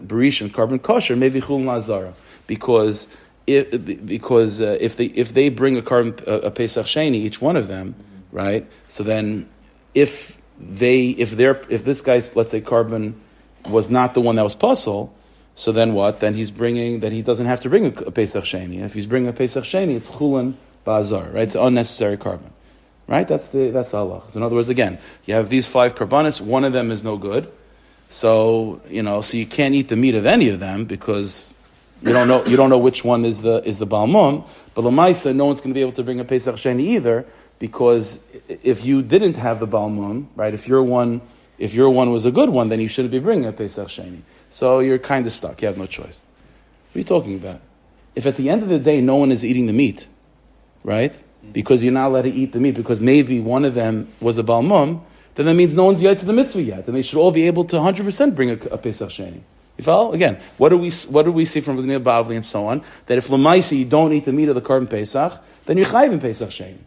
Barishan 0.00 0.50
carbon 0.50 0.78
kosher 0.78 1.14
maybe 1.14 1.38
Chul 1.42 1.60
Nazara 1.60 2.14
because 2.46 3.08
if, 3.46 4.06
because 4.06 4.62
uh, 4.62 4.78
if 4.80 4.96
they 4.96 5.04
if 5.04 5.34
they 5.34 5.50
bring 5.50 5.76
a 5.76 5.82
carbon 5.82 6.14
a, 6.26 6.50
Pesach 6.50 6.86
Sheni 6.86 7.16
each 7.16 7.42
one 7.42 7.56
of 7.56 7.68
them 7.68 7.94
right? 8.32 8.66
So 8.88 9.02
then 9.02 9.46
if 9.92 10.40
they 10.58 11.10
if 11.10 11.32
they're 11.32 11.60
if 11.68 11.84
this 11.84 12.00
guy's 12.00 12.34
let's 12.34 12.52
say 12.52 12.62
carbon 12.62 13.20
was 13.68 13.90
not 13.90 14.14
the 14.14 14.22
one 14.22 14.36
that 14.36 14.42
was 14.42 14.54
puzzle 14.54 15.14
so 15.56 15.72
then 15.72 15.92
what? 15.92 16.20
Then 16.20 16.32
he's 16.32 16.50
bringing 16.50 17.00
then 17.00 17.12
he 17.12 17.20
doesn't 17.20 17.44
have 17.44 17.60
to 17.60 17.68
bring 17.68 17.84
a, 17.84 17.88
a 18.04 18.12
Pesach 18.12 18.44
Sheni. 18.44 18.82
If 18.82 18.94
he's 18.94 19.06
bringing 19.06 19.28
a 19.28 19.34
Pesach 19.34 19.64
Sheni 19.64 19.94
it's 19.94 20.10
Chulin 20.10 20.54
bazar, 20.84 21.24
right? 21.24 21.42
It's 21.42 21.54
unnecessary 21.54 22.16
carbon, 22.16 22.50
right? 23.06 23.26
That's 23.26 23.48
the 23.48 23.70
that's 23.70 23.90
the 23.90 23.98
halach. 23.98 24.32
So 24.32 24.38
in 24.38 24.42
other 24.42 24.54
words, 24.54 24.68
again, 24.68 24.98
you 25.24 25.34
have 25.34 25.48
these 25.48 25.66
five 25.66 25.94
carbonis. 25.94 26.40
One 26.40 26.64
of 26.64 26.72
them 26.72 26.90
is 26.90 27.04
no 27.04 27.16
good, 27.16 27.50
so 28.10 28.80
you 28.88 29.02
know, 29.02 29.20
so 29.20 29.36
you 29.36 29.46
can't 29.46 29.74
eat 29.74 29.88
the 29.88 29.96
meat 29.96 30.14
of 30.14 30.26
any 30.26 30.48
of 30.48 30.60
them 30.60 30.84
because 30.84 31.52
you 32.02 32.12
don't 32.12 32.28
know 32.28 32.44
you 32.44 32.56
don't 32.56 32.70
know 32.70 32.78
which 32.78 33.04
one 33.04 33.24
is 33.24 33.42
the 33.42 33.66
is 33.66 33.78
the 33.78 33.86
balmum. 33.86 34.46
But 34.74 34.82
lamaisa, 34.82 35.34
no 35.34 35.46
one's 35.46 35.60
going 35.60 35.70
to 35.70 35.74
be 35.74 35.82
able 35.82 35.92
to 35.92 36.02
bring 36.02 36.20
a 36.20 36.24
pesach 36.24 36.56
sheni 36.56 36.80
either 36.80 37.26
because 37.58 38.18
if 38.48 38.84
you 38.84 39.02
didn't 39.02 39.34
have 39.34 39.60
the 39.60 39.66
balmum, 39.68 40.26
right? 40.36 40.52
If 40.52 40.66
your 40.68 40.82
one 40.82 41.20
if 41.58 41.74
your 41.74 41.90
one 41.90 42.10
was 42.10 42.26
a 42.26 42.32
good 42.32 42.48
one, 42.48 42.68
then 42.68 42.80
you 42.80 42.88
shouldn't 42.88 43.12
be 43.12 43.20
bringing 43.20 43.46
a 43.46 43.52
pesach 43.52 43.88
sheni. 43.88 44.22
So 44.50 44.80
you're 44.80 44.98
kind 44.98 45.26
of 45.26 45.32
stuck. 45.32 45.62
You 45.62 45.68
have 45.68 45.78
no 45.78 45.86
choice. 45.86 46.22
What 46.90 46.96
are 46.96 46.98
you 46.98 47.04
talking 47.04 47.34
about? 47.36 47.60
If 48.14 48.26
at 48.26 48.36
the 48.36 48.48
end 48.48 48.62
of 48.62 48.68
the 48.68 48.78
day 48.78 49.00
no 49.00 49.16
one 49.16 49.32
is 49.32 49.44
eating 49.44 49.66
the 49.66 49.72
meat, 49.72 50.06
right? 50.84 51.12
Because 51.52 51.82
you're 51.82 51.92
not 51.92 52.08
allowed 52.08 52.22
to 52.22 52.32
eat 52.32 52.52
the 52.52 52.60
meat 52.60 52.74
because 52.74 53.00
maybe 53.00 53.40
one 53.40 53.64
of 53.64 53.74
them 53.74 54.08
was 54.20 54.38
a 54.38 54.42
balmum, 54.42 55.02
then 55.34 55.46
that 55.46 55.54
means 55.54 55.74
no 55.74 55.84
one's 55.84 56.02
yet 56.02 56.18
to 56.18 56.26
the 56.26 56.32
mitzvah 56.32 56.62
yet, 56.62 56.86
and 56.86 56.96
they 56.96 57.02
should 57.02 57.18
all 57.18 57.32
be 57.32 57.46
able 57.46 57.64
to 57.64 57.76
100% 57.76 58.34
bring 58.34 58.50
a, 58.50 58.54
a 58.70 58.78
Pesach 58.78 59.10
Sheni. 59.10 59.40
You 59.76 59.82
follow? 59.82 60.12
Again, 60.12 60.40
what 60.56 60.68
do 60.68 60.78
we 60.78 60.90
what 61.08 61.24
do 61.24 61.32
we 61.32 61.44
see 61.44 61.60
from 61.60 61.76
the 61.76 62.00
Bavli 62.00 62.36
and 62.36 62.46
so 62.46 62.66
on? 62.66 62.82
That 63.06 63.18
if 63.18 63.28
Lamaisi 63.28 63.78
you 63.78 63.84
don't 63.84 64.12
eat 64.12 64.24
the 64.24 64.32
meat 64.32 64.48
of 64.48 64.54
the 64.54 64.60
carbon 64.60 64.86
Pesach, 64.86 65.42
then 65.66 65.76
you're 65.76 65.86
chayiv 65.86 66.12
in 66.12 66.20
Pesach 66.20 66.50
Sheni. 66.50 66.78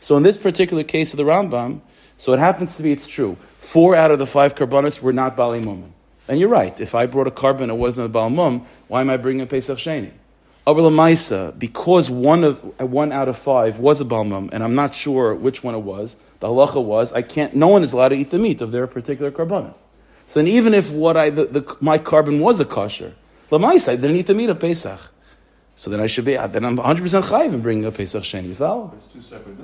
So 0.00 0.16
in 0.16 0.22
this 0.22 0.36
particular 0.36 0.84
case 0.84 1.12
of 1.12 1.16
the 1.16 1.24
Rambam, 1.24 1.80
so 2.16 2.32
it 2.32 2.38
happens 2.38 2.76
to 2.76 2.82
be 2.84 2.92
it's 2.92 3.06
true. 3.06 3.36
Four 3.58 3.96
out 3.96 4.12
of 4.12 4.20
the 4.20 4.26
five 4.26 4.54
carbonis 4.54 5.00
were 5.02 5.12
not 5.12 5.36
Bali. 5.36 5.60
And 6.28 6.38
you're 6.38 6.48
right. 6.48 6.78
If 6.78 6.94
I 6.94 7.06
brought 7.06 7.26
a 7.26 7.32
carbon, 7.32 7.70
it 7.70 7.74
wasn't 7.74 8.14
a 8.14 8.18
Balmum, 8.18 8.66
why 8.86 9.00
am 9.00 9.10
I 9.10 9.16
bringing 9.16 9.40
a 9.40 9.46
Pesach 9.46 9.78
Sheni? 9.78 10.12
Over 10.68 10.82
Lamaisa, 10.82 11.58
because 11.58 12.10
one 12.10 12.44
of 12.44 12.58
one 12.78 13.10
out 13.10 13.26
of 13.26 13.38
five 13.38 13.78
was 13.78 14.02
a 14.02 14.04
Balmum, 14.04 14.50
and 14.52 14.62
I'm 14.62 14.74
not 14.74 14.94
sure 14.94 15.34
which 15.34 15.64
one 15.64 15.74
it 15.74 15.78
was, 15.78 16.14
the 16.40 16.48
halacha 16.48 16.84
was 16.84 17.10
I 17.10 17.22
can't. 17.22 17.54
No 17.54 17.68
one 17.68 17.82
is 17.82 17.94
allowed 17.94 18.10
to 18.10 18.16
eat 18.16 18.28
the 18.28 18.38
meat 18.38 18.60
of 18.60 18.70
their 18.70 18.86
particular 18.86 19.30
carbonis. 19.30 19.78
So 20.26 20.40
then, 20.40 20.46
even 20.46 20.74
if 20.74 20.92
what 20.92 21.16
I 21.16 21.30
the, 21.30 21.46
the, 21.46 21.76
my 21.80 21.96
carbon 21.96 22.40
was 22.40 22.60
a 22.60 22.66
kosher, 22.66 23.14
Lamaisa, 23.50 23.92
I 23.92 23.96
didn't 23.96 24.16
eat 24.16 24.26
the 24.26 24.34
meat 24.34 24.50
of 24.50 24.60
Pesach. 24.60 25.00
So 25.74 25.88
then 25.88 26.00
I 26.00 26.06
should 26.06 26.26
be. 26.26 26.36
Then 26.36 26.66
I'm 26.66 26.76
100 26.76 27.00
percent 27.02 27.24
chayiv 27.24 27.54
in 27.54 27.62
bringing 27.62 27.86
a 27.86 27.90
Pesach 27.90 28.24
Sheni. 28.24 28.48
You 28.48 28.54
follow? 28.54 28.92
It's 28.94 29.06
two 29.10 29.22
separate. 29.22 29.56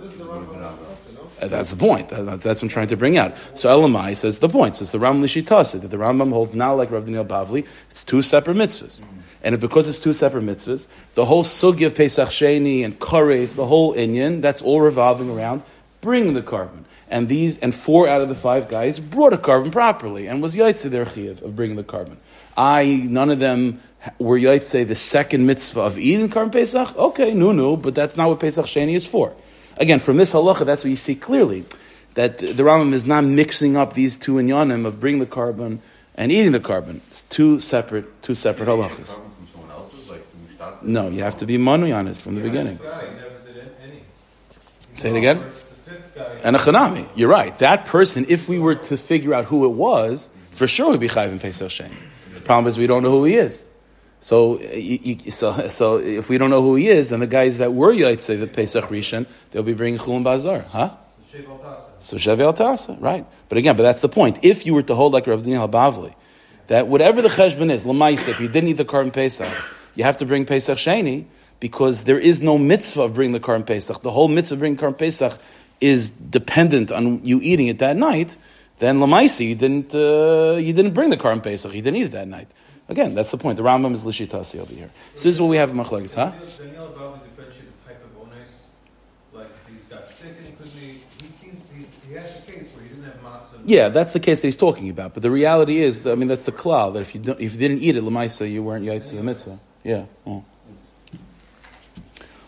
Uh, 1.40 1.48
That's 1.48 1.72
the 1.72 1.76
point. 1.76 2.08
That's 2.08 2.44
what 2.44 2.62
I'm 2.62 2.68
trying 2.68 2.88
to 2.88 2.96
bring 2.96 3.18
out. 3.18 3.34
So 3.54 3.68
Elamai 3.68 4.16
says 4.16 4.38
the 4.38 4.48
point. 4.48 4.76
Says 4.76 4.92
the 4.92 4.98
Rambam 4.98 5.22
Lishitasa 5.22 5.80
that 5.80 5.88
the 5.88 5.96
Rambam 5.96 6.32
holds 6.32 6.54
now 6.54 6.74
like 6.74 6.90
Rav 6.90 7.04
Daniel 7.04 7.24
Bavli. 7.24 7.66
It's 7.90 8.04
two 8.04 8.22
separate 8.22 8.56
mitzvahs, 8.56 9.02
and 9.42 9.60
because 9.60 9.88
it's 9.88 10.00
two 10.00 10.12
separate 10.12 10.44
mitzvahs, 10.44 10.86
the 11.14 11.24
whole 11.24 11.44
sugi 11.44 11.86
of 11.86 11.94
Pesach 11.94 12.28
Sheni 12.28 12.84
and 12.84 12.98
Kares, 12.98 13.54
the 13.54 13.66
whole 13.66 13.94
inyan, 13.94 14.40
that's 14.40 14.62
all 14.62 14.80
revolving 14.80 15.30
around 15.30 15.62
bringing 16.00 16.34
the 16.34 16.42
carbon. 16.42 16.84
And 17.08 17.28
these 17.28 17.58
and 17.58 17.74
four 17.74 18.06
out 18.08 18.20
of 18.20 18.28
the 18.28 18.34
five 18.34 18.68
guys 18.68 19.00
brought 19.00 19.32
a 19.32 19.38
carbon 19.38 19.70
properly 19.70 20.26
and 20.26 20.42
was 20.42 20.54
yaitse 20.54 20.88
their 20.88 21.06
chiyuv 21.06 21.42
of 21.42 21.56
bringing 21.56 21.76
the 21.76 21.84
carbon. 21.84 22.18
I 22.56 23.06
none 23.08 23.30
of 23.30 23.40
them 23.40 23.80
were 24.18 24.38
yaitse 24.38 24.86
the 24.86 24.94
second 24.94 25.46
mitzvah 25.46 25.80
of 25.80 25.98
eating 25.98 26.28
carbon 26.28 26.52
Pesach. 26.52 26.96
Okay, 26.96 27.34
no, 27.34 27.52
no, 27.52 27.76
but 27.76 27.94
that's 27.94 28.16
not 28.16 28.28
what 28.28 28.40
Pesach 28.40 28.66
Sheni 28.66 28.94
is 28.94 29.06
for. 29.06 29.34
Again, 29.76 29.98
from 29.98 30.16
this 30.16 30.32
halacha, 30.32 30.64
that's 30.64 30.84
what 30.84 30.90
you 30.90 30.96
see 30.96 31.14
clearly 31.14 31.64
that 32.14 32.38
the 32.38 32.62
Rambam 32.62 32.92
is 32.92 33.06
not 33.06 33.24
mixing 33.24 33.76
up 33.76 33.94
these 33.94 34.16
two 34.16 34.34
inyanim 34.34 34.86
of 34.86 35.00
bringing 35.00 35.20
the 35.20 35.26
carbon 35.26 35.82
and 36.14 36.30
eating 36.30 36.52
the 36.52 36.60
carbon. 36.60 37.00
It's 37.08 37.22
two 37.22 37.60
separate, 37.60 38.22
two 38.22 38.34
separate 38.34 38.68
halachas. 38.68 39.18
From 39.52 39.70
else's, 39.70 40.10
like 40.10 40.26
from 40.56 40.78
No, 40.82 41.08
you 41.08 41.22
have 41.22 41.36
to 41.38 41.46
be 41.46 41.58
manu 41.58 41.92
on 41.92 42.08
it 42.08 42.16
from 42.16 42.36
the 42.36 42.40
beginning. 42.40 42.78
Fifth 42.78 42.90
guy 42.90 43.02
never 43.14 43.52
did 43.52 43.72
any. 43.82 44.00
Say 44.92 45.10
it 45.10 45.16
again. 45.16 45.38
The 45.38 45.44
fifth 45.44 46.14
guy. 46.14 46.40
And 46.44 46.54
a 46.54 46.58
chanami, 46.58 47.08
you're 47.16 47.28
right. 47.28 47.56
That 47.58 47.84
person, 47.86 48.26
if 48.28 48.48
we 48.48 48.58
were 48.58 48.76
to 48.76 48.96
figure 48.96 49.34
out 49.34 49.46
who 49.46 49.64
it 49.64 49.72
was, 49.72 50.30
for 50.50 50.68
sure 50.68 50.90
would 50.90 51.00
be 51.00 51.08
chayv 51.08 51.32
in 51.32 51.40
Pesach 51.40 51.68
Sheni. 51.68 51.96
The 52.32 52.40
problem 52.40 52.68
is 52.68 52.78
we 52.78 52.86
don't 52.86 53.02
know 53.02 53.10
who 53.10 53.24
he 53.24 53.34
is. 53.34 53.64
So, 54.24 54.58
you, 54.58 54.98
you- 55.02 55.30
so, 55.30 55.68
so 55.68 55.98
if 55.98 56.30
we 56.30 56.38
don't 56.38 56.48
know 56.48 56.62
who 56.62 56.76
he 56.76 56.88
is, 56.88 57.10
then 57.10 57.20
the 57.20 57.26
guys 57.26 57.58
that 57.58 57.74
were 57.74 57.92
yaitse 57.92 58.40
the 58.40 58.46
Pesach 58.46 58.84
Rishon, 58.86 59.26
they'll 59.50 59.62
be 59.62 59.74
bringing 59.74 60.00
chulin 60.00 60.24
bazar, 60.24 60.60
huh? 60.62 60.96
So 62.00 62.16
Shevi 62.16 62.40
al 62.40 62.54
Tasa, 62.54 62.96
right? 63.02 63.26
But 63.50 63.58
again, 63.58 63.76
but 63.76 63.82
that's 63.82 64.00
the 64.00 64.08
point. 64.08 64.42
If 64.42 64.64
you 64.64 64.72
were 64.72 64.80
to 64.84 64.94
hold 64.94 65.12
like 65.12 65.26
Rabbi 65.26 65.42
Daniel 65.42 65.68
Bavli, 65.68 66.14
that 66.68 66.88
whatever 66.88 67.20
the 67.20 67.28
cheshbon 67.28 67.70
is, 67.70 67.84
lamaisa, 67.84 68.28
if 68.30 68.40
you 68.40 68.48
didn't 68.48 68.70
eat 68.70 68.78
the 68.78 68.86
carbon 68.86 69.10
Pesach, 69.12 69.52
you 69.94 70.04
have 70.04 70.16
to 70.16 70.24
bring 70.24 70.46
Pesach 70.46 70.78
Sheni 70.78 71.26
because 71.60 72.04
there 72.04 72.18
is 72.18 72.40
no 72.40 72.56
mitzvah 72.56 73.02
of 73.02 73.14
bringing 73.14 73.32
the 73.32 73.40
carbon 73.40 73.66
Pesach. 73.66 74.00
The 74.00 74.10
whole 74.10 74.28
mitzvah 74.28 74.54
of 74.54 74.60
bringing 74.60 74.78
carbon 74.78 74.96
Pesach 74.96 75.38
is 75.82 76.08
dependent 76.08 76.90
on 76.90 77.22
you 77.26 77.40
eating 77.42 77.66
it 77.66 77.78
that 77.80 77.98
night. 77.98 78.36
Then 78.78 79.00
lamaisa, 79.00 79.46
you 79.46 79.54
didn't 79.54 79.94
uh, 79.94 80.56
you 80.56 80.72
didn't 80.72 80.94
bring 80.94 81.10
the 81.10 81.18
carbon 81.18 81.42
Pesach. 81.42 81.74
You 81.74 81.82
didn't 81.82 81.96
eat 82.00 82.06
it 82.06 82.12
that 82.12 82.28
night. 82.28 82.48
Again, 82.88 83.14
that's 83.14 83.30
the 83.30 83.38
point. 83.38 83.56
The 83.56 83.62
Rambam 83.62 83.94
is 83.94 84.04
lishitasi 84.04 84.60
over 84.60 84.74
here. 84.74 84.90
So 85.14 85.28
this 85.28 85.36
is 85.36 85.40
what 85.40 85.48
we 85.48 85.56
have 85.56 85.70
in 85.70 85.76
Machlagis, 85.76 86.14
huh? 86.14 86.32
Daniel 86.62 86.88
Bavli 86.88 87.22
differentiated 87.24 87.72
the 87.82 87.88
type 87.88 88.04
of 88.04 88.22
onus. 88.22 88.66
Like 89.32 89.46
if 89.46 89.72
he's 89.72 89.86
got 89.86 90.06
sick 90.06 90.34
and 90.36 90.46
he 90.46 90.52
couldn't 90.52 90.72
eat, 90.76 91.02
he 91.20 91.26
seems 91.28 91.64
he's, 91.74 91.88
he 92.06 92.14
has 92.14 92.36
a 92.36 92.40
case 92.40 92.68
where 92.74 92.82
he 92.82 92.90
didn't 92.90 93.04
have 93.04 93.22
matzah. 93.22 93.62
Yeah, 93.64 93.88
that's 93.88 94.12
the 94.12 94.20
case 94.20 94.42
that 94.42 94.48
he's 94.48 94.56
talking 94.56 94.90
about. 94.90 95.14
But 95.14 95.22
the 95.22 95.30
reality 95.30 95.78
is, 95.78 96.06
I 96.06 96.14
mean, 96.14 96.28
that's 96.28 96.44
the 96.44 96.52
klal 96.52 96.92
that 96.92 97.00
if 97.00 97.14
you 97.14 97.22
don't, 97.22 97.40
if 97.40 97.54
you 97.54 97.58
didn't 97.58 97.78
eat 97.78 97.96
it, 97.96 98.04
lemaisa, 98.04 98.50
you 98.50 98.62
weren't 98.62 98.84
yaitz 98.84 99.12
the 99.12 99.22
mitzvah. 99.22 99.58
Yeah. 99.82 100.04
oh. 100.26 100.44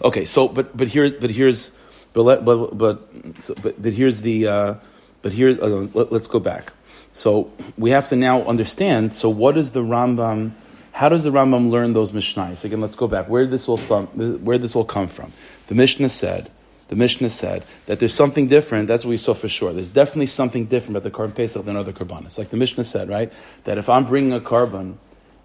Okay, 0.02 0.24
so 0.26 0.48
but 0.48 0.76
but 0.76 0.88
here 0.88 1.10
but 1.10 1.30
here's 1.30 1.70
but 2.12 2.44
but 2.44 2.76
but, 2.76 3.08
so, 3.40 3.54
but 3.62 3.80
but 3.80 3.92
here's 3.92 4.20
the 4.20 4.46
uh, 4.46 4.74
but 5.22 5.32
here 5.32 5.56
uh, 5.60 5.66
let, 5.94 6.12
us 6.12 6.28
go 6.28 6.38
back. 6.38 6.72
So 7.16 7.50
we 7.78 7.90
have 7.90 8.10
to 8.10 8.16
now 8.16 8.42
understand. 8.42 9.16
So 9.16 9.30
what 9.30 9.56
is 9.56 9.70
the 9.70 9.80
Rambam? 9.80 10.52
How 10.92 11.08
does 11.08 11.24
the 11.24 11.30
Rambam 11.30 11.70
learn 11.70 11.94
those 11.94 12.12
mishnayos? 12.12 12.62
Again, 12.62 12.82
let's 12.82 12.94
go 12.94 13.08
back. 13.08 13.26
Where 13.26 13.44
did 13.44 13.52
this 13.52 13.68
all 13.68 13.78
start? 13.78 14.14
Where 14.14 14.58
this 14.58 14.76
all 14.76 14.84
come 14.84 15.08
from? 15.08 15.32
The 15.68 15.74
Mishnah 15.74 16.10
said. 16.10 16.50
The 16.88 16.94
Mishnah 16.94 17.30
said 17.30 17.64
that 17.86 17.98
there's 17.98 18.14
something 18.14 18.48
different. 18.48 18.86
That's 18.86 19.04
what 19.04 19.10
we 19.10 19.16
saw 19.16 19.32
for 19.34 19.48
sure. 19.48 19.72
There's 19.72 19.88
definitely 19.88 20.26
something 20.26 20.66
different 20.66 20.98
about 20.98 21.04
the 21.04 21.10
carbon 21.10 21.34
pesach 21.34 21.64
than 21.64 21.74
other 21.74 21.92
carbonas. 21.92 22.38
Like 22.38 22.50
the 22.50 22.58
Mishnah 22.58 22.84
said, 22.84 23.08
right? 23.08 23.32
That 23.64 23.78
if 23.78 23.88
I'm 23.88 24.06
bringing 24.06 24.34
a 24.34 24.40
carbon 24.40 24.98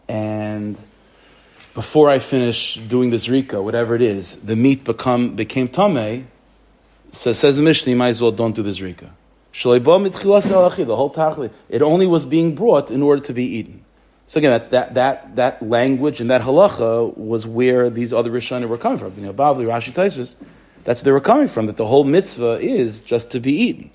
and 0.10 0.78
before 1.74 2.10
I 2.10 2.20
finish 2.20 2.76
doing 2.76 3.12
this 3.12 3.30
rika, 3.30 3.62
whatever 3.62 3.96
it 3.96 4.02
is, 4.02 4.36
the 4.36 4.58
meat 4.58 4.84
become 4.84 5.36
became 5.36 5.70
tame. 5.70 6.28
So 7.14 7.32
says 7.32 7.56
the 7.56 7.64
Mishnah, 7.64 7.92
you 7.92 7.96
might 7.96 8.10
as 8.10 8.22
well 8.22 8.32
don't 8.32 8.56
do 8.56 8.62
this 8.62 8.82
rika. 8.82 9.12
The 9.54 10.96
whole 10.96 11.14
tachli, 11.14 11.52
it 11.70 11.82
only 11.82 12.08
was 12.08 12.26
being 12.26 12.56
brought 12.56 12.90
in 12.90 13.02
order 13.02 13.22
to 13.24 13.34
be 13.34 13.44
eaten. 13.44 13.84
So 14.26 14.38
again, 14.38 14.52
that, 14.52 14.72
that, 14.72 14.94
that, 14.94 15.36
that 15.36 15.62
language 15.62 16.22
and 16.22 16.30
that 16.30 16.42
halacha 16.42 17.18
was 17.18 17.46
where 17.46 17.90
these 17.90 18.14
other 18.14 18.32
Rishonim 18.32 18.70
were 18.70 18.78
coming 18.78 18.98
from. 18.98 19.14
You 19.18 19.26
know, 19.26 19.34
Bavli, 19.34 19.66
Rashi, 19.66 19.92
Taisvis, 19.92 20.38
that's 20.86 21.02
where 21.02 21.06
they 21.06 21.12
were 21.12 21.20
coming 21.20 21.50
from, 21.50 21.66
that 21.66 21.76
the 21.76 21.86
whole 21.86 22.06
mitzvah 22.06 22.60
is 22.62 23.02
just 23.02 23.32
to 23.32 23.42
be 23.42 23.52
eaten. 23.52 23.92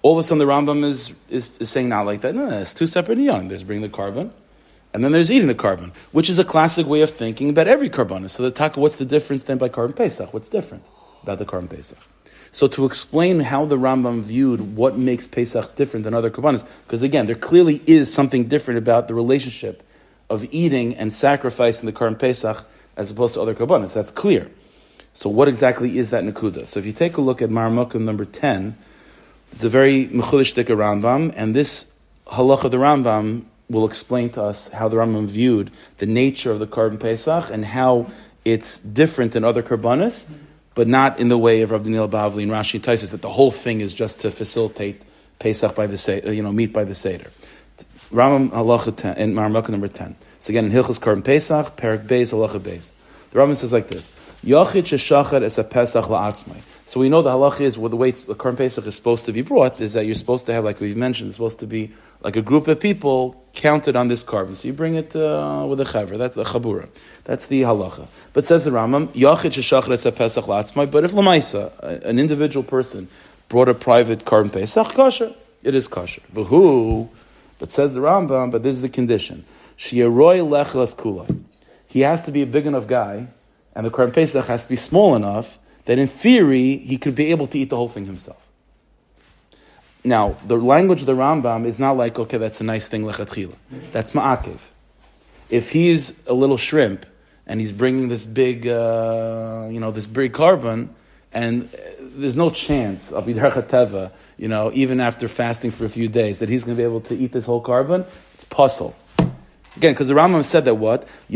All 0.00 0.18
of 0.18 0.24
a 0.24 0.26
sudden 0.26 0.38
the 0.38 0.46
Rambam 0.46 0.84
is, 0.84 1.12
is, 1.28 1.58
is 1.58 1.68
saying 1.68 1.90
not 1.90 2.06
like 2.06 2.22
that. 2.22 2.34
No, 2.34 2.48
no, 2.48 2.58
it's 2.58 2.72
two 2.72 2.86
separate 2.86 3.18
young. 3.18 3.48
There's 3.48 3.64
bringing 3.64 3.82
the 3.82 3.94
carbon, 3.94 4.32
and 4.94 5.04
then 5.04 5.12
there's 5.12 5.30
eating 5.30 5.48
the 5.48 5.54
carbon, 5.54 5.92
which 6.12 6.30
is 6.30 6.38
a 6.38 6.44
classic 6.44 6.86
way 6.86 7.02
of 7.02 7.10
thinking 7.10 7.50
about 7.50 7.68
every 7.68 7.90
carbon. 7.90 8.26
So 8.30 8.44
the 8.44 8.50
taka, 8.50 8.80
what's 8.80 8.96
the 8.96 9.04
difference 9.04 9.44
then 9.44 9.58
by 9.58 9.68
carbon 9.68 9.94
Pesach? 9.94 10.32
What's 10.32 10.48
different 10.48 10.84
about 11.22 11.38
the 11.38 11.44
carbon 11.44 11.68
Pesach? 11.68 11.98
So 12.56 12.68
to 12.68 12.86
explain 12.86 13.40
how 13.40 13.66
the 13.66 13.76
Rambam 13.76 14.22
viewed 14.22 14.76
what 14.76 14.96
makes 14.96 15.26
Pesach 15.26 15.76
different 15.76 16.04
than 16.04 16.14
other 16.14 16.30
karbanos, 16.30 16.66
because 16.86 17.02
again, 17.02 17.26
there 17.26 17.34
clearly 17.34 17.82
is 17.84 18.10
something 18.10 18.44
different 18.48 18.78
about 18.78 19.08
the 19.08 19.14
relationship 19.14 19.82
of 20.30 20.46
eating 20.50 20.96
and 20.96 21.12
sacrificing 21.12 21.84
the 21.84 21.92
carbon 21.92 22.16
Pesach 22.18 22.66
as 22.96 23.10
opposed 23.10 23.34
to 23.34 23.42
other 23.42 23.54
karbanos. 23.54 23.92
That's 23.92 24.10
clear. 24.10 24.50
So 25.12 25.28
what 25.28 25.48
exactly 25.48 25.98
is 25.98 26.08
that 26.08 26.24
nakuda? 26.24 26.66
So 26.66 26.80
if 26.80 26.86
you 26.86 26.94
take 26.94 27.18
a 27.18 27.20
look 27.20 27.42
at 27.42 27.50
Marmukim 27.50 28.00
number 28.00 28.24
10, 28.24 28.74
it's 29.52 29.62
a 29.62 29.68
very 29.68 30.06
mechulistic 30.06 30.64
Rambam, 30.64 31.34
and 31.36 31.54
this 31.54 31.92
halach 32.26 32.64
of 32.64 32.70
the 32.70 32.78
Rambam 32.78 33.44
will 33.68 33.84
explain 33.84 34.30
to 34.30 34.42
us 34.42 34.68
how 34.68 34.88
the 34.88 34.96
Rambam 34.96 35.26
viewed 35.26 35.72
the 35.98 36.06
nature 36.06 36.52
of 36.52 36.60
the 36.60 36.66
carbon 36.66 36.96
Pesach 36.96 37.50
and 37.50 37.66
how 37.66 38.10
it's 38.46 38.80
different 38.80 39.32
than 39.32 39.44
other 39.44 39.62
karbanos, 39.62 40.24
but 40.76 40.86
not 40.86 41.18
in 41.18 41.28
the 41.28 41.38
way 41.38 41.62
of 41.62 41.70
Rabbi 41.72 41.84
Daniel 41.84 42.08
Bavli 42.08 42.42
and 42.42 42.52
Rashi 42.52 42.74
and 42.74 42.84
Taisus, 42.84 43.10
that 43.10 43.22
the 43.22 43.30
whole 43.30 43.50
thing 43.50 43.80
is 43.80 43.92
just 43.94 44.20
to 44.20 44.30
facilitate 44.30 45.02
Pesach 45.38 45.74
by 45.74 45.86
the 45.86 45.96
Seder, 45.96 46.32
you 46.32 46.42
know, 46.42 46.52
meat 46.52 46.72
by 46.72 46.84
the 46.84 46.94
Seder. 46.94 47.30
Rambam 48.12 48.50
halacha 48.50 48.94
10, 48.94 49.16
in 49.16 49.34
Marmukim 49.34 49.70
number 49.70 49.88
10. 49.88 50.14
So 50.38 50.50
again, 50.52 50.66
in 50.66 50.70
Hilchas 50.70 51.00
Carbon 51.00 51.22
Pesach, 51.22 51.76
Perak 51.76 52.02
Beis, 52.02 52.32
halacha 52.32 52.60
Beis. 52.60 52.92
The 53.30 53.38
Rambam 53.38 53.56
says 53.56 53.72
like 53.72 53.88
this: 53.88 54.12
Yachid 54.44 54.84
sheshachar 54.84 55.42
es 55.42 55.56
a 55.56 55.64
pesach 55.64 56.04
la'atzmai. 56.04 56.60
So 56.88 57.00
we 57.00 57.08
know 57.08 57.20
the 57.20 57.30
halach 57.30 57.60
is 57.60 57.76
well, 57.76 57.88
the 57.88 57.96
way 57.96 58.12
the 58.12 58.36
Korban 58.36 58.58
Pesach 58.58 58.86
is 58.86 58.94
supposed 58.94 59.24
to 59.26 59.32
be 59.32 59.42
brought 59.42 59.80
is 59.80 59.94
that 59.94 60.06
you're 60.06 60.14
supposed 60.14 60.46
to 60.46 60.52
have, 60.52 60.64
like 60.64 60.80
we've 60.80 60.96
mentioned, 60.96 61.26
it's 61.26 61.36
supposed 61.36 61.58
to 61.58 61.66
be 61.66 61.92
like 62.22 62.36
a 62.36 62.42
group 62.42 62.68
of 62.68 62.78
people 62.78 63.44
counted 63.54 63.96
on 63.96 64.06
this 64.06 64.22
carbon. 64.22 64.54
So 64.54 64.68
you 64.68 64.72
bring 64.72 64.94
it 64.94 65.14
uh, 65.16 65.66
with 65.68 65.80
a 65.80 65.84
chaver. 65.84 66.16
That's 66.16 66.36
the 66.36 66.44
chabura. 66.44 66.88
That's 67.24 67.46
the 67.46 67.62
halacha. 67.62 68.06
But 68.32 68.46
says 68.46 68.64
the 68.64 68.70
Rambam, 68.70 69.08
Yachid 69.08 69.50
sheshachar 69.50 69.94
es 69.94 70.06
a 70.06 70.12
pesach 70.12 70.44
la'atzmai. 70.44 70.88
But 70.88 71.02
if 71.02 71.10
lamaisa, 71.10 72.04
an 72.04 72.20
individual 72.20 72.62
person 72.62 73.08
brought 73.48 73.68
a 73.68 73.74
private 73.74 74.24
Korban 74.24 74.52
Pesach, 74.52 74.86
kosher. 74.94 75.34
It 75.64 75.74
is 75.74 75.88
kosher. 75.88 76.22
V'hu, 76.32 77.08
but 77.58 77.72
says 77.72 77.94
the 77.94 78.00
Rambam, 78.00 78.52
but 78.52 78.62
this 78.62 78.76
is 78.76 78.82
the 78.82 78.88
condition. 78.88 79.44
Shi'eroi 79.76 80.46
lechlas 80.46 80.94
kulai. 80.94 81.42
He 81.88 82.02
has 82.02 82.24
to 82.26 82.30
be 82.30 82.42
a 82.42 82.46
big 82.46 82.64
enough 82.64 82.86
guy, 82.86 83.26
and 83.74 83.84
the 83.84 83.90
Korban 83.90 84.12
Pesach 84.12 84.46
has 84.46 84.62
to 84.62 84.68
be 84.68 84.76
small 84.76 85.16
enough 85.16 85.58
that 85.86 85.98
in 85.98 86.06
theory 86.06 86.76
he 86.76 86.98
could 86.98 87.14
be 87.14 87.30
able 87.30 87.46
to 87.48 87.58
eat 87.58 87.70
the 87.70 87.76
whole 87.76 87.88
thing 87.88 88.06
himself. 88.06 88.40
Now, 90.04 90.36
the 90.46 90.56
language 90.56 91.00
of 91.00 91.06
the 91.06 91.14
Rambam 91.14 91.66
is 91.66 91.80
not 91.80 91.96
like, 91.96 92.16
okay, 92.16 92.38
that's 92.38 92.60
a 92.60 92.64
nice 92.64 92.86
thing, 92.86 93.02
lechatchila. 93.02 93.56
That's 93.90 94.12
ma'akiv. 94.12 94.58
If 95.50 95.72
he's 95.72 96.14
a 96.28 96.32
little 96.32 96.56
shrimp 96.56 97.06
and 97.46 97.58
he's 97.58 97.72
bringing 97.72 98.08
this 98.08 98.24
big, 98.24 98.68
uh, 98.68 99.66
you 99.68 99.80
know, 99.80 99.90
this 99.90 100.06
big 100.06 100.32
carbon, 100.32 100.94
and 101.32 101.68
there's 102.00 102.36
no 102.36 102.50
chance 102.50 103.10
of 103.10 103.26
Yidercha 103.26 103.64
Teva, 103.64 104.12
you 104.36 104.46
know, 104.46 104.70
even 104.74 105.00
after 105.00 105.26
fasting 105.28 105.72
for 105.72 105.84
a 105.84 105.88
few 105.88 106.08
days, 106.08 106.38
that 106.38 106.48
he's 106.48 106.62
going 106.62 106.76
to 106.76 106.80
be 106.80 106.84
able 106.84 107.00
to 107.02 107.16
eat 107.16 107.32
this 107.32 107.46
whole 107.46 107.60
carbon, 107.60 108.04
it's 108.34 108.44
puzzle. 108.44 108.94
Again, 109.76 109.92
because 109.92 110.08
the 110.08 110.14
Rambam 110.14 110.44
said 110.44 110.64
that 110.66 110.76
what? 110.76 111.02
A 111.02 111.34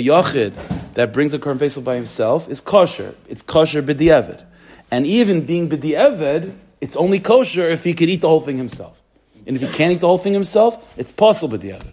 yachid 0.00 0.52
that 0.94 1.12
brings 1.12 1.34
a 1.34 1.38
korban 1.38 1.58
pesach 1.58 1.84
by 1.84 1.96
himself 1.96 2.48
is 2.48 2.60
kosher. 2.60 3.14
It's 3.28 3.42
kosher 3.42 3.82
b'di'evid. 3.82 4.44
And 4.90 5.06
even 5.06 5.46
being 5.46 5.68
b'di'evid, 5.68 6.54
it's 6.80 6.96
only 6.96 7.20
kosher 7.20 7.68
if 7.68 7.84
he 7.84 7.94
could 7.94 8.08
eat 8.08 8.22
the 8.22 8.28
whole 8.28 8.40
thing 8.40 8.56
himself. 8.56 9.00
And 9.46 9.56
if 9.56 9.62
he 9.62 9.68
can't 9.68 9.92
eat 9.92 10.00
the 10.00 10.06
whole 10.06 10.18
thing 10.18 10.32
himself, 10.32 10.94
it's 10.98 11.12
possible 11.12 11.58
b'di'evid. 11.58 11.92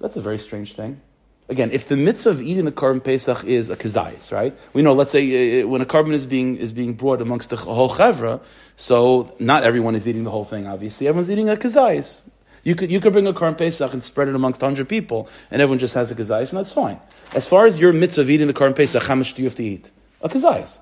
That's 0.00 0.16
a 0.16 0.20
very 0.20 0.38
strange 0.38 0.74
thing. 0.74 1.00
Again, 1.48 1.70
if 1.72 1.88
the 1.88 1.96
mitzvah 1.96 2.30
of 2.30 2.42
eating 2.42 2.64
the 2.64 2.72
korban 2.72 3.04
pesach 3.04 3.44
is 3.44 3.68
a 3.68 3.76
kazayis, 3.76 4.32
right? 4.32 4.56
We 4.72 4.82
know, 4.82 4.94
let's 4.94 5.10
say, 5.10 5.62
uh, 5.62 5.66
when 5.66 5.82
a 5.82 5.86
korban 5.86 6.12
is 6.12 6.24
being 6.24 6.56
is 6.56 6.72
being 6.72 6.94
brought 6.94 7.20
amongst 7.20 7.50
the 7.50 7.56
whole 7.56 7.90
chevra, 7.90 8.40
so 8.76 9.34
not 9.38 9.62
everyone 9.62 9.94
is 9.94 10.08
eating 10.08 10.24
the 10.24 10.30
whole 10.30 10.44
thing. 10.44 10.66
Obviously, 10.66 11.08
everyone's 11.08 11.30
eating 11.30 11.48
a 11.50 11.56
kazayis. 11.56 12.22
You 12.64 12.74
could, 12.74 12.92
you 12.92 13.00
could 13.00 13.12
bring 13.12 13.26
a 13.26 13.32
Korban 13.32 13.58
Pesach 13.58 13.92
and 13.92 14.04
spread 14.04 14.28
it 14.28 14.34
amongst 14.34 14.62
100 14.62 14.88
people, 14.88 15.28
and 15.50 15.60
everyone 15.60 15.78
just 15.78 15.94
has 15.94 16.10
a 16.10 16.14
kazayis, 16.14 16.50
and 16.50 16.58
that's 16.58 16.72
fine. 16.72 17.00
As 17.34 17.48
far 17.48 17.66
as 17.66 17.78
your 17.78 17.92
mitzvah 17.92 18.22
of 18.22 18.30
eating 18.30 18.46
the 18.46 18.54
Korban 18.54 18.76
Pesach, 18.76 19.02
how 19.02 19.16
much 19.16 19.34
do 19.34 19.42
you 19.42 19.48
have 19.48 19.56
to 19.56 19.64
eat? 19.64 19.90
A 20.20 20.28
kazayis. 20.28 20.78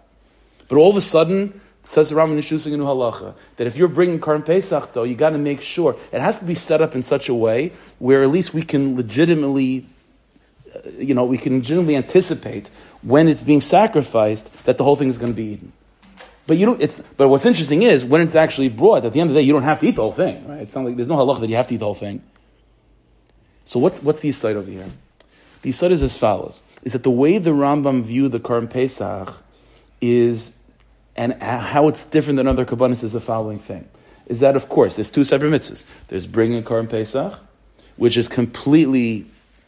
But 0.69 0.77
all 0.77 0.91
of 0.91 0.97
a 0.97 1.01
sudden, 1.01 1.61
says 1.83 2.11
the 2.11 2.17
Rambam 2.17 2.33
in 2.33 2.81
Halacha, 2.81 3.35
that 3.57 3.67
if 3.67 3.77
you're 3.77 3.89
bringing 3.89 4.21
Korban 4.21 4.45
Pesach, 4.45 4.93
though, 4.93 5.05
you 5.05 5.15
got 5.15 5.31
to 5.31 5.39
make 5.39 5.63
sure, 5.63 5.97
it 6.13 6.21
has 6.21 6.39
to 6.39 6.45
be 6.45 6.55
set 6.55 6.83
up 6.83 6.95
in 6.95 7.03
such 7.03 7.29
a 7.29 7.35
way 7.35 7.73
where 7.99 8.23
at 8.23 8.29
least 8.29 8.53
we 8.53 8.63
can 8.63 8.97
legitimately, 8.97 9.87
uh, 10.75 10.81
you 10.99 11.15
know, 11.15 11.25
we 11.25 11.39
can 11.39 11.55
legitimately 11.55 11.97
anticipate 11.97 12.69
when 13.03 13.29
it's 13.29 13.43
being 13.43 13.63
sacrificed 13.63 14.53
that 14.65 14.77
the 14.77 14.85
whole 14.85 14.97
thing 14.97 15.09
is 15.09 15.17
going 15.17 15.33
to 15.33 15.37
be 15.37 15.53
eaten. 15.55 15.73
But 16.51 16.59
you 16.59 16.67
don't. 16.67 16.83
It's 16.83 17.01
but 17.17 17.29
what's 17.29 17.47
interesting 17.47 17.85
is 17.85 18.05
when 18.05 18.23
it's 18.23 18.35
actually 18.35 18.71
brought. 18.71 19.05
At 19.05 19.13
the 19.13 19.21
end 19.21 19.31
of 19.31 19.35
the 19.35 19.41
day, 19.41 19.47
you 19.47 19.53
don't 19.53 19.63
have 19.63 19.79
to 19.79 19.87
eat 19.87 19.95
the 19.95 20.03
whole 20.03 20.11
thing, 20.11 20.49
right? 20.49 20.63
It's 20.63 20.75
not 20.75 20.85
like 20.85 20.97
there's 20.97 21.07
no 21.07 21.15
halach 21.15 21.39
that 21.39 21.49
you 21.49 21.55
have 21.55 21.69
to 21.69 21.75
eat 21.75 21.77
the 21.77 21.85
whole 21.85 21.95
thing. 21.95 22.25
So 23.65 23.79
what's 23.79 24.03
what's 24.03 24.19
the 24.19 24.33
side 24.33 24.57
over 24.57 24.69
here? 24.69 24.89
The 25.63 25.71
side 25.71 25.93
is 25.93 26.03
as 26.03 26.17
follows: 26.19 26.65
is 26.83 26.93
that 26.95 27.05
the 27.05 27.11
way 27.13 27.39
the 27.39 27.53
Rambam 27.53 28.03
viewed 28.03 28.33
the 28.33 28.41
Korban 28.41 28.69
Pesach 28.69 29.33
is, 30.01 30.57
and 31.15 31.41
how 31.41 31.87
it's 31.87 32.03
different 32.03 32.37
than 32.39 32.49
other 32.49 32.65
kabbanis 32.65 33.05
is 33.05 33.13
the 33.13 33.21
following 33.21 33.61
thing: 33.61 33.89
is 34.27 34.41
that 34.41 34.57
of 34.57 34.69
course 34.69 34.97
there's 34.97 35.13
two 35.13 35.23
separate 35.23 35.51
mitzvahs. 35.51 35.87
There's 36.09 36.27
bringing 36.27 36.65
Korban 36.65 36.91
Pesach, 36.91 37.39
which 37.97 38.17
is 38.17 38.27
completely 38.27 39.25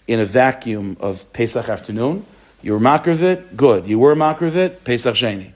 in 0.08 0.18
a 0.18 0.24
vacuum 0.24 0.96
of 0.98 1.32
Pesach 1.32 1.68
afternoon. 1.68 2.26
You 2.60 2.72
were 2.72 2.80
makravit, 2.80 3.54
good. 3.54 3.86
You 3.86 4.00
were 4.00 4.16
makravit, 4.16 4.82
Pesach 4.82 5.14
Sheni. 5.14 5.52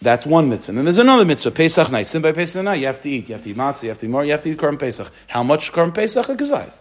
That's 0.00 0.24
one 0.24 0.48
mitzvah. 0.48 0.70
And 0.70 0.78
then 0.78 0.84
there's 0.84 0.98
another 0.98 1.24
mitzvah, 1.24 1.50
Pesach 1.50 1.90
night. 1.90 2.06
Sin 2.06 2.22
by 2.22 2.32
Pesach 2.32 2.62
night, 2.62 2.76
you 2.76 2.86
have 2.86 3.00
to 3.02 3.10
eat. 3.10 3.28
You 3.28 3.34
have 3.34 3.42
to 3.42 3.50
eat 3.50 3.56
matzah, 3.56 3.82
you 3.84 3.88
have 3.88 3.98
to 3.98 4.06
eat 4.06 4.10
more, 4.10 4.24
you 4.24 4.30
have 4.30 4.42
to 4.42 4.50
eat 4.50 4.58
Korban 4.58 4.78
Pesach. 4.78 5.10
How 5.26 5.42
much 5.42 5.72
Korban 5.72 5.94
Pesach? 5.94 6.28
A 6.28 6.36
gazais. 6.36 6.80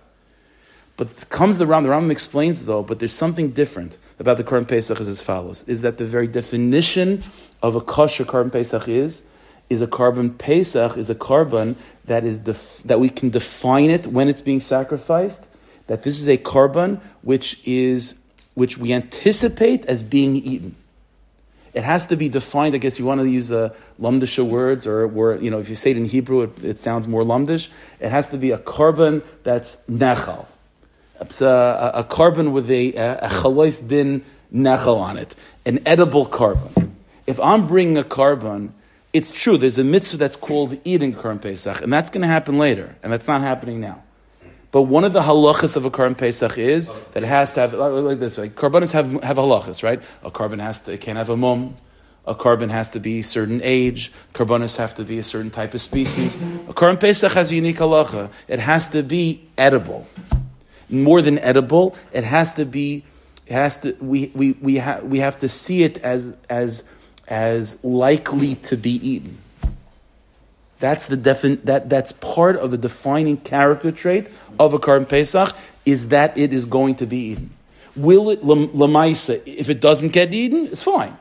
But 0.98 1.30
comes 1.30 1.58
the 1.58 1.68
Ram, 1.68 1.84
the 1.84 1.90
Rambam 1.90 2.12
explains 2.12 2.66
though, 2.66 2.84
but 2.84 3.00
there's 3.00 3.14
something 3.14 3.52
different 3.52 3.98
about 4.20 4.38
the 4.38 4.44
Korban 4.44 4.68
Pesach 4.68 5.00
is 5.00 5.08
as 5.08 5.22
follows, 5.22 5.64
is 5.68 5.82
that 5.82 5.98
the 5.98 6.06
very 6.06 6.28
definition 6.28 7.24
of 7.62 7.76
a 7.76 7.82
kosher 7.82 8.26
Korban 8.26 8.52
Pesach 8.52 8.88
is, 8.88 9.24
is 9.70 9.82
a 9.82 9.88
korban 9.88 10.38
Pesach, 10.38 10.98
is 10.98 11.10
a 11.10 11.16
korban 11.16 11.76
that 12.06 12.24
is 12.24 12.40
def, 12.40 12.82
that 12.86 13.00
we 13.00 13.10
can 13.10 13.30
define 13.30 13.90
it 13.90 14.08
when 14.08 14.30
it's 14.30 14.42
being 14.42 14.60
sacrificed, 14.60 15.48
that 15.88 16.04
this 16.04 16.20
is 16.20 16.28
a 16.28 16.38
korban 16.38 17.02
which 17.22 17.62
is, 17.68 18.16
which 18.54 18.78
we 18.78 18.94
anticipate 18.94 19.86
as 19.86 20.04
being 20.04 20.36
eaten. 20.36 20.76
It 21.78 21.84
has 21.84 22.08
to 22.08 22.18
be 22.18 22.28
defined. 22.28 22.74
I 22.74 22.80
guess 22.80 22.98
you 22.98 23.06
want 23.06 23.22
to 23.22 23.30
use 23.30 23.50
the 23.50 23.72
lumdisha 24.02 24.44
words, 24.44 24.88
or 24.88 25.06
you 25.40 25.52
know 25.52 25.60
if 25.60 25.70
you 25.70 25.76
say 25.76 25.92
it 25.92 25.98
in 25.98 26.06
Hebrew, 26.06 26.42
it, 26.42 26.64
it 26.64 26.80
sounds 26.80 27.08
more 27.08 27.22
lumdish. 27.22 27.70
It 28.00 28.10
has 28.10 28.30
to 28.30 28.38
be 28.40 28.50
a 28.50 28.58
korban 28.58 29.22
that's 29.44 29.78
nechal. 29.88 30.48
It's 31.22 31.40
a, 31.40 31.92
a, 31.94 32.04
korban 32.04 32.52
with 32.52 32.72
a, 32.72 32.94
a, 32.94 33.30
chalois 33.30 33.88
din 33.88 34.26
nechal 34.52 34.98
on 34.98 35.18
it, 35.18 35.36
an 35.68 35.78
edible 35.86 36.26
korban. 36.26 36.94
If 37.28 37.40
I'm 37.40 37.68
bringing 37.68 38.00
a 38.00 38.04
korban, 38.04 38.72
it's 39.14 39.32
true. 39.32 39.60
There's 39.60 39.78
a 39.78 39.84
mitzvah 39.84 40.18
that's 40.18 40.36
called 40.36 40.80
eating 40.84 41.14
Korban 41.14 41.44
Pesach, 41.44 41.84
and 41.84 41.94
that's 41.94 42.10
going 42.10 42.24
to 42.24 42.28
happen 42.28 42.58
later, 42.58 42.96
and 43.04 43.14
that's 43.14 43.28
not 43.28 43.42
happening 43.42 43.80
now. 43.80 44.02
But 44.72 44.84
one 44.84 45.06
of 45.06 45.14
the 45.14 45.22
halachas 45.22 45.78
of 45.78 45.86
a 45.86 45.92
korban 45.92 46.18
pesach 46.18 46.58
is 46.58 46.92
that 47.14 47.24
it 47.24 47.28
has 47.28 47.54
to 47.54 47.62
have 47.62 47.74
like 47.74 48.20
this. 48.20 48.38
Like 48.38 48.56
karbanis 48.56 48.92
have 48.92 49.12
have 49.24 49.38
halachas, 49.38 49.82
right? 49.82 50.02
A 50.24 50.32
korban 50.32 50.60
has 50.60 50.80
to 50.82 50.94
it 50.94 51.02
can't 51.02 51.18
have 51.18 51.30
a 51.30 51.38
mum. 51.38 51.76
A 52.26 52.36
korban 52.36 52.70
has 52.70 52.90
to 52.90 53.00
be 53.00 53.20
a 53.20 53.24
certain 53.24 53.62
age. 53.64 54.12
Karbanis 54.34 54.76
have 54.78 54.94
to 54.96 55.06
be 55.06 55.18
a 55.18 55.24
certain 55.24 55.50
type 55.50 55.74
of 55.74 55.80
species. 55.80 56.36
A 56.36 56.74
korban 56.74 57.00
pesach 57.00 57.32
has 57.32 57.52
a 57.52 57.56
unique 57.56 57.78
halacha. 57.78 58.30
It 58.50 58.60
has 58.60 58.90
to 58.90 59.02
be 59.02 59.48
edible. 59.58 60.06
More 60.90 61.22
than 61.22 61.40
edible, 61.40 61.96
it 62.12 62.26
has 62.26 62.54
to 62.56 62.66
be. 62.66 63.06
It 63.46 63.54
has 63.54 63.80
to. 63.80 63.96
We 64.02 64.32
we 64.36 64.52
we, 64.54 64.78
ha, 64.78 65.00
we 65.02 65.20
have 65.20 65.40
to 65.40 65.48
see 65.48 65.84
it 65.84 65.98
as 66.00 66.34
as 66.50 66.84
as 67.30 67.82
likely 67.84 68.56
to 68.56 68.76
be 68.76 68.96
eaten. 69.08 69.38
That's 70.80 71.08
the 71.08 71.18
defin- 71.18 71.64
that 71.64 71.90
that's 71.90 72.12
part 72.12 72.56
of 72.58 72.72
the 72.72 72.78
defining 72.78 73.38
character 73.38 73.92
trait 73.92 74.28
of 74.60 74.74
a 74.74 74.80
korban 74.80 75.08
pesach 75.08 75.56
is 75.86 76.10
that 76.10 76.38
it 76.38 76.54
is 76.54 76.66
going 76.66 76.96
to 76.96 77.06
be 77.06 77.18
eaten. 77.32 77.50
Will 77.96 78.30
it 78.30 78.44
lamaisa? 78.44 79.42
If 79.46 79.70
it 79.70 79.82
doesn't 79.82 80.10
get 80.10 80.34
eaten, 80.34 80.68
it's 80.68 80.84
fine, 80.84 81.18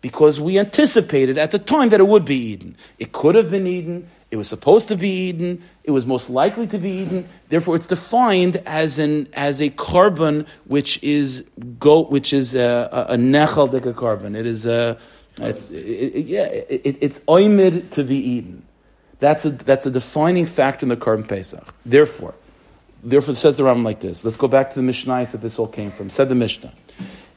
because 0.00 0.40
we 0.40 0.58
anticipated 0.58 1.38
at 1.38 1.50
the 1.50 1.58
time 1.58 1.90
that 1.90 2.00
it 2.00 2.08
would 2.08 2.24
be 2.24 2.36
eaten. 2.36 2.76
It 2.98 3.12
could 3.12 3.34
have 3.34 3.50
been 3.50 3.66
eaten. 3.66 4.08
It 4.30 4.36
was 4.36 4.48
supposed 4.48 4.88
to 4.88 4.96
be 4.96 5.08
eaten. 5.08 5.62
It 5.84 5.92
was 5.92 6.04
most 6.04 6.28
likely 6.28 6.66
to 6.66 6.78
be 6.78 6.90
eaten. 6.90 7.28
Therefore, 7.48 7.76
it's 7.76 7.86
defined 7.86 8.60
as 8.66 8.98
an 8.98 9.28
as 9.34 9.60
a 9.60 9.70
korban 9.70 10.46
which 10.64 11.00
is 11.02 11.44
go 11.78 12.02
which 12.02 12.32
is 12.32 12.56
a, 12.56 13.06
a, 13.08 13.14
a 13.14 13.16
korban. 13.16 14.36
It 14.36 14.46
is 14.46 14.66
a 14.66 14.98
it's 15.40 15.70
it, 15.70 15.76
it, 15.76 16.26
yeah 16.26 16.46
it, 16.46 16.96
it's 17.00 17.20
oimid 17.20 17.90
to 17.92 18.02
be 18.02 18.16
eaten. 18.16 18.64
That's 19.18 19.44
a, 19.44 19.50
that's 19.50 19.86
a 19.86 19.90
defining 19.90 20.46
factor 20.46 20.84
in 20.84 20.90
the 20.90 20.96
Korban 20.96 21.26
Pesach. 21.26 21.74
Therefore, 21.84 22.34
therefore 23.02 23.34
says 23.34 23.56
the 23.56 23.64
Rambam 23.64 23.84
like 23.84 24.00
this. 24.00 24.24
Let's 24.24 24.36
go 24.36 24.48
back 24.48 24.70
to 24.70 24.76
the 24.76 24.82
Mishnah 24.82 25.26
that 25.26 25.40
this 25.40 25.58
all 25.58 25.68
came 25.68 25.92
from. 25.92 26.10
Said 26.10 26.28
the 26.28 26.34
Mishnah. 26.34 26.72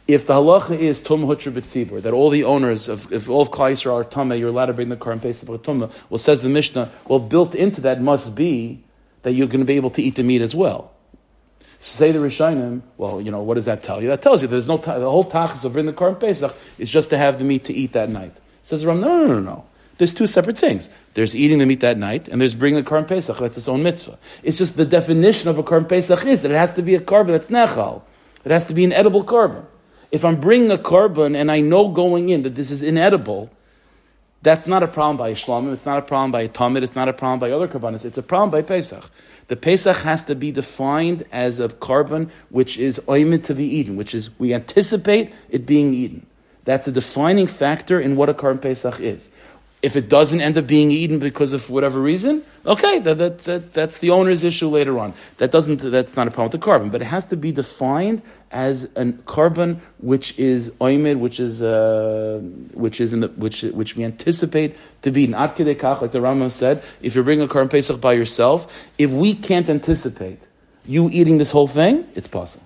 If 0.07 0.25
the 0.25 0.33
halacha 0.33 0.77
is 0.77 1.01
tum 1.01 1.21
hutra 1.21 1.51
b'tzibur, 1.51 2.01
that 2.01 2.13
all 2.13 2.31
the 2.31 2.43
owners 2.43 2.89
of, 2.89 3.13
if 3.13 3.29
all 3.29 3.41
of 3.41 3.51
Klal 3.51 3.93
are 3.93 4.03
tumah, 4.03 4.39
you're 4.39 4.49
allowed 4.49 4.65
to 4.65 4.73
bring 4.73 4.89
the 4.89 4.97
Korban 4.97 5.21
Pesach 5.21 5.47
tumah. 5.47 5.91
Well, 6.09 6.17
says 6.17 6.41
the 6.41 6.49
Mishnah, 6.49 6.91
well, 7.07 7.19
built 7.19 7.53
into 7.53 7.81
that 7.81 8.01
must 8.01 8.33
be 8.33 8.83
that 9.21 9.33
you're 9.33 9.47
going 9.47 9.59
to 9.59 9.65
be 9.65 9.75
able 9.75 9.91
to 9.91 10.01
eat 10.01 10.15
the 10.15 10.23
meat 10.23 10.41
as 10.41 10.55
well. 10.55 10.91
Say 11.77 12.11
the 12.11 12.19
Rishonim, 12.19 12.81
well, 12.97 13.21
you 13.21 13.29
know, 13.29 13.41
what 13.43 13.53
does 13.53 13.65
that 13.65 13.83
tell 13.83 14.01
you? 14.01 14.07
That 14.09 14.21
tells 14.21 14.41
you 14.41 14.47
there's 14.47 14.67
no, 14.67 14.77
the 14.77 14.99
whole 14.99 15.23
tachas 15.23 15.63
of 15.63 15.73
bringing 15.73 15.93
the 15.93 15.97
Korban 15.97 16.19
Pesach 16.19 16.55
is 16.77 16.89
just 16.89 17.11
to 17.11 17.17
have 17.17 17.37
the 17.37 17.45
meat 17.45 17.65
to 17.65 17.73
eat 17.73 17.93
that 17.93 18.09
night. 18.09 18.35
Says 18.63 18.81
the 18.81 18.89
Rambam, 18.89 19.01
no, 19.01 19.27
no, 19.27 19.27
no, 19.27 19.39
no. 19.39 19.65
There's 19.99 20.13
two 20.15 20.25
separate 20.25 20.57
things. 20.57 20.89
There's 21.13 21.35
eating 21.35 21.59
the 21.59 21.67
meat 21.67 21.81
that 21.81 21.97
night, 21.97 22.27
and 22.27 22.41
there's 22.41 22.55
bringing 22.55 22.79
a 22.79 22.83
Korban 22.83 23.07
Pesach. 23.07 23.37
That's 23.37 23.57
its 23.57 23.69
own 23.69 23.83
mitzvah. 23.83 24.17
It's 24.41 24.57
just 24.57 24.77
the 24.77 24.85
definition 24.85 25.49
of 25.49 25.59
a 25.59 25.63
Korban 25.63 25.87
Pesach 25.87 26.25
is 26.25 26.41
that 26.41 26.51
it 26.51 26.55
has 26.55 26.73
to 26.73 26.81
be 26.81 26.95
a 26.95 26.99
korban 26.99 27.27
that's 27.27 27.49
nechal. 27.49 28.01
It 28.43 28.51
has 28.51 28.65
to 28.67 28.73
be 28.73 28.83
an 28.85 28.93
edible 28.93 29.23
korban. 29.23 29.65
If 30.11 30.25
I'm 30.25 30.41
bringing 30.41 30.71
a 30.71 30.77
korban 30.77 31.37
and 31.37 31.51
I 31.51 31.59
know 31.59 31.89
going 31.89 32.29
in 32.29 32.43
that 32.43 32.55
this 32.55 32.71
is 32.71 32.81
inedible, 32.81 33.51
That's 34.41 34.67
not 34.67 34.83
a 34.83 34.87
problem 34.87 35.17
by 35.17 35.33
Shlamim, 35.33 35.73
it's 35.73 35.85
not 35.85 35.97
a 35.97 36.01
problem 36.01 36.31
by 36.31 36.47
Tamid, 36.47 36.81
it's 36.81 36.95
not 36.95 37.09
a 37.09 37.13
problem 37.13 37.39
by 37.39 37.51
other 37.51 37.67
Karbanis, 37.67 38.05
it's 38.05 38.17
a 38.17 38.23
problem 38.23 38.49
by 38.49 38.61
Pesach. 38.61 39.11
The 39.49 39.57
Pesach 39.57 39.97
has 39.97 40.23
to 40.25 40.35
be 40.35 40.51
defined 40.51 41.25
as 41.31 41.59
a 41.59 41.67
korban 41.67 42.29
which 42.49 42.77
is 42.77 43.01
oimid 43.07 43.43
to 43.45 43.55
be 43.55 43.65
eaten, 43.65 43.97
which 43.97 44.15
is 44.15 44.29
we 44.39 44.53
anticipate 44.53 45.33
it 45.49 45.65
being 45.65 45.93
eaten. 45.93 46.25
That's 46.63 46.87
a 46.87 46.91
defining 46.91 47.47
factor 47.47 47.99
in 47.99 48.15
what 48.15 48.29
a 48.29 48.33
korban 48.33 48.61
Pesach 48.61 49.01
is. 49.01 49.29
If 49.81 49.95
it 49.95 50.09
doesn't 50.09 50.41
end 50.41 50.57
up 50.57 50.67
being 50.67 50.91
eaten 50.91 51.19
because 51.19 51.53
of 51.53 51.69
whatever 51.69 52.01
reason, 52.01 52.43
okay, 52.65 52.99
that, 52.99 53.17
that, 53.17 53.37
that, 53.39 53.73
that's 53.73 53.99
the 53.99 54.09
owner's 54.09 54.43
issue 54.43 54.67
later 54.67 54.99
on. 54.99 55.13
That 55.37 55.51
doesn't, 55.51 55.77
that's 55.77 56.17
not 56.17 56.27
a 56.27 56.31
problem 56.31 56.51
with 56.51 56.59
the 56.59 56.67
korban, 56.67 56.91
but 56.91 57.01
it 57.01 57.05
has 57.05 57.23
to 57.25 57.37
be 57.37 57.53
defined 57.53 58.21
as 58.51 58.83
a 58.97 59.05
korban 59.05 59.79
which 59.99 60.37
is 60.37 60.71
oimid, 60.81 61.19
which 61.19 61.39
is, 61.39 61.61
uh, 61.61 62.41
which 62.73 62.99
is 62.99 63.13
in 63.13 63.21
the, 63.21 63.29
which, 63.29 63.61
which 63.61 63.95
we 63.95 64.03
anticipate 64.03 64.75
to 65.03 65.11
be 65.11 65.33
Ad 65.33 65.55
kach, 65.55 66.01
like 66.01 66.11
the 66.11 66.19
Rambam 66.19 66.51
said, 66.51 66.83
if 67.01 67.15
you're 67.15 67.23
bringing 67.23 67.45
a 67.45 67.47
korban 67.47 67.71
Pesach 67.71 68.01
by 68.01 68.11
yourself, 68.11 68.89
if 68.97 69.13
we 69.13 69.33
can't 69.33 69.69
anticipate 69.69 70.41
you 70.85 71.09
eating 71.11 71.37
this 71.37 71.51
whole 71.51 71.67
thing, 71.67 72.05
it's 72.15 72.27
possible. 72.27 72.65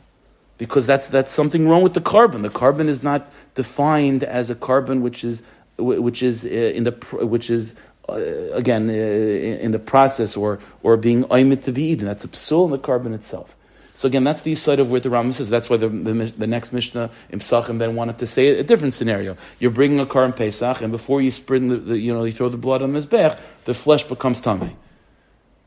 Because 0.58 0.88
that's, 0.88 1.08
that's 1.08 1.32
something 1.32 1.68
wrong 1.68 1.84
with 1.84 1.94
the 1.94 2.02
korban. 2.02 2.42
The 2.42 2.50
korban 2.50 2.88
is 2.88 3.04
not 3.04 3.30
defined 3.54 4.24
as 4.24 4.50
a 4.50 4.56
korban 4.56 5.02
which 5.02 5.24
is 5.24 5.44
which 5.78 6.22
is 6.22 6.46
uh, 6.46 6.50
in 6.50 6.84
the 6.84 6.92
which 7.22 7.50
is 7.50 7.76
uh, 8.10 8.14
again 8.54 8.90
uh, 8.90 8.94
in 8.94 9.72
the 9.72 9.80
process 9.80 10.36
or 10.36 10.60
or 10.84 10.98
being 10.98 11.24
oimid 11.26 11.64
to 11.64 11.72
be 11.72 11.84
eaten. 11.84 12.06
That's 12.06 12.26
a 12.26 12.28
psul 12.28 12.66
in 12.66 12.72
the 12.72 12.80
korban 12.80 13.14
itself. 13.14 13.56
So 13.96 14.08
again, 14.08 14.24
that's 14.24 14.42
the 14.42 14.56
side 14.56 14.80
of 14.80 14.90
where 14.90 15.00
the 15.00 15.10
Rambam 15.10 15.34
says. 15.34 15.52
That's 15.52 15.70
why 15.70 15.78
the, 15.78 15.88
the, 15.88 16.14
the 16.36 16.48
next 16.48 16.74
Mishnah 16.74 17.12
in 17.30 17.40
Pesachim 17.40 17.78
then 17.78 17.96
wanted 17.96 18.18
to 18.18 18.28
say 18.28 18.60
a, 18.60 18.64
different 18.64 18.96
scenario. 18.96 19.38
You're 19.60 19.72
bringing 19.72 20.00
a 20.00 20.06
car 20.06 20.26
in 20.26 20.34
Pesach, 20.34 20.82
and 20.82 20.92
before 20.92 21.22
you 21.22 21.30
spread 21.30 21.70
the, 21.70 21.78
the, 21.78 21.98
you 22.00 22.14
know 22.14 22.24
you 22.24 22.32
throw 22.32 22.50
the 22.50 22.58
blood 22.58 22.82
on 22.82 22.92
the 22.92 23.00
mizbech, 23.00 23.40
the 23.66 23.74
flesh 23.74 24.04
becomes 24.04 24.42
tummy. 24.42 24.76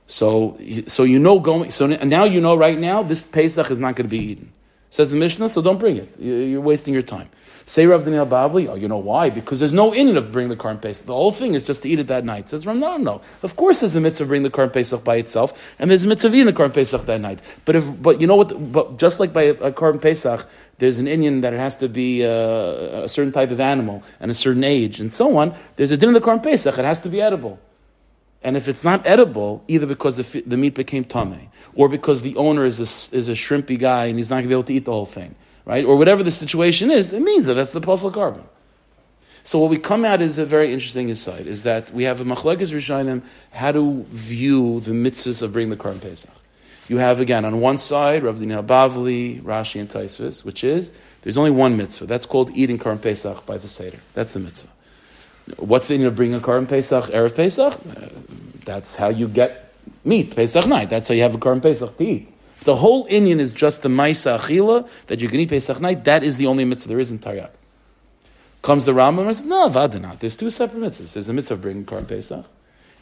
So 0.07 0.59
so 0.87 1.05
you 1.05 1.19
know 1.19 1.39
going 1.39 1.71
so 1.71 1.87
now 1.87 2.25
you 2.25 2.41
know 2.41 2.57
right 2.57 2.79
now 2.79 3.03
this 3.03 3.23
Pesach 3.23 3.71
is 3.71 3.81
not 3.81 3.95
going 3.97 4.09
to 4.09 4.17
be 4.17 4.25
eaten. 4.25 4.53
Says 4.97 5.11
the 5.11 5.19
Mishnah, 5.19 5.51
so 5.51 5.61
don't 5.61 5.77
bring 5.77 5.99
it. 5.99 6.19
You're 6.19 6.63
wasting 6.63 6.95
your 6.95 7.03
time. 7.03 7.29
Say 7.67 7.85
Rav 7.85 8.05
Daniel 8.05 8.25
Bavli, 8.25 8.67
oh, 8.67 8.77
you 8.77 8.89
know 8.89 8.97
why? 8.97 9.29
Because 9.29 9.61
there's 9.61 9.75
no 9.75 9.93
in 9.93 10.17
of 10.17 10.33
bring 10.33 10.49
the 10.49 10.57
Korban 10.57 10.81
Pesach. 10.81 11.05
The 11.05 11.13
whole 11.13 11.31
thing 11.31 11.53
is 11.53 11.63
just 11.63 11.83
to 11.83 11.89
eat 11.91 11.99
it 11.99 12.07
that 12.07 12.25
night. 12.25 12.49
Says 12.49 12.67
Rav, 12.67 12.79
no, 12.79 12.97
no. 12.97 13.21
Of 13.43 13.57
course 13.57 13.81
there's 13.81 13.95
a 13.95 14.01
mitzvah 14.01 14.25
of 14.25 14.29
bring 14.31 14.43
the 14.43 14.49
Korban 14.49 14.73
Pesach 14.73 15.05
by 15.05 15.17
itself, 15.17 15.53
and 15.79 15.91
there's 15.91 16.05
a 16.05 16.09
mitzvah 16.09 16.29
eating 16.29 16.47
the 16.47 16.55
Korban 16.55 16.73
Pesach 16.73 17.05
that 17.05 17.21
night. 17.21 17.41
But 17.67 17.77
if, 17.77 18.03
but 18.03 18.23
you 18.23 18.27
know 18.27 18.37
what, 18.37 18.73
but 18.73 18.97
just 18.97 19.21
like 19.21 19.35
by 19.35 19.43
a, 19.43 19.51
a 19.51 19.71
Korban 19.71 20.01
Pesach, 20.01 20.49
there's 20.79 20.97
an 20.97 21.07
Indian 21.07 21.43
that 21.43 21.53
it 21.53 21.61
has 21.61 21.77
to 21.77 21.91
be 21.91 22.25
uh, 22.25 23.05
a 23.05 23.09
certain 23.11 23.33
type 23.33 23.51
of 23.51 23.61
animal 23.61 24.03
and 24.19 24.31
a 24.31 24.35
certain 24.35 24.65
age 24.65 24.99
and 24.99 25.13
so 25.13 25.37
on, 25.37 25.55
there's 25.77 25.91
a 25.91 25.99
din 25.99 26.09
of 26.09 26.15
the 26.15 26.27
Korban 26.27 26.43
Pesach, 26.43 26.79
it 26.79 26.87
has 26.87 27.01
to 27.01 27.11
be 27.11 27.21
edible. 27.21 27.59
And 28.43 28.57
if 28.57 28.69
it's 28.69 28.85
not 28.85 29.07
edible, 29.07 29.65
either 29.67 29.87
because 29.87 30.17
the, 30.19 30.41
the 30.43 30.57
meat 30.57 30.75
became 30.75 31.05
tame, 31.05 31.49
or 31.75 31.89
because 31.89 32.23
the 32.23 32.37
owner 32.37 32.65
is 32.65 32.79
a, 32.81 33.17
is 33.17 33.29
a 33.29 33.33
shrimpy 33.33 33.79
guy 33.79 34.07
and 34.07 34.17
he's 34.19 34.31
not 34.31 34.37
going 34.37 34.45
to 34.45 34.49
be 34.49 34.55
able 34.55 34.63
to 34.65 34.75
eat 34.75 34.85
the 34.85 34.93
whole 34.93 35.07
thing, 35.07 35.35
right? 35.65 35.85
Or 35.85 35.97
whatever 35.97 36.23
the 36.23 36.31
situation 36.31 36.91
is, 36.91 37.13
it 37.13 37.23
means 37.23 37.47
that 37.47 37.55
that's 37.55 37.73
the 37.73 37.79
apostle 37.79 38.11
korban. 38.11 38.45
So 39.45 39.61
what 39.61 39.71
we 39.71 39.79
come 39.79 40.05
at 40.05 40.21
is 40.21 40.39
a 40.39 40.45
very 40.45 40.73
interesting 40.73 41.09
insight, 41.09 41.47
is 41.47 41.63
that 41.63 41.93
we 41.93 42.03
have 42.03 42.21
a 42.21 42.25
machlekes 42.25 42.73
rishonim 42.73 43.23
how 43.53 43.71
to 43.71 44.05
view 44.09 44.81
the 44.81 44.91
mitzvahs 44.91 45.41
of 45.41 45.53
bringing 45.53 45.71
the 45.71 45.77
Korban 45.77 46.01
Pesach. 46.01 46.31
You 46.89 46.99
have, 46.99 47.21
again, 47.21 47.45
on 47.45 47.61
one 47.61 47.79
side, 47.79 48.25
Rabbi 48.25 48.41
Daniel 48.41 48.65
Bavli, 48.65 49.41
Rashi, 49.41 49.79
and 49.79 49.89
Taisvis, 49.89 50.45
which 50.45 50.65
is, 50.65 50.91
there's 51.23 51.37
only 51.37 51.53
one 51.53 51.77
mitzvah. 51.77 52.07
That's 52.07 52.27
called 52.27 52.51
eating 52.57 52.77
Korban 52.77 53.01
Pesach 53.01 53.47
by 53.47 53.57
the 53.57 53.69
Seder. 53.69 53.99
That's 54.15 54.33
the 54.33 54.41
mitzvah. 54.41 54.69
What's 55.59 55.89
the 55.89 55.95
meaning 55.95 56.09
of 56.09 56.17
bringing 56.17 56.37
a 56.37 56.41
Korban 56.41 56.69
Pesach, 56.69 57.05
Erev 57.05 57.35
Pesach? 57.37 57.75
Uh, 57.75 58.09
that's 58.65 58.97
how 58.97 59.09
you 59.09 59.29
get 59.29 59.73
meat, 60.05 60.35
Pesach 60.35 60.67
night. 60.67 60.91
That's 60.91 61.09
how 61.09 61.15
you 61.15 61.23
have 61.23 61.35
a 61.35 61.39
Korban 61.39 61.63
Pesach 61.63 61.97
to 61.97 62.05
eat. 62.05 62.33
The 62.65 62.75
whole 62.75 63.07
Indian 63.09 63.39
is 63.39 63.53
just 63.53 63.83
the 63.83 63.89
Maisa 63.89 64.39
Achila 64.39 64.89
that 65.07 65.21
you 65.21 65.29
can 65.29 65.39
eat 65.39 65.51
Pesach 65.51 65.81
night. 65.81 66.03
That 66.05 66.25
is 66.25 66.37
the 66.37 66.47
only 66.47 66.65
mitzvah 66.65 66.89
there 66.89 66.99
is 66.99 67.13
in 67.13 67.21
Taryag. 67.21 67.51
Comes 68.63 68.87
the 68.87 68.93
Rambam 68.93 69.27
and 69.27 69.37
says, 69.37 69.45
no, 69.45 69.69
Vadanat. 69.69 70.19
There's 70.19 70.37
two 70.37 70.51
separate 70.51 70.81
mitzvahs. 70.81 71.13
There's 71.13 71.29
a 71.29 71.33
mitzvah 71.33 71.55
of 71.55 71.63
bringing 71.63 71.85
Korban 71.85 72.09
Pesach, 72.09 72.45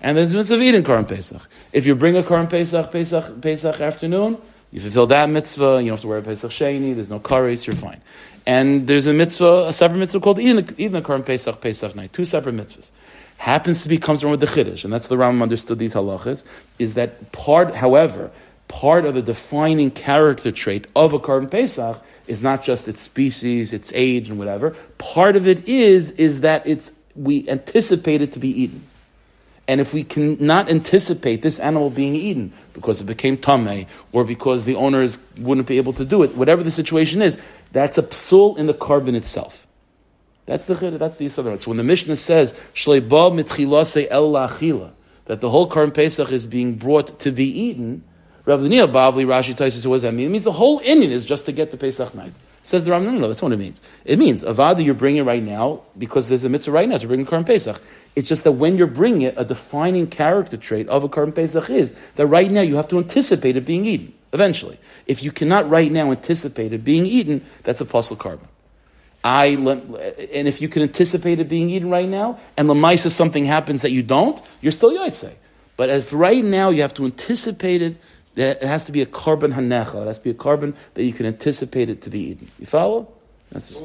and 0.02 0.18
there's 0.18 0.34
a 0.34 0.36
mitzvah 0.36 0.56
of 0.56 0.62
eating 0.62 0.82
Korban 0.82 1.08
Pesach. 1.08 1.48
If 1.72 1.86
you 1.86 1.94
bring 1.94 2.14
a 2.18 2.22
Korban 2.22 2.50
Pesach, 2.50 2.92
Pesach, 2.92 3.40
Pesach 3.40 3.80
afternoon, 3.80 4.36
you 4.70 4.80
fulfill 4.80 5.06
that 5.06 5.30
mitzvah, 5.30 5.80
you 5.80 5.88
don't 5.88 5.90
have 5.90 6.00
to 6.00 6.08
wear 6.08 6.18
a 6.18 6.22
Pesach 6.22 6.50
Sheni, 6.50 6.94
there's 6.94 7.08
no 7.08 7.20
kares, 7.20 7.66
you're 7.66 7.76
fine. 7.76 8.02
And 8.46 8.86
there's 8.86 9.06
a 9.06 9.14
mitzvah, 9.14 9.66
a 9.68 9.72
separate 9.72 9.98
mitzvah 9.98 10.20
called 10.20 10.38
eating 10.38 10.56
the, 10.56 10.74
eating 10.76 11.02
the 11.02 11.22
Pesach, 11.22 11.60
Pesach 11.60 11.94
night. 11.94 12.12
Two 12.12 12.24
separate 12.24 12.54
mitzvahs 12.54 12.90
happens 13.38 13.82
to 13.82 13.88
be 13.88 13.98
comes 13.98 14.20
from 14.20 14.30
with 14.30 14.40
the 14.40 14.46
chiddush, 14.46 14.84
and 14.84 14.92
that's 14.92 15.08
the 15.08 15.16
Rambam 15.16 15.42
understood 15.42 15.78
these 15.78 15.94
halachas. 15.94 16.44
Is 16.78 16.94
that 16.94 17.32
part, 17.32 17.74
however, 17.74 18.30
part 18.68 19.04
of 19.04 19.14
the 19.14 19.22
defining 19.22 19.90
character 19.90 20.50
trait 20.50 20.86
of 20.96 21.12
a 21.12 21.18
korban 21.18 21.50
pesach 21.50 22.02
is 22.26 22.42
not 22.42 22.62
just 22.62 22.88
its 22.88 23.00
species, 23.00 23.72
its 23.72 23.92
age, 23.94 24.30
and 24.30 24.38
whatever. 24.38 24.70
Part 24.98 25.36
of 25.36 25.46
it 25.46 25.68
is 25.68 26.12
is 26.12 26.40
that 26.40 26.66
it's 26.66 26.92
we 27.14 27.48
anticipate 27.48 28.22
it 28.22 28.32
to 28.32 28.38
be 28.38 28.48
eaten. 28.62 28.82
And 29.66 29.80
if 29.80 29.94
we 29.94 30.04
cannot 30.04 30.70
anticipate 30.70 31.40
this 31.40 31.58
animal 31.58 31.88
being 31.88 32.14
eaten 32.14 32.52
because 32.74 33.00
it 33.00 33.04
became 33.04 33.36
tame 33.38 33.86
or 34.12 34.24
because 34.24 34.66
the 34.66 34.74
owners 34.74 35.18
wouldn't 35.38 35.66
be 35.66 35.78
able 35.78 35.94
to 35.94 36.04
do 36.04 36.22
it, 36.22 36.36
whatever 36.36 36.62
the 36.62 36.70
situation 36.70 37.22
is, 37.22 37.38
that's 37.74 37.98
a 37.98 38.02
psul 38.02 38.56
in 38.56 38.66
the 38.66 38.74
korban 38.74 39.14
itself. 39.14 39.66
That's 40.46 40.64
the 40.64 40.74
that's 40.74 41.16
the 41.16 41.26
Yisrael. 41.26 41.58
So 41.58 41.70
when 41.70 41.76
the 41.76 41.84
Mishnah 41.84 42.16
says 42.16 42.54
Shleiba 42.74 43.32
mitchilase 43.32 44.06
el 44.10 44.32
lachila, 44.32 44.92
that 45.24 45.40
the 45.40 45.50
whole 45.50 45.68
Korban 45.68 45.92
Pesach 45.92 46.30
is 46.30 46.46
being 46.46 46.74
brought 46.74 47.18
to 47.20 47.32
be 47.32 47.46
eaten, 47.46 48.04
Rabbi 48.44 48.64
Daniel 48.64 48.88
Bavli 48.88 49.24
Rashi 49.24 49.54
Taisus, 49.54 49.86
what 49.86 49.96
does 49.96 50.02
that 50.02 50.12
mean? 50.12 50.26
It 50.26 50.30
means 50.30 50.44
the 50.44 50.52
whole 50.52 50.80
Indian 50.80 51.12
is 51.12 51.24
just 51.24 51.46
to 51.46 51.52
get 51.52 51.70
the 51.70 51.76
Pesach 51.76 52.14
night. 52.14 52.32
Says 52.62 52.84
the 52.84 52.92
Rambam, 52.92 53.04
no, 53.04 53.10
no, 53.12 53.18
no, 53.20 53.26
that's 53.28 53.42
what 53.42 53.52
it 53.52 53.58
means. 53.58 53.82
It 54.04 54.18
means 54.18 54.42
Avada 54.44 54.82
you're 54.84 54.94
bringing 54.94 55.24
right 55.24 55.42
now 55.42 55.82
because 55.98 56.28
there's 56.28 56.44
a 56.44 56.48
mitzvah 56.48 56.72
right 56.72 56.88
now 56.88 56.96
to 56.98 57.06
bring 57.06 57.24
the 57.24 57.30
Korban 57.30 57.46
Pesach. 57.46 57.80
It's 58.14 58.28
just 58.28 58.44
that 58.44 58.52
when 58.52 58.76
you're 58.76 58.86
bringing 58.86 59.22
it, 59.22 59.34
a 59.36 59.44
defining 59.44 60.06
character 60.06 60.56
trait 60.56 60.88
of 60.88 61.04
a 61.04 61.08
Korban 61.08 61.34
Pesach 61.34 61.68
is 61.70 61.92
that 62.16 62.26
right 62.26 62.50
now 62.50 62.60
you 62.60 62.76
have 62.76 62.88
to 62.88 62.98
anticipate 62.98 63.56
it 63.56 63.64
being 63.64 63.84
eaten 63.86 64.14
eventually. 64.34 64.78
If 65.06 65.22
you 65.22 65.32
cannot 65.32 65.70
right 65.70 65.90
now 65.90 66.10
anticipate 66.10 66.74
it 66.74 66.84
being 66.84 67.06
eaten, 67.06 67.46
that's 67.62 67.80
a 67.80 67.84
apostle 67.84 68.16
korban. 68.16 68.48
I 69.22 69.46
and 69.46 70.46
if 70.46 70.60
you 70.60 70.68
can 70.68 70.82
anticipate 70.82 71.40
it 71.40 71.48
being 71.48 71.70
eaten 71.70 71.88
right 71.88 72.08
now, 72.08 72.38
and 72.58 72.68
lemaisa 72.68 73.10
something 73.10 73.46
happens 73.46 73.80
that 73.80 73.90
you 73.90 74.02
don't, 74.02 74.42
you're 74.60 74.72
still 74.72 74.90
yaitse. 74.90 75.32
But 75.78 75.88
if 75.88 76.12
right 76.12 76.44
now 76.44 76.68
you 76.68 76.82
have 76.82 76.92
to 76.94 77.06
anticipate 77.06 77.80
it, 77.80 77.96
it 78.36 78.62
has 78.62 78.84
to 78.84 78.92
be 78.92 79.00
a 79.00 79.06
korban 79.06 79.54
hanecha. 79.54 80.02
It 80.02 80.06
has 80.08 80.18
to 80.18 80.24
be 80.24 80.30
a 80.30 80.34
korban 80.34 80.74
that 80.94 81.04
you 81.04 81.12
can 81.12 81.24
anticipate 81.24 81.88
it 81.88 82.02
to 82.02 82.10
be 82.10 82.20
eaten. 82.30 82.50
You 82.58 82.66
follow? 82.66 83.08
That's 83.50 83.70
just... 83.70 83.80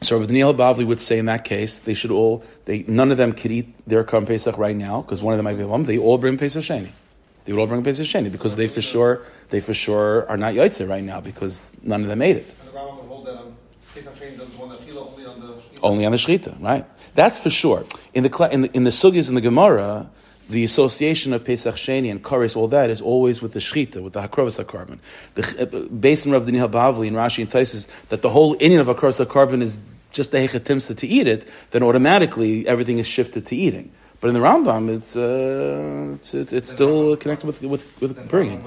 So 0.00 0.16
Rabbi 0.16 0.26
Daniel 0.28 0.54
Bavli 0.54 0.86
would 0.86 1.00
say 1.00 1.18
in 1.18 1.26
that 1.26 1.44
case, 1.44 1.80
they 1.80 1.94
should 1.94 2.12
all, 2.12 2.44
they, 2.66 2.84
none 2.86 3.10
of 3.10 3.16
them 3.16 3.32
could 3.32 3.50
eat 3.50 3.74
their 3.86 4.04
Korban 4.04 4.26
Pesach 4.26 4.56
right 4.56 4.76
now, 4.76 5.02
because 5.02 5.20
one 5.20 5.34
of 5.34 5.38
them 5.38 5.44
might 5.44 5.56
be 5.56 5.64
a 5.64 5.66
mom, 5.66 5.84
they 5.84 5.98
all 5.98 6.18
bring 6.18 6.38
Pesach 6.38 6.62
Sheni. 6.62 6.90
They 7.44 7.52
would 7.52 7.60
all 7.60 7.66
bring 7.66 7.82
Pesach 7.82 8.06
Sheni 8.06 8.30
because 8.30 8.56
they 8.56 8.68
for 8.68 8.80
sure 8.80 9.22
they 9.48 9.60
for 9.60 9.74
sure 9.74 10.28
are 10.28 10.36
not 10.36 10.54
Yaitse 10.54 10.86
right 10.88 11.02
now 11.02 11.20
because 11.20 11.72
none 11.82 12.02
of 12.02 12.08
them 12.08 12.22
ate 12.22 12.36
it. 12.36 12.54
Only 15.82 16.04
on 16.04 16.12
the 16.12 16.18
Shechita, 16.18 16.62
right? 16.62 16.84
That's 17.14 17.38
for 17.38 17.50
sure. 17.50 17.84
In 18.14 18.22
the 18.22 18.48
in 18.52 18.60
the, 18.60 18.76
in 18.76 18.84
the 18.84 18.90
sugis 18.90 19.28
in 19.28 19.34
the 19.34 19.40
Gemara, 19.40 20.10
the 20.48 20.64
association 20.64 21.32
of 21.32 21.44
Pesach 21.44 21.74
Sheni 21.74 22.10
and 22.10 22.22
Kares, 22.22 22.56
all 22.56 22.68
that 22.68 22.90
is 22.90 23.00
always 23.00 23.42
with 23.42 23.52
the 23.52 23.60
Shechita, 23.60 24.02
with 24.02 24.14
the 24.14 24.20
Hakrovas 24.20 24.62
HaKarban. 24.64 24.98
The, 25.34 25.88
based 25.88 26.26
on 26.26 26.32
Rabbi 26.32 26.46
Daniel 26.46 26.68
Bavli 26.68 27.08
and 27.08 27.16
Rashi 27.16 27.42
and 27.42 27.50
Taisus, 27.50 27.86
that 28.08 28.22
the 28.22 28.30
whole 28.30 28.54
Indian 28.54 28.80
of 28.80 28.86
Hakrovas 28.86 29.24
HaKarban 29.24 29.62
is 29.62 29.78
just 30.10 30.30
the 30.30 30.38
Hechatimsa 30.38 30.96
to 30.98 31.06
eat 31.06 31.26
it, 31.26 31.46
then 31.70 31.82
automatically 31.82 32.66
everything 32.66 32.98
is 32.98 33.06
shifted 33.06 33.46
to 33.46 33.56
eating. 33.56 33.92
But 34.20 34.28
in 34.28 34.34
the 34.34 34.40
Rambam, 34.40 34.88
it's 34.96 35.16
uh, 35.16 36.14
it's, 36.14 36.34
it's, 36.34 36.52
it's 36.52 36.70
still 36.70 37.16
connected 37.16 37.46
with 37.46 37.62
with 37.62 38.00
with 38.00 38.28
bringing. 38.28 38.60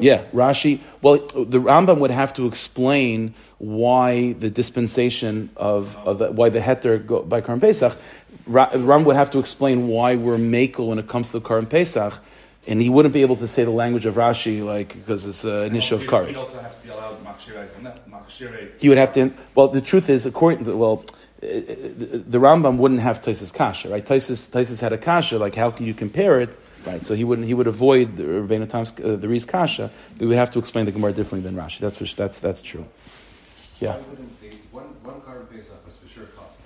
Yeah, 0.00 0.24
Rashi. 0.32 0.80
Well, 1.02 1.18
the 1.18 1.60
Rambam 1.60 1.98
would 1.98 2.10
have 2.10 2.32
to 2.34 2.46
explain 2.46 3.34
why 3.58 4.32
the 4.32 4.50
dispensation 4.50 5.50
of, 5.56 5.96
of 5.98 6.18
the, 6.18 6.32
why 6.32 6.48
the 6.48 6.58
heter 6.58 7.04
go, 7.04 7.22
by 7.22 7.40
Korban 7.40 7.60
Pesach. 7.60 7.96
Rambam 8.48 9.04
would 9.04 9.16
have 9.16 9.30
to 9.32 9.38
explain 9.38 9.88
why 9.88 10.16
we're 10.16 10.36
makel 10.36 10.88
when 10.88 10.98
it 10.98 11.08
comes 11.08 11.30
to 11.32 11.38
the 11.40 11.48
Korban 11.48 11.68
Pesach, 11.68 12.14
and 12.66 12.80
he 12.80 12.88
wouldn't 12.88 13.14
be 13.14 13.22
able 13.22 13.36
to 13.36 13.48
say 13.48 13.64
the 13.64 13.70
language 13.70 14.06
of 14.06 14.14
Rashi 14.14 14.64
like 14.64 14.94
because 14.94 15.26
it's 15.26 15.44
an 15.44 15.74
issue 15.74 15.94
of 15.94 16.04
karis. 16.04 16.44
He 18.78 18.88
would 18.88 18.98
have 18.98 19.12
to. 19.14 19.32
Well, 19.54 19.68
the 19.68 19.80
truth 19.80 20.08
is, 20.08 20.26
according 20.26 20.64
to 20.64 20.76
well 20.76 21.04
the 21.42 22.38
Rambam 22.38 22.76
wouldn't 22.76 23.00
have 23.00 23.20
Taisus 23.20 23.52
Kasha, 23.52 23.88
right? 23.88 24.06
Taisus, 24.06 24.80
had 24.80 24.92
a 24.92 24.98
Kasha, 24.98 25.38
like 25.38 25.56
how 25.56 25.72
can 25.72 25.86
you 25.86 25.94
compare 25.94 26.40
it, 26.40 26.56
right? 26.86 27.04
So 27.04 27.14
he 27.14 27.24
wouldn't, 27.24 27.48
he 27.48 27.54
would 27.54 27.66
avoid 27.66 28.16
the 28.16 28.22
Rebbeinu 28.22 28.70
Tam's, 28.70 28.92
uh, 29.00 29.16
the 29.16 29.46
Kasha, 29.46 29.90
but 30.12 30.20
we 30.20 30.28
would 30.28 30.36
have 30.36 30.52
to 30.52 30.60
explain 30.60 30.86
the 30.86 30.92
Gemara 30.92 31.12
differently 31.12 31.50
than 31.50 31.60
Rashi. 31.60 31.80
That's, 31.80 31.98
that's, 32.14 32.38
that's 32.38 32.62
true. 32.62 32.86
Yeah. 33.80 33.96
Why 33.96 34.04
couldn't 34.04 34.40
they, 34.40 34.50
one, 34.70 34.84
one 35.02 35.20
korban 35.22 35.50
Pesach 35.50 35.84
was 35.84 35.96
for 35.96 36.08
sure 36.08 36.26
costly. 36.26 36.64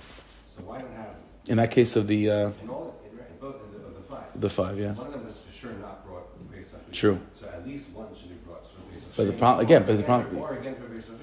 So 0.54 0.62
why 0.64 0.80
don't 0.80 0.92
have, 0.92 1.14
In 1.48 1.58
that 1.58 1.70
case 1.70 1.96
of 1.96 2.06
the 2.06 2.30
uh, 2.30 2.50
in 2.62 2.68
all, 2.68 2.96
in, 3.04 3.18
in 3.18 3.24
both 3.40 3.54
of 3.62 3.72
the, 3.72 3.78
of 3.86 3.94
the 3.94 4.02
five, 4.02 4.40
the 4.40 4.50
five, 4.50 4.78
yeah. 4.78 4.92
one 4.92 5.06
of 5.06 5.12
them 5.12 5.26
is 5.26 5.38
for 5.38 5.52
sure 5.52 5.72
not 5.74 6.04
brought 6.04 6.26
Pesach. 6.52 6.92
True. 6.92 7.20
So 7.40 7.46
at 7.46 7.66
least 7.66 7.90
one 7.90 8.08
should 8.18 8.30
be 8.30 8.34
brought 8.46 8.62
for 8.64 8.92
Pesach. 8.92 9.12
But 9.16 9.26
the 9.26 9.32
problem- 9.32 9.64
again, 9.64 9.84
but 9.86 9.96
the 9.96 10.02
problem- 10.02 10.38
Or 10.38 10.54
again 10.54 10.74
for 10.74 10.82
Pesach 10.82 11.14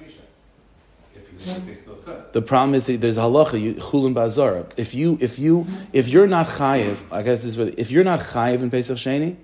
If 1.15 1.67
you 1.67 1.76
still 1.76 1.95
could. 1.95 2.32
The 2.32 2.41
problem 2.41 2.76
is 2.76 2.86
that 2.86 3.01
there's 3.01 3.17
halacha, 3.17 3.76
chulin 3.76 4.13
bazara. 4.13 4.69
If 4.78 4.93
you, 4.93 5.17
if 5.19 5.39
you, 5.39 5.67
if 5.91 6.07
you're 6.07 6.28
not 6.28 6.47
chayiv, 6.47 6.97
I 7.11 7.21
guess 7.21 7.43
this 7.43 7.51
is 7.51 7.57
what, 7.57 7.78
if 7.78 7.91
you're 7.91 8.03
not 8.03 8.21
chayiv 8.21 8.61
in 8.61 8.71
Pesach 8.71 8.97
Sheni, 8.97 9.36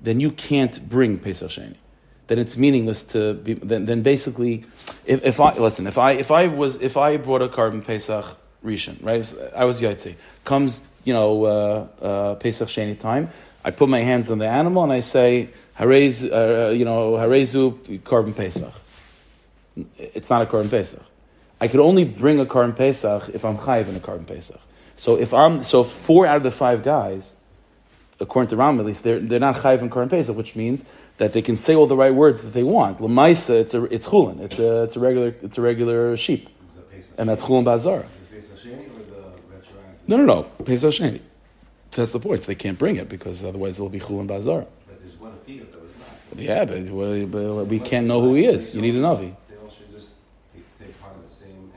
then 0.00 0.20
you 0.20 0.30
can't 0.30 0.88
bring 0.88 1.18
Pesach 1.18 1.50
Sheni. 1.50 1.76
Then 2.26 2.38
it's 2.38 2.56
meaningless 2.56 3.04
to 3.04 3.34
be, 3.34 3.54
then, 3.54 3.86
then 3.86 4.02
basically, 4.02 4.64
if, 5.04 5.24
if 5.24 5.40
I, 5.40 5.54
listen, 5.54 5.86
if 5.86 5.98
I, 5.98 6.12
if 6.12 6.30
I 6.30 6.46
was, 6.46 6.76
if 6.76 6.96
I 6.96 7.16
brought 7.16 7.42
a 7.42 7.48
korban 7.48 7.84
Pesach 7.84 8.36
Rishon, 8.64 9.02
right, 9.02 9.34
I 9.54 9.64
was 9.64 9.80
Yaitse, 9.80 10.14
comes, 10.44 10.82
you 11.04 11.12
know, 11.12 11.44
uh, 11.44 12.04
uh, 12.04 12.34
Pesach 12.36 12.68
Sheni 12.68 12.98
time, 12.98 13.30
I 13.64 13.70
put 13.70 13.88
my 13.88 14.00
hands 14.00 14.30
on 14.30 14.38
the 14.38 14.48
animal 14.48 14.82
and 14.84 14.92
I 14.92 15.00
say, 15.00 15.50
Harez, 15.78 16.24
uh, 16.24 16.70
you 16.70 16.84
know, 16.84 17.12
Harezu 17.12 18.00
korban 18.00 18.36
Pesach. 18.36 18.72
It's 19.98 20.28
not 20.28 20.42
a 20.42 20.46
korban 20.46 20.70
Pesach. 20.70 21.02
I 21.60 21.68
could 21.68 21.80
only 21.80 22.04
bring 22.04 22.40
a 22.40 22.46
Korban 22.46 22.74
Pesach 22.74 23.28
if 23.34 23.44
I'm 23.44 23.58
chayiv 23.58 23.88
in 23.88 23.96
a 23.96 24.00
Korban 24.00 24.26
Pesach. 24.26 24.60
So 24.96 25.18
if 25.18 25.34
I'm 25.34 25.62
so 25.62 25.84
four 25.84 26.26
out 26.26 26.38
of 26.38 26.42
the 26.42 26.50
five 26.50 26.82
guys, 26.82 27.34
according 28.18 28.48
to 28.50 28.56
Ram 28.56 28.80
at 28.80 28.86
least, 28.86 29.02
they're, 29.02 29.20
they're 29.20 29.40
not 29.40 29.56
chayiv 29.56 29.80
in 29.80 29.90
Korban 29.90 30.08
Pesach, 30.08 30.34
which 30.34 30.56
means 30.56 30.84
that 31.18 31.34
they 31.34 31.42
can 31.42 31.56
say 31.56 31.74
all 31.74 31.86
the 31.86 31.96
right 31.96 32.14
words 32.14 32.42
that 32.42 32.54
they 32.54 32.62
want. 32.62 32.98
Lamaisa, 32.98 33.60
it's 33.60 33.74
a 33.74 33.84
it's 33.84 34.08
chulin, 34.08 34.40
it's 34.40 34.58
a 34.58 34.84
it's 34.84 34.96
a 34.96 35.00
regular 35.00 35.34
it's 35.42 35.58
a 35.58 35.60
regular 35.60 36.16
sheep, 36.16 36.48
and 37.18 37.28
that's 37.28 37.44
chulin 37.44 37.64
bazar. 37.64 38.06
The 38.30 38.36
Pesach 38.36 38.58
Sheni 38.58 38.86
or 38.86 39.04
the 39.04 39.22
retroactive? 39.54 39.99
No, 40.10 40.16
no, 40.16 40.24
no, 40.24 40.42
Pesach 40.64 40.92
Sheni. 40.92 41.20
That's 41.92 42.12
the 42.12 42.18
point. 42.18 42.42
They 42.42 42.56
can't 42.56 42.76
bring 42.76 42.96
it 42.96 43.08
because 43.08 43.44
otherwise 43.44 43.78
it'll 43.78 43.88
be 43.88 44.00
chulin 44.00 44.26
bazar. 44.26 44.66
But 44.88 45.00
there's 45.00 45.14
one 45.14 45.30
appeal 45.34 45.64
that 45.66 45.80
was 45.80 45.90
not. 46.00 46.40
Yeah, 46.40 46.64
but 46.64 46.80
we, 46.80 47.24
but 47.26 47.66
we 47.66 47.78
can't 47.78 48.08
know 48.08 48.20
who 48.20 48.34
he 48.34 48.44
is. 48.46 48.74
You 48.74 48.82
need 48.82 48.96
a 48.96 48.98
navi. 48.98 49.36
They 49.48 49.56
all 49.56 49.70
should 49.70 49.88
just 49.92 50.10
be, 50.52 50.62
take 50.80 51.00
part 51.00 51.14
of 51.14 51.28
the 51.28 51.32
same. 51.32 51.70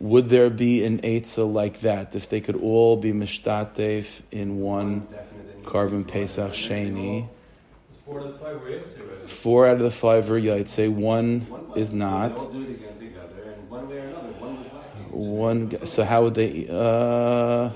Would 0.00 0.30
there 0.30 0.48
be 0.48 0.82
an 0.82 1.00
eitzah 1.00 1.52
like 1.52 1.80
that 1.80 2.14
if 2.14 2.30
they 2.30 2.40
could 2.40 2.56
all 2.56 2.96
be 2.96 3.12
mishtatef 3.12 4.22
in 4.32 4.60
one? 4.60 5.06
Korban 5.64 5.90
to 5.90 5.96
be 5.96 6.02
brought 6.04 6.08
Pesach 6.08 6.70
in, 6.70 6.86
and 6.86 6.96
then 6.96 7.02
they 7.02 7.02
Sheni. 7.02 7.28
four 8.06 8.22
the 8.22 8.38
five 8.38 8.62
were 8.62 8.68
able? 8.70 8.86
Four 9.26 9.66
out 9.66 9.76
of 9.76 9.82
the 9.82 9.90
five 9.90 10.30
are 10.30 10.40
yaitse, 10.40 10.90
one 10.90 11.40
One 11.50 11.66
is 11.76 11.88
so 11.90 11.96
not. 11.96 12.34
They 12.34 12.40
all 12.40 12.48
do 12.48 12.62
it 12.62 12.70
again 12.70 12.98
together, 12.98 13.52
and 13.52 13.68
one 13.68 13.90
way 13.90 13.98
or 13.98 14.04
another, 14.04 14.27
one 15.18 15.86
So 15.86 16.04
how 16.04 16.24
would 16.24 16.34
they? 16.34 16.66
Uh, 16.70 17.70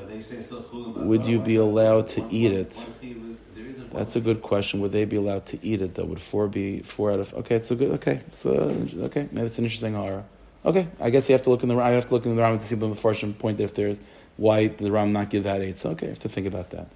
But 0.94 1.04
Would 1.04 1.26
you 1.26 1.38
be 1.40 1.56
allowed 1.56 2.08
to 2.08 2.24
eat 2.32 2.52
it? 2.52 2.72
that's 3.92 4.16
a 4.16 4.20
good 4.20 4.40
question. 4.42 4.80
Would 4.80 4.92
they 4.92 5.04
be 5.04 5.16
allowed 5.16 5.46
to 5.46 5.58
eat 5.62 5.82
it 5.82 5.94
though? 5.94 6.04
Would 6.04 6.20
four 6.20 6.48
be 6.48 6.80
four 6.80 7.12
out 7.12 7.20
of? 7.20 7.34
Okay, 7.34 7.56
it's 7.56 7.70
a 7.70 7.74
good. 7.74 7.90
Okay, 7.92 8.20
so 8.30 8.50
okay, 9.08 9.28
that's 9.32 9.58
an 9.58 9.64
interesting 9.64 9.94
horror. 9.94 10.24
Okay, 10.64 10.86
I 11.00 11.10
guess 11.10 11.28
you 11.28 11.34
have 11.34 11.42
to 11.42 11.50
look 11.50 11.62
in 11.62 11.68
the. 11.68 11.76
I 11.76 11.90
have 11.90 12.08
to 12.08 12.14
look 12.14 12.24
in 12.24 12.34
the 12.36 12.40
Ram 12.42 12.58
to 12.58 12.64
see 12.64 12.76
the 12.76 12.86
Mefarshim 12.88 13.36
point 13.36 13.60
if 13.60 13.74
there's 13.74 13.98
why 14.36 14.68
the 14.68 14.90
Ram 14.90 15.12
not 15.12 15.28
give 15.28 15.44
that 15.44 15.60
eight. 15.60 15.78
So 15.78 15.90
okay, 15.90 16.06
I 16.06 16.10
have 16.10 16.20
to 16.20 16.28
think 16.28 16.46
about 16.46 16.70
that. 16.70 16.86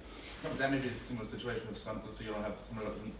Then 0.57 0.71
maybe 0.71 0.87
it's 0.87 1.01
a 1.01 1.03
similar 1.03 1.25
situation 1.25 1.67
if 1.71 1.77
some, 1.77 2.01
so 2.15 2.23
you 2.23 2.31
don't 2.31 2.43
have 2.43 2.55
someone 2.67 2.85
that's 2.85 2.99
in. 2.99 3.11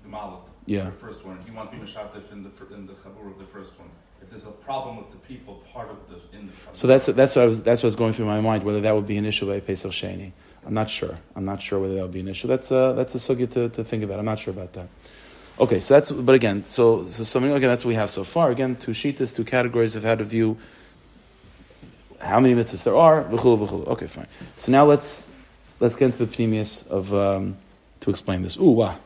Yeah. 0.66 0.86
The 0.86 0.92
first 0.92 1.26
one, 1.26 1.40
he 1.46 1.52
wants 1.52 1.72
to 1.72 1.78
be 1.78 1.86
mishatif 1.86 2.32
in 2.32 2.44
the 2.44 2.76
in 2.76 2.88
the 2.88 2.94
chabur 2.94 3.32
of 3.32 3.40
the 3.40 3.46
first 3.46 3.78
one. 3.80 3.90
If 4.22 4.30
there's 4.30 4.48
a 4.48 4.52
problem 4.52 4.98
with 4.98 5.12
the 5.12 5.18
people, 5.18 5.64
part 5.72 5.90
of 5.90 5.98
the 6.10 6.38
in 6.38 6.48
the. 6.48 6.54
So 6.74 6.88
that's 6.88 7.06
that's 7.06 7.36
what 7.36 7.44
I 7.44 7.48
was 7.48 7.62
that's 7.64 7.84
what 7.84 7.88
was 7.88 7.96
going 7.96 8.14
through 8.14 8.26
my 8.26 8.42
mind 8.42 8.64
whether 8.64 8.82
that 8.82 8.96
would 8.96 9.08
be 9.08 9.18
an 9.18 9.26
issue 9.26 9.48
by 9.48 9.60
Pesach 9.60 9.92
Sheni. 9.92 10.32
I'm 10.66 10.74
not 10.74 10.90
sure. 10.90 11.18
I'm 11.36 11.46
not 11.46 11.62
sure 11.62 11.80
whether 11.80 11.96
that 11.96 12.02
would 12.02 12.12
be 12.12 12.20
an 12.20 12.28
issue. 12.28 12.48
That's 12.48 12.72
a 12.72 12.94
that's 12.96 13.16
a 13.16 13.20
sugya 13.20 13.50
to, 13.54 13.70
to 13.70 13.84
think 13.84 14.04
about. 14.04 14.20
I'm 14.20 14.26
not 14.26 14.40
sure 14.40 14.54
about 14.54 14.74
that. 14.74 14.88
Okay, 15.60 15.80
so 15.80 15.94
that's 15.94 16.12
but 16.12 16.36
again, 16.36 16.66
so 16.66 17.06
so 17.06 17.24
something 17.24 17.52
again 17.52 17.70
that's 17.70 17.86
what 17.86 17.90
we 17.90 17.96
have 17.96 18.12
so 18.12 18.24
far. 18.24 18.52
Again, 18.52 18.76
two 18.76 18.92
shitas, 18.92 19.36
two 19.36 19.46
categories 19.46 19.96
of 19.96 20.04
how 20.04 20.16
to 20.16 20.24
view 20.24 20.58
how 22.20 22.40
many 22.40 22.56
mitzvahs 22.56 22.84
there 22.84 22.96
are. 22.96 23.24
V'chul, 23.26 23.60
v'chul. 23.60 23.88
Okay, 23.88 24.08
fine. 24.08 24.28
So 24.58 24.72
now 24.72 24.86
let's 24.86 25.27
let's 25.80 25.96
get 25.96 26.06
into 26.08 26.26
the 26.26 26.36
pnimius 26.36 26.88
of 26.88 27.14
um, 27.14 27.58
to 28.02 28.10
explain 28.10 28.42
this. 28.42 28.58
Ooh, 28.58 28.72
wow. 28.72 28.98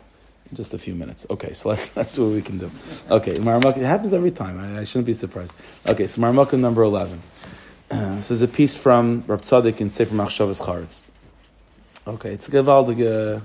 Just 0.53 0.73
a 0.73 0.77
few 0.77 0.93
minutes. 0.95 1.25
Okay, 1.29 1.53
so 1.53 1.69
let's, 1.69 1.95
let's 1.95 2.11
see 2.11 2.21
what 2.21 2.31
we 2.31 2.41
can 2.41 2.57
do. 2.57 2.69
Okay, 3.09 3.35
Maramaka, 3.35 3.77
it 3.77 3.83
happens 3.85 4.11
every 4.11 4.31
time. 4.31 4.59
I, 4.59 4.81
I 4.81 4.83
shouldn't 4.83 5.05
be 5.05 5.13
surprised. 5.13 5.55
Okay, 5.87 6.07
so 6.07 6.21
Maramaka 6.21 6.59
number 6.59 6.83
11. 6.83 7.21
this 7.89 8.31
is 8.31 8.41
a 8.41 8.47
piece 8.49 8.75
from 8.75 9.23
Rab 9.27 9.43
Tzaddik 9.43 9.79
in 9.79 9.89
Sefer 9.89 10.13
Machshavas 10.13 10.61
Charetz. 10.61 11.03
Okay, 12.05 12.33
it's 12.33 12.49
a 12.49 12.51
gewaldige, 12.51 13.41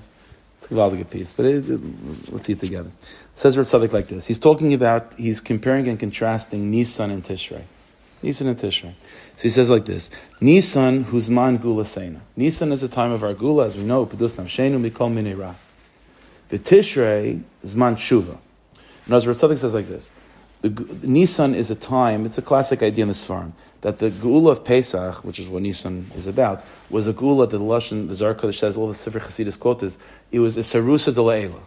it's 0.58 0.70
a 0.70 0.74
gewaldige 0.74 1.08
piece, 1.08 1.32
but 1.32 1.46
it, 1.46 1.68
it- 1.70 2.32
let's 2.32 2.46
see 2.46 2.54
it 2.54 2.60
together. 2.60 2.88
It 2.90 3.38
says 3.38 3.56
Rab 3.56 3.66
Tzaddik 3.68 3.92
like 3.92 4.08
this. 4.08 4.26
He's 4.26 4.40
talking 4.40 4.74
about, 4.74 5.12
he's 5.16 5.40
comparing 5.40 5.88
and 5.88 6.00
contrasting 6.00 6.72
Nisan 6.72 7.12
and 7.12 7.22
Tishrei. 7.24 7.62
Nisan 8.22 8.48
and 8.48 8.58
Tishrei. 8.58 8.94
So 9.36 9.42
he 9.42 9.50
says 9.50 9.70
like 9.70 9.84
this: 9.84 10.10
Nisan 10.40 11.04
huzman 11.04 11.60
gula 11.60 11.84
seina. 11.84 12.20
Nisan 12.36 12.72
is 12.72 12.80
the 12.80 12.88
time 12.88 13.12
of 13.12 13.22
our 13.22 13.34
gula, 13.34 13.66
as 13.66 13.76
we 13.76 13.84
know. 13.84 14.06
Pedus 14.06 14.32
nafshenu 14.32 14.90
mikol 14.90 15.54
The 16.48 16.58
Tishrei 16.58 17.42
zman 17.64 17.96
shuva. 17.96 18.38
And 19.04 19.14
as 19.14 19.26
Rav 19.26 19.36
says 19.36 19.74
like 19.74 19.88
this: 19.88 20.10
the, 20.62 20.70
Nisan 21.02 21.54
is 21.54 21.70
a 21.70 21.74
time. 21.74 22.24
It's 22.24 22.38
a 22.38 22.42
classic 22.42 22.82
idea 22.82 23.02
in 23.02 23.08
the 23.08 23.14
Sfarim 23.14 23.52
that 23.82 23.98
the 23.98 24.10
gula 24.10 24.52
of 24.52 24.64
Pesach, 24.64 25.22
which 25.22 25.38
is 25.38 25.48
what 25.48 25.62
Nisan 25.62 26.10
is 26.16 26.26
about, 26.26 26.64
was 26.88 27.06
a 27.06 27.12
gula 27.12 27.46
that 27.46 27.56
the 27.56 27.62
Lashon, 27.62 28.08
the 28.08 28.14
Zohar 28.14 28.34
Kodesh 28.34 28.58
says, 28.58 28.76
all 28.76 28.88
the 28.88 28.94
Sefer 28.94 29.20
Chasidus 29.20 29.58
quotas. 29.58 29.98
It 30.32 30.40
was 30.40 30.56
a 30.56 30.60
sarusa 30.60 31.14
de 31.14 31.20
la'ela. 31.20 31.60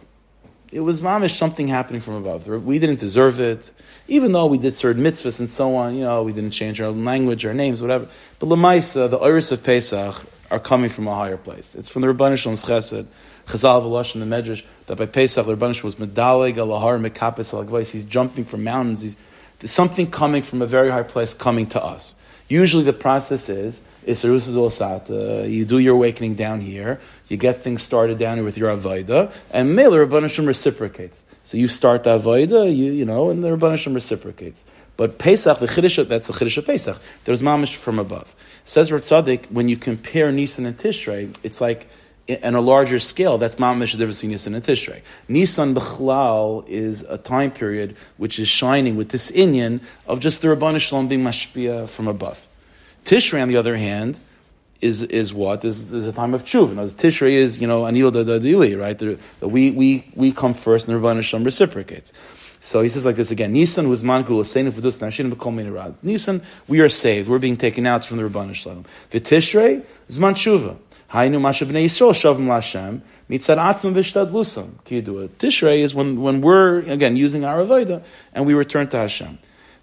It 0.72 0.80
was 0.80 1.02
mamish 1.02 1.36
something 1.36 1.66
happening 1.66 2.00
from 2.00 2.14
above. 2.14 2.46
We 2.46 2.78
didn't 2.78 3.00
deserve 3.00 3.40
it, 3.40 3.72
even 4.06 4.30
though 4.30 4.46
we 4.46 4.56
did 4.56 4.76
certain 4.76 5.02
mitzvahs 5.02 5.40
and 5.40 5.48
so 5.48 5.74
on. 5.74 5.96
You 5.96 6.04
know, 6.04 6.22
we 6.22 6.32
didn't 6.32 6.52
change 6.52 6.80
our 6.80 6.90
language, 6.90 7.44
our 7.44 7.54
names, 7.54 7.82
whatever. 7.82 8.06
But 8.38 8.48
lemaisa, 8.48 9.10
the 9.10 9.18
iris 9.18 9.50
of 9.50 9.64
Pesach 9.64 10.24
are 10.50 10.60
coming 10.60 10.88
from 10.88 11.08
a 11.08 11.14
higher 11.14 11.36
place. 11.36 11.74
It's 11.74 11.88
from 11.88 12.02
the 12.02 12.08
Rebbeinu 12.08 12.34
Shalom's 12.34 12.64
Chesed, 12.64 13.06
Chazal 13.46 13.82
V'Losh 13.82 14.14
in 14.14 14.20
the 14.20 14.36
Medrash 14.36 14.64
that 14.86 14.96
by 14.96 15.06
Pesach 15.06 15.44
the 15.44 15.56
Rebbeinu 15.56 15.82
was 15.82 15.96
medaleg 15.96 16.54
alahar 16.54 17.00
mekapes 17.04 17.52
alagvais. 17.52 17.90
He's 17.90 18.04
jumping 18.04 18.44
from 18.44 18.62
mountains. 18.62 19.02
He's 19.02 19.16
something 19.64 20.08
coming 20.08 20.42
from 20.42 20.62
a 20.62 20.66
very 20.66 20.90
high 20.90 21.02
place 21.02 21.34
coming 21.34 21.66
to 21.68 21.82
us. 21.82 22.14
Usually 22.48 22.84
the 22.84 22.92
process 22.92 23.48
is 23.48 23.82
it's 24.04 24.24
a 24.24 24.28
Sata. 24.28 25.50
You 25.50 25.64
do 25.64 25.78
your 25.78 25.94
awakening 25.94 26.34
down 26.34 26.60
here. 26.60 27.00
You 27.28 27.36
get 27.36 27.62
things 27.62 27.82
started 27.82 28.18
down 28.18 28.36
here 28.36 28.44
with 28.44 28.56
your 28.56 28.74
avodah, 28.74 29.32
and 29.50 29.74
Mela 29.74 29.98
Rabban 29.98 30.22
Hashem 30.22 30.46
reciprocates. 30.46 31.22
So 31.42 31.56
you 31.56 31.68
start 31.68 32.04
the 32.04 32.18
avodah, 32.18 32.74
you 32.74 32.92
you 32.92 33.04
know, 33.04 33.30
and 33.30 33.42
the 33.42 33.48
Rabban 33.48 33.70
Hashem 33.70 33.94
reciprocates. 33.94 34.64
But 34.96 35.18
Pesach, 35.18 35.58
the 35.58 35.66
Chiddush, 35.66 36.06
that's 36.08 36.26
the 36.26 36.32
Chiddush 36.32 36.58
of 36.58 36.66
Pesach. 36.66 37.00
There's 37.24 37.40
mamish 37.40 37.74
from 37.74 37.98
above. 37.98 38.34
Says 38.66 38.90
Ratzadik, 38.90 39.50
when 39.50 39.68
you 39.68 39.78
compare 39.78 40.30
Nisan 40.30 40.66
and 40.66 40.76
Tishrei, 40.76 41.34
it's 41.42 41.60
like 41.60 41.88
on 42.42 42.54
a 42.54 42.60
larger 42.60 43.00
scale, 43.00 43.38
that's 43.38 43.56
mamish 43.56 43.92
the 43.92 43.98
difference 43.98 44.18
between 44.18 44.32
Nisan 44.32 44.54
and 44.54 44.62
Tishrei. 44.62 45.00
Nisan 45.26 45.74
Bechlal 45.74 46.68
is 46.68 47.02
a 47.02 47.16
time 47.16 47.50
period 47.50 47.96
which 48.18 48.38
is 48.38 48.48
shining 48.48 48.96
with 48.96 49.08
this 49.08 49.30
inyan 49.30 49.80
of 50.06 50.20
just 50.20 50.42
the 50.42 50.48
Rabban 50.48 50.78
Shalom 50.80 51.08
being 51.08 51.22
mashpia 51.22 51.88
from 51.88 52.06
above. 52.06 52.46
Tishrei, 53.04 53.42
on 53.42 53.48
the 53.48 53.56
other 53.56 53.76
hand, 53.76 54.20
is 54.80 55.02
is 55.02 55.34
what 55.34 55.64
is, 55.64 55.92
is 55.92 56.06
a 56.06 56.12
time 56.12 56.34
of 56.34 56.44
tshuva. 56.44 56.74
Now, 56.74 56.84
Tishrei 56.84 57.32
is 57.32 57.60
you 57.60 57.66
know 57.66 57.82
anil 57.82 58.10
da 58.12 58.80
right? 58.80 58.98
The, 58.98 59.18
we 59.46 59.70
we 59.70 60.04
we 60.14 60.32
come 60.32 60.54
first, 60.54 60.88
and 60.88 60.96
the 60.96 61.00
Rabban 61.00 61.16
Hashem 61.16 61.44
reciprocates. 61.44 62.12
So 62.60 62.82
he 62.82 62.88
says 62.88 63.04
like 63.04 63.16
this 63.16 63.30
again: 63.30 63.52
Nisan 63.52 63.88
was 63.88 64.02
man 64.04 64.24
gulasenu 64.24 64.70
v'dus 64.70 65.00
nashin 65.00 65.32
b'kol 65.32 65.54
minirad. 65.54 65.94
Nisan, 66.02 66.42
we 66.68 66.80
are 66.80 66.88
saved. 66.88 67.28
We're 67.28 67.38
being 67.38 67.56
taken 67.56 67.86
out 67.86 68.04
from 68.04 68.18
the 68.18 68.22
Rabban 68.24 68.48
Hashem. 68.48 68.84
V'tishrei 69.10 69.84
is 70.08 70.18
man 70.18 70.34
tshuva. 70.34 70.76
Hainu 71.10 71.40
masha 71.40 71.66
b'nei 71.66 71.86
Yisrael 71.86 72.12
shavim 72.12 72.46
lashem 72.46 73.00
mitzad 73.28 73.56
atzma 73.56 73.92
v'shtadlusam. 73.94 74.72
Kiyadua. 74.84 75.28
Tishrei 75.28 75.80
is 75.80 75.94
when 75.94 76.20
when 76.20 76.40
we're 76.40 76.80
again 76.80 77.16
using 77.16 77.44
our 77.44 77.58
avodah 77.58 78.02
and 78.34 78.46
we 78.46 78.54
return 78.54 78.88
to 78.88 78.96
Hashem. 78.98 79.38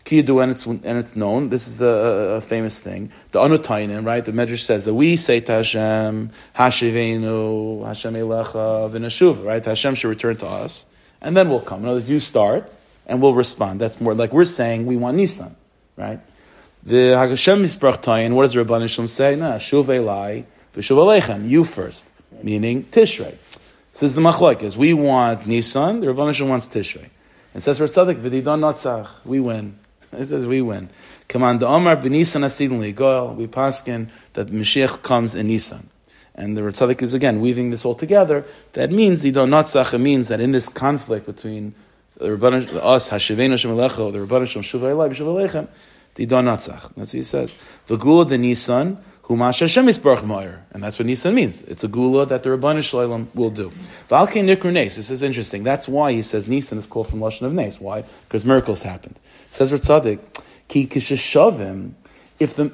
Kiyadu, 0.07 0.41
and 0.41 0.51
it's 0.51 0.65
and 0.65 0.97
it's 0.97 1.17
known. 1.17 1.49
This 1.49 1.67
is 1.67 1.77
the 1.79 2.37
uh, 2.37 2.39
famous 2.39 2.79
thing. 2.79 3.11
The 3.31 3.39
Anutainen, 3.39 4.05
right? 4.05 4.23
The 4.23 4.31
Medrash 4.31 4.63
says 4.63 4.85
that 4.85 4.93
we 4.93 5.17
say 5.17 5.41
to 5.41 5.51
Hashem, 5.51 6.31
Hashivenu, 6.55 7.85
Hashem 7.85 8.13
Elecha, 8.13 8.89
V'nashuva, 8.89 9.43
right? 9.43 9.63
Hashem 9.63 9.95
should 9.95 10.07
return 10.07 10.37
to 10.37 10.47
us, 10.47 10.85
and 11.21 11.35
then 11.35 11.49
we'll 11.49 11.59
come. 11.59 11.81
In 11.81 11.87
other 11.87 11.97
words, 11.97 12.09
you 12.09 12.21
start, 12.21 12.71
and 13.05 13.21
we'll 13.21 13.33
respond. 13.33 13.81
That's 13.81 13.99
more 13.99 14.15
like 14.15 14.31
we're 14.31 14.45
saying 14.45 14.85
we 14.85 14.95
want 14.95 15.17
Nisan, 15.17 15.57
right? 15.97 16.21
The 16.83 17.17
Hashem 17.17 17.63
Misbrach 17.63 18.01
Tayin, 18.01 18.33
what 18.33 18.43
does 18.43 18.55
Rabban 18.55 18.87
Shalom 18.87 19.09
say? 19.09 19.35
No, 19.35 19.51
Shuv 19.53 19.87
Elai, 19.87 20.45
V'shuv 20.73 21.21
Aleichem, 21.21 21.49
you 21.49 21.65
first, 21.65 22.09
meaning 22.41 22.85
Tishrei. 22.85 23.35
so 23.51 23.59
Says 23.99 24.15
the 24.15 24.21
Machlokes, 24.21 24.77
we 24.77 24.93
want 24.93 25.45
Nisan, 25.47 25.99
the 25.99 26.07
Rabban 26.07 26.47
wants 26.47 26.69
Tishrei. 26.69 27.09
And 27.53 27.61
says 27.61 27.81
Rav 27.81 27.89
Tzaddik, 27.89 28.21
V'didon 28.21 28.61
Natzach, 28.61 29.09
we 29.25 29.41
win. 29.41 29.79
It 30.11 30.25
says 30.25 30.47
we 30.47 30.61
win. 30.61 30.89
Command 31.27 31.63
Omar 31.63 31.97
b'Nisan 31.97 32.43
asidin 32.43 32.79
li'goel. 32.79 33.35
We 33.35 33.47
paskin 33.47 34.09
that 34.33 34.47
Mashiach 34.47 35.01
comes 35.01 35.35
in 35.35 35.47
Nisan. 35.47 35.89
And 36.35 36.55
the 36.55 36.61
Ritzadik 36.61 37.01
is 37.01 37.13
again 37.13 37.41
weaving 37.41 37.71
this 37.71 37.83
all 37.83 37.95
together. 37.95 38.45
That 38.73 38.91
means 38.91 39.21
the 39.21 39.31
Donatzach 39.31 39.99
means 39.99 40.27
that 40.27 40.39
in 40.39 40.51
this 40.51 40.69
conflict 40.69 41.25
between 41.25 41.73
the 42.17 42.29
Rabbanan, 42.29 42.79
us 42.81 43.09
Hashivenu 43.09 43.53
Shemalecha, 43.53 44.11
the 44.13 44.19
Rabbanan 44.19 44.47
Shem 44.47 44.61
Shuvay 44.61 44.93
Elai 44.93 45.11
B'Shuvay 45.11 45.49
Lechem, 45.49 45.67
the. 46.15 46.25
That's 46.25 46.67
what 46.95 47.09
he 47.09 47.21
says. 47.21 47.55
The 47.87 47.97
Gula 47.97 48.25
de 48.25 48.37
Nisan. 48.37 48.97
Humash 49.27 49.59
Hashem 49.59 49.89
is 49.89 49.99
Baruch 49.99 50.23
Moyer. 50.23 50.63
And 50.71 50.81
that's 50.81 50.97
what 50.97 51.05
Nisan 51.05 51.35
means. 51.35 51.61
It's 51.63 51.83
a 51.83 51.89
gula 51.89 52.25
that 52.27 52.43
the 52.43 52.49
Rabbanah 52.49 52.81
Shalom 52.81 53.29
will 53.33 53.49
do. 53.49 53.73
Valkei 54.07 54.41
Nikru 54.41 54.71
Nes. 54.71 54.95
This 54.95 55.11
is 55.11 55.21
interesting. 55.21 55.63
That's 55.63 55.87
why 55.87 56.13
he 56.13 56.21
says 56.21 56.47
Nisan 56.47 56.77
is 56.77 56.87
called 56.87 57.09
from 57.09 57.19
Lashon 57.19 57.41
of 57.41 57.53
Nes. 57.53 57.79
Why? 57.79 58.03
Because 58.23 58.45
miracles 58.45 58.83
happened. 58.83 59.19
Says 59.51 59.73
Ritzadik, 59.73 60.19
Ki 60.69 60.87
Kishishavim, 60.87 61.91
if 62.39 62.55
the, 62.55 62.71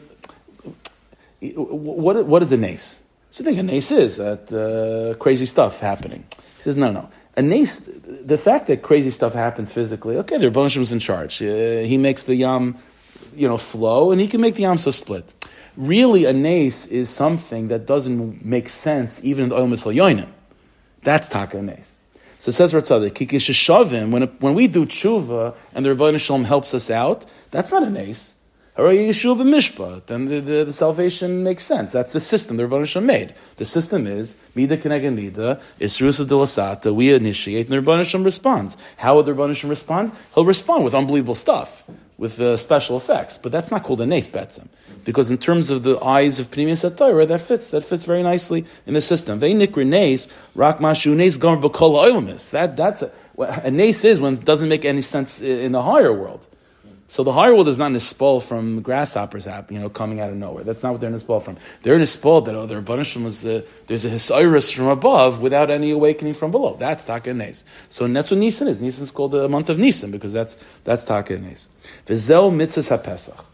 what, 1.55 2.23
what 2.27 2.43
is 2.43 2.51
a 2.51 2.57
Nes? 2.57 3.01
So 3.31 3.43
think 3.43 3.57
a 3.57 3.63
Nes 3.63 3.91
is 3.91 4.17
that 4.17 4.53
uh, 4.53 5.17
crazy 5.17 5.47
stuff 5.47 5.79
happening. 5.79 6.23
He 6.57 6.61
says, 6.61 6.75
no, 6.75 6.91
no. 6.91 7.09
A 7.35 7.41
Nes, 7.41 7.81
the 8.05 8.37
fact 8.37 8.67
that 8.67 8.83
crazy 8.83 9.09
stuff 9.09 9.33
happens 9.33 9.71
physically, 9.71 10.17
okay, 10.17 10.37
the 10.37 10.51
Rabbanah 10.51 10.79
is 10.79 10.93
in 10.93 10.99
charge. 10.99 11.41
Uh, 11.41 11.81
he 11.81 11.97
makes 11.97 12.21
the 12.21 12.35
Yam, 12.35 12.77
you 13.35 13.47
know, 13.47 13.57
flow, 13.57 14.11
and 14.11 14.21
he 14.21 14.27
can 14.27 14.39
make 14.39 14.53
the 14.53 14.61
Yam 14.61 14.77
so 14.77 14.91
split. 14.91 15.33
Really, 15.75 16.25
a 16.25 16.33
nace 16.33 16.85
is 16.85 17.09
something 17.09 17.69
that 17.69 17.87
doesn't 17.87 18.45
make 18.45 18.69
sense 18.69 19.19
even 19.23 19.45
in 19.45 19.49
the 19.49 19.55
Oyel 19.55 19.69
Misal 19.69 20.27
That's 21.01 21.29
taka 21.29 21.61
nace. 21.61 21.97
So 22.37 22.49
it 22.49 22.53
says 22.53 22.73
Ratzadik, 22.73 23.11
Kikishishavim, 23.11 24.11
when, 24.11 24.23
when 24.39 24.53
we 24.53 24.67
do 24.67 24.85
tshuva 24.85 25.55
and 25.73 25.85
the 25.85 25.95
Rebbeinu 25.95 26.19
Shalom 26.19 26.43
helps 26.43 26.73
us 26.73 26.91
out, 26.91 27.25
that's 27.51 27.71
not 27.71 27.83
a 27.83 27.89
nace. 27.89 28.35
Then 28.75 28.85
the, 30.25 30.41
the, 30.43 30.63
the, 30.65 30.71
salvation 30.73 31.43
makes 31.43 31.63
sense. 31.63 31.91
That's 31.91 32.11
the 32.11 32.19
system 32.19 32.57
the 32.57 32.63
Rebbeinu 32.63 32.85
Shalom 32.85 33.07
made. 33.07 33.33
The 33.57 33.65
system 33.65 34.05
is 34.05 34.35
Mida 34.55 34.77
Keneged 34.77 35.15
Mida, 35.15 35.61
Isrusa 35.79 36.25
Dilasata, 36.25 36.93
we 36.93 37.13
initiate, 37.13 37.69
and 37.69 37.73
the 37.73 37.81
Rebbeinu 37.81 38.03
Shalom 38.03 38.25
responds. 38.25 38.77
How 38.97 39.15
would 39.15 39.25
the 39.25 39.31
Rebbeinu 39.31 39.55
Shalom 39.55 39.69
respond? 39.69 40.11
He'll 40.35 40.45
respond 40.45 40.83
with 40.83 40.93
unbelievable 40.93 41.35
stuff, 41.35 41.83
with 42.17 42.39
uh, 42.39 42.57
special 42.57 42.97
effects. 42.97 43.37
But 43.37 43.51
that's 43.51 43.71
not 43.71 43.83
called 43.83 44.01
a 44.01 44.05
nace, 44.05 44.27
Betzim 44.27 44.67
because 45.03 45.31
in 45.31 45.37
terms 45.37 45.69
of 45.69 45.83
the 45.83 45.99
eyes 46.03 46.39
of 46.39 46.49
Pnimius 46.51 46.95
Torah, 46.95 47.25
that 47.25 47.41
fits. 47.41 47.69
That 47.69 47.83
fits 47.83 48.05
very 48.05 48.23
nicely 48.23 48.65
in 48.85 48.93
the 48.93 49.01
system. 49.01 49.39
That 49.39 49.49
that's 52.77 53.01
a, 53.01 53.11
a 53.37 53.71
nes 53.71 54.03
is 54.05 54.21
when 54.21 54.33
it 54.35 54.45
doesn't 54.45 54.69
make 54.69 54.85
any 54.85 55.01
sense 55.01 55.41
in 55.41 55.71
the 55.71 55.81
higher 55.81 56.13
world. 56.13 56.47
So 57.13 57.23
the 57.23 57.33
higher 57.33 57.53
world 57.53 57.67
is 57.67 57.77
not 57.77 57.91
nispol 57.91 58.41
from 58.41 58.81
grasshoppers, 58.81 59.45
you 59.69 59.79
know, 59.79 59.89
coming 59.89 60.19
out 60.19 60.31
of 60.31 60.35
nowhere. 60.35 60.63
That's 60.63 60.81
not 60.81 60.93
what 60.93 61.01
they're 61.01 61.11
nispol 61.11 61.43
from. 61.43 61.57
They're 61.83 61.99
nispol 61.99 62.43
that 62.45 62.55
oh, 62.55 62.65
their 62.65 62.81
banishim 62.81 63.23
was 63.23 63.45
uh, 63.45 63.61
there's 63.85 64.03
a 64.03 64.09
hisirus 64.09 64.73
from 64.73 64.87
above 64.87 65.39
without 65.39 65.69
any 65.69 65.91
awakening 65.91 66.33
from 66.33 66.49
below. 66.49 66.75
That's 66.75 67.05
taka 67.05 67.33
nes. 67.33 67.65
So 67.89 68.07
that's 68.07 68.31
what 68.31 68.39
Nisan 68.39 68.67
is. 68.67 68.81
Nisan 68.81 69.03
is 69.03 69.11
called 69.11 69.33
the 69.33 69.47
month 69.47 69.69
of 69.69 69.77
Nisan 69.77 70.09
because 70.09 70.33
that's 70.33 70.57
that's 70.85 71.03
taka 71.03 71.37
nes. 71.37 71.69
V'zel 72.07 72.51
mitzvah 72.51 72.97
hapesach. 72.97 73.45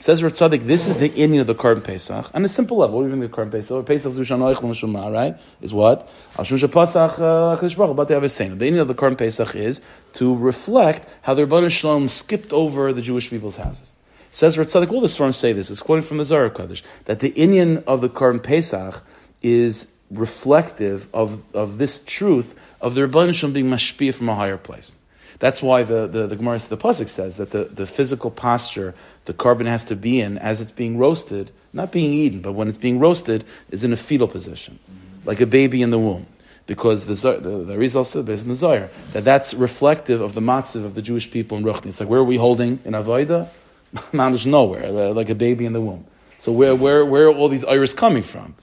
Says 0.00 0.22
Ratzadik, 0.22 0.64
this 0.64 0.86
is 0.86 0.98
the 0.98 1.12
Indian 1.14 1.40
of 1.40 1.48
the 1.48 1.56
Korban 1.56 1.82
Pesach. 1.82 2.30
On 2.32 2.44
a 2.44 2.48
simple 2.48 2.76
level, 2.76 2.98
what 2.98 3.02
do 3.02 3.10
you 3.10 3.16
mean 3.16 3.28
the 3.28 3.36
Korban 3.36 3.50
Pesach? 3.50 3.84
Pesach 3.84 4.12
is 4.12 4.18
Rishon 4.20 4.38
Oich 4.38 4.62
L'Neshama, 4.62 5.12
right? 5.12 5.36
Is 5.60 5.74
what? 5.74 6.08
Al 6.38 6.44
Shusha 6.44 6.70
Pesach 6.70 7.18
uh, 7.18 7.56
Baruch 7.56 8.08
Hu, 8.08 8.56
The 8.56 8.66
Indian 8.66 8.78
of 8.78 8.86
the 8.86 8.94
Korban 8.94 9.18
Pesach 9.18 9.56
is 9.56 9.82
to 10.12 10.36
reflect 10.36 11.08
how 11.22 11.34
the 11.34 11.46
Rebbeinu 11.46 11.68
Shalom 11.68 12.08
skipped 12.08 12.52
over 12.52 12.92
the 12.92 13.02
Jewish 13.02 13.28
people's 13.28 13.56
houses. 13.56 13.92
Says 14.30 14.56
Ratzadik, 14.56 14.92
all 14.92 15.00
the 15.00 15.08
Sforim 15.08 15.34
say 15.34 15.52
this, 15.52 15.68
it's 15.68 15.82
quoting 15.82 16.04
from 16.04 16.18
the 16.18 16.24
Zohar 16.24 16.48
Kodesh, 16.48 16.82
that 17.06 17.18
the 17.18 17.30
Indian 17.30 17.82
of 17.88 18.00
the 18.00 18.08
Korban 18.08 18.40
Pesach 18.40 19.02
is 19.42 19.92
reflective 20.12 21.08
of, 21.12 21.42
of 21.56 21.78
this 21.78 22.04
truth 22.04 22.54
of 22.80 22.94
the 22.94 23.00
Rebbeinu 23.00 23.34
Shalom 23.34 23.52
being 23.52 23.66
mashpia 23.66 24.14
from 24.14 24.28
a 24.28 24.36
higher 24.36 24.58
place. 24.58 24.96
That's 25.38 25.62
why 25.62 25.84
the, 25.84 26.06
the, 26.06 26.26
the 26.26 26.36
Gemara, 26.36 26.58
the 26.58 26.76
Pasuk 26.76 27.08
says 27.08 27.36
that 27.36 27.52
the, 27.52 27.64
the 27.64 27.86
physical 27.86 28.30
posture 28.30 28.94
the 29.28 29.34
korban 29.34 29.66
has 29.66 29.84
to 29.84 29.94
be 29.94 30.22
in 30.22 30.38
as 30.38 30.62
it's 30.62 30.70
being 30.70 30.96
roasted, 30.96 31.50
not 31.74 31.92
being 31.92 32.14
eaten, 32.14 32.40
but 32.40 32.52
when 32.52 32.66
it's 32.66 32.78
being 32.78 32.98
roasted, 32.98 33.44
is 33.70 33.84
in 33.84 33.92
a 33.92 33.96
fetal 33.96 34.26
position, 34.26 34.78
like 35.26 35.38
a 35.42 35.44
baby 35.44 35.82
in 35.82 35.90
the 35.90 35.98
womb. 35.98 36.26
Because 36.64 37.04
the, 37.04 37.14
the, 37.38 37.64
the 37.64 37.76
Rizal 37.76 38.04
said 38.04 38.24
based 38.24 38.44
in 38.44 38.48
the 38.48 38.54
Zohar, 38.54 38.88
that 39.12 39.24
that's 39.24 39.52
reflective 39.52 40.22
of 40.22 40.32
the 40.32 40.40
matziv 40.40 40.82
of 40.82 40.94
the 40.94 41.02
Jewish 41.02 41.30
people 41.30 41.58
in 41.58 41.64
Ruchni. 41.64 41.88
It's 41.88 42.00
like, 42.00 42.08
where 42.08 42.20
are 42.20 42.24
we 42.24 42.36
holding 42.36 42.78
in 42.86 42.94
Avodah? 42.94 43.48
Mamish 44.12 44.46
nowhere, 44.46 44.90
like 45.12 45.28
a 45.28 45.34
baby 45.34 45.66
in 45.66 45.74
the 45.74 45.80
womb. 45.82 46.06
So 46.38 46.50
where, 46.50 46.74
where, 46.74 47.04
where 47.04 47.26
are 47.26 47.34
all 47.34 47.50
these 47.50 47.66
iris 47.66 47.92
coming 47.92 48.22
from? 48.22 48.54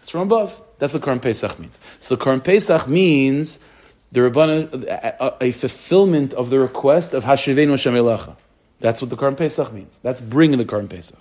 It's 0.00 0.08
from 0.08 0.22
above. 0.22 0.58
That's 0.78 0.94
what 0.94 1.02
Korban 1.02 1.20
Pesach 1.20 1.58
means. 1.58 1.78
So 2.00 2.16
Korban 2.16 2.42
Pesach 2.42 2.88
means 2.88 3.58
the 4.10 4.20
Rabbana, 4.20 4.72
a, 5.20 5.48
a, 5.48 5.52
fulfillment 5.52 6.32
of 6.32 6.48
the 6.48 6.58
request 6.58 7.12
of 7.12 7.24
Hashivenu 7.24 7.72
Hashem 7.72 7.94
That's 8.80 9.00
what 9.00 9.10
the 9.10 9.16
Korban 9.16 9.36
Pesach 9.36 9.72
means. 9.72 9.98
That's 10.02 10.20
bringing 10.20 10.58
the 10.58 10.64
Korban 10.64 10.88
Pesach. 10.88 11.18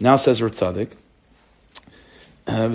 Now 0.00 0.16
says 0.16 0.40
Ritzadik, 0.40 0.94
uh. 2.46 2.68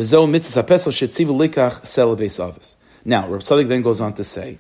Now, 3.06 3.28
Rav 3.28 3.42
Tzadik 3.42 3.68
then 3.68 3.82
goes 3.82 4.02
on 4.02 4.14
to 4.14 4.24
say, 4.24 4.58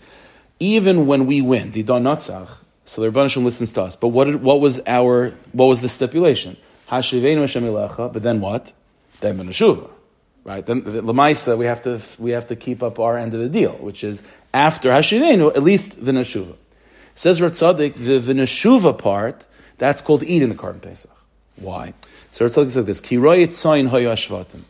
even 0.59 1.05
when 1.05 1.25
we 1.27 1.41
win, 1.41 1.71
the 1.71 1.83
Don 1.83 2.03
Natzach, 2.03 2.49
so 2.85 3.01
the 3.01 3.11
Rebbeinu 3.11 3.43
listens 3.43 3.71
to 3.73 3.83
us. 3.83 3.95
But 3.95 4.09
what, 4.09 4.35
what 4.41 4.59
was 4.59 4.81
our, 4.87 5.33
what 5.51 5.65
was 5.65 5.81
the 5.81 5.89
stipulation? 5.89 6.57
Hashivenu 6.89 8.11
but 8.13 8.23
then 8.23 8.41
what? 8.41 8.73
Then 9.19 9.37
Benashuva 9.37 9.89
right? 10.43 10.65
Then 10.65 10.83
the 10.83 11.01
Lamaisa, 11.01 11.57
we 11.57 11.65
have 11.65 11.83
to 11.83 12.01
we 12.19 12.31
have 12.31 12.47
to 12.47 12.55
keep 12.55 12.83
up 12.83 12.99
our 12.99 13.17
end 13.17 13.33
of 13.33 13.39
the 13.39 13.49
deal, 13.49 13.73
which 13.73 14.03
is 14.03 14.23
after 14.53 14.89
Hashivenu, 14.89 15.55
at 15.55 15.63
least 15.63 15.99
Vinashuva. 15.99 16.55
Says 17.15 17.39
Ratzadik, 17.39 17.95
the 17.95 18.19
Vinashuva 18.19 18.97
part, 18.97 19.45
that's 19.77 20.01
called 20.01 20.23
eating 20.23 20.49
the 20.49 20.55
Korban 20.55 20.81
Pesach. 20.81 21.11
Why? 21.55 21.93
So 22.31 22.47
Ratzadik 22.47 22.71
says 22.71 22.85
this, 22.85 23.01
Kiroyet 23.01 23.49
Tzayin 23.49 23.89
Hoyo 23.89 24.11
Ashvatim. 24.11 24.63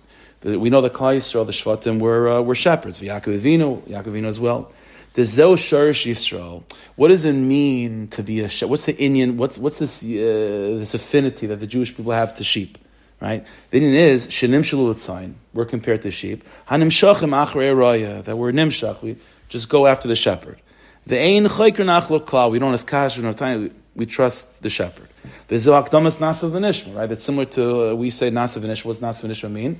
We 0.59 0.69
know 0.69 0.81
the 0.81 0.89
Klai 0.89 1.17
Yisrael, 1.17 1.45
the 1.45 1.53
Shvatim, 1.53 1.99
were, 1.99 2.27
uh, 2.27 2.41
were 2.41 2.55
shepherds. 2.55 2.99
Yaakov 2.99 3.39
Avinu, 3.39 3.81
Yaakov 3.83 4.25
as 4.25 4.39
well. 4.39 4.71
The 5.13 5.21
Zeo 5.21 5.55
Sharish 5.55 6.11
Yisrael. 6.11 6.63
What 6.95 7.07
does 7.09 7.23
it 7.23 7.33
mean 7.33 8.09
to 8.09 8.23
be 8.23 8.41
a 8.41 8.49
shepherd? 8.49 8.71
What's 8.71 8.85
the 8.85 8.97
Indian? 8.97 9.37
What's 9.37 9.59
what's 9.59 9.79
this 9.79 10.03
uh, 10.03 10.07
this 10.07 10.95
affinity 10.95 11.45
that 11.47 11.57
the 11.57 11.67
Jewish 11.67 11.95
people 11.95 12.11
have 12.13 12.33
to 12.35 12.43
sheep? 12.43 12.79
right? 13.23 13.45
The 13.71 13.77
Indian 13.77 13.95
is 13.95 14.27
shenim 14.27 14.59
shalulatzayin. 14.59 15.35
We're 15.53 15.65
compared 15.65 16.01
to 16.01 16.11
sheep. 16.11 16.43
Hanim 16.69 16.87
shachim 16.87 17.29
achrei 17.29 17.73
raya 17.73 18.23
that 18.25 18.37
we're 18.37 18.51
nimshach. 18.51 19.01
We 19.01 19.17
just 19.47 19.69
go 19.69 19.87
after 19.87 20.09
the 20.09 20.15
shepherd. 20.15 20.59
The 21.07 21.17
ein 21.17 21.45
chayker 21.45 21.85
nachlo 21.85 22.23
klal. 22.23 22.51
We 22.51 22.59
don't 22.59 22.73
ask 22.73 23.17
we 23.17 23.23
don't 23.23 23.37
time. 23.37 23.73
We 23.95 24.05
trust 24.07 24.47
the 24.61 24.69
shepherd. 24.69 25.07
The 25.47 25.55
zoakdamas 25.55 26.19
nasav 26.19 26.51
v'nishma, 26.51 26.95
right? 26.95 27.11
It's 27.11 27.23
similar 27.23 27.45
to 27.45 27.91
uh, 27.91 27.93
we 27.93 28.09
say 28.09 28.31
nasav 28.31 28.63
v'nishma. 28.63 28.85
What's 28.85 28.99
nasav 28.99 29.29
v'nishma 29.29 29.51
mean? 29.51 29.79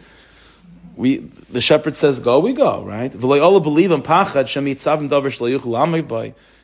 We 0.96 1.18
the 1.18 1.62
shepherd 1.62 1.96
says 1.96 2.20
go, 2.20 2.40
we 2.40 2.54
go, 2.54 2.84
right? 2.84 3.12
Believe 3.12 3.90
pachad. 3.90 4.46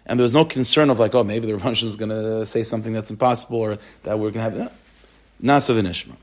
And 0.06 0.20
there 0.20 0.24
was 0.24 0.34
no 0.34 0.46
concern 0.46 0.90
of 0.90 1.00
like, 1.00 1.14
oh, 1.16 1.24
maybe 1.24 1.48
the 1.48 1.56
Rebbe 1.56 1.72
is 1.72 1.96
going 1.96 2.10
to 2.10 2.46
say 2.46 2.64
something 2.64 2.94
that's 2.94 3.12
impossible 3.12 3.58
or 3.58 3.78
that 4.04 4.18
we're 4.20 4.32
going 4.32 4.52
to 4.52 4.60
have. 4.60 4.72
Nasav 5.42 5.82
v'nishma. 5.82 6.16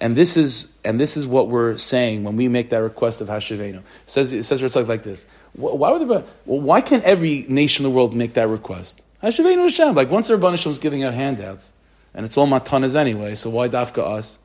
And 0.00 0.14
this 0.14 0.36
is 0.36 0.68
and 0.84 1.00
this 1.00 1.16
is 1.16 1.26
what 1.26 1.48
we're 1.48 1.76
saying 1.78 2.24
when 2.24 2.36
we 2.36 2.48
make 2.48 2.70
that 2.70 2.82
request 2.82 3.20
of 3.20 3.28
Hashivenu. 3.28 3.78
It 3.78 3.84
says 4.04 4.32
it 4.32 4.42
says 4.42 4.62
it's 4.62 4.76
like 4.76 5.02
this. 5.02 5.26
Why 5.54 5.90
would 5.90 6.06
the, 6.06 6.24
why 6.44 6.82
can't 6.82 7.02
every 7.04 7.46
nation 7.48 7.86
in 7.86 7.90
the 7.90 7.96
world 7.96 8.14
make 8.14 8.34
that 8.34 8.48
request? 8.48 9.02
Hashivenu 9.22 9.62
Hashem. 9.62 9.94
Like 9.94 10.10
once 10.10 10.28
the 10.28 10.36
Rebbeinu 10.36 10.66
is 10.70 10.78
giving 10.78 11.02
out 11.02 11.14
handouts, 11.14 11.72
and 12.12 12.26
it's 12.26 12.36
all 12.36 12.46
matanas 12.46 12.94
anyway. 12.94 13.34
So 13.34 13.48
why 13.48 13.68
dafka 13.68 14.04
us? 14.04 14.38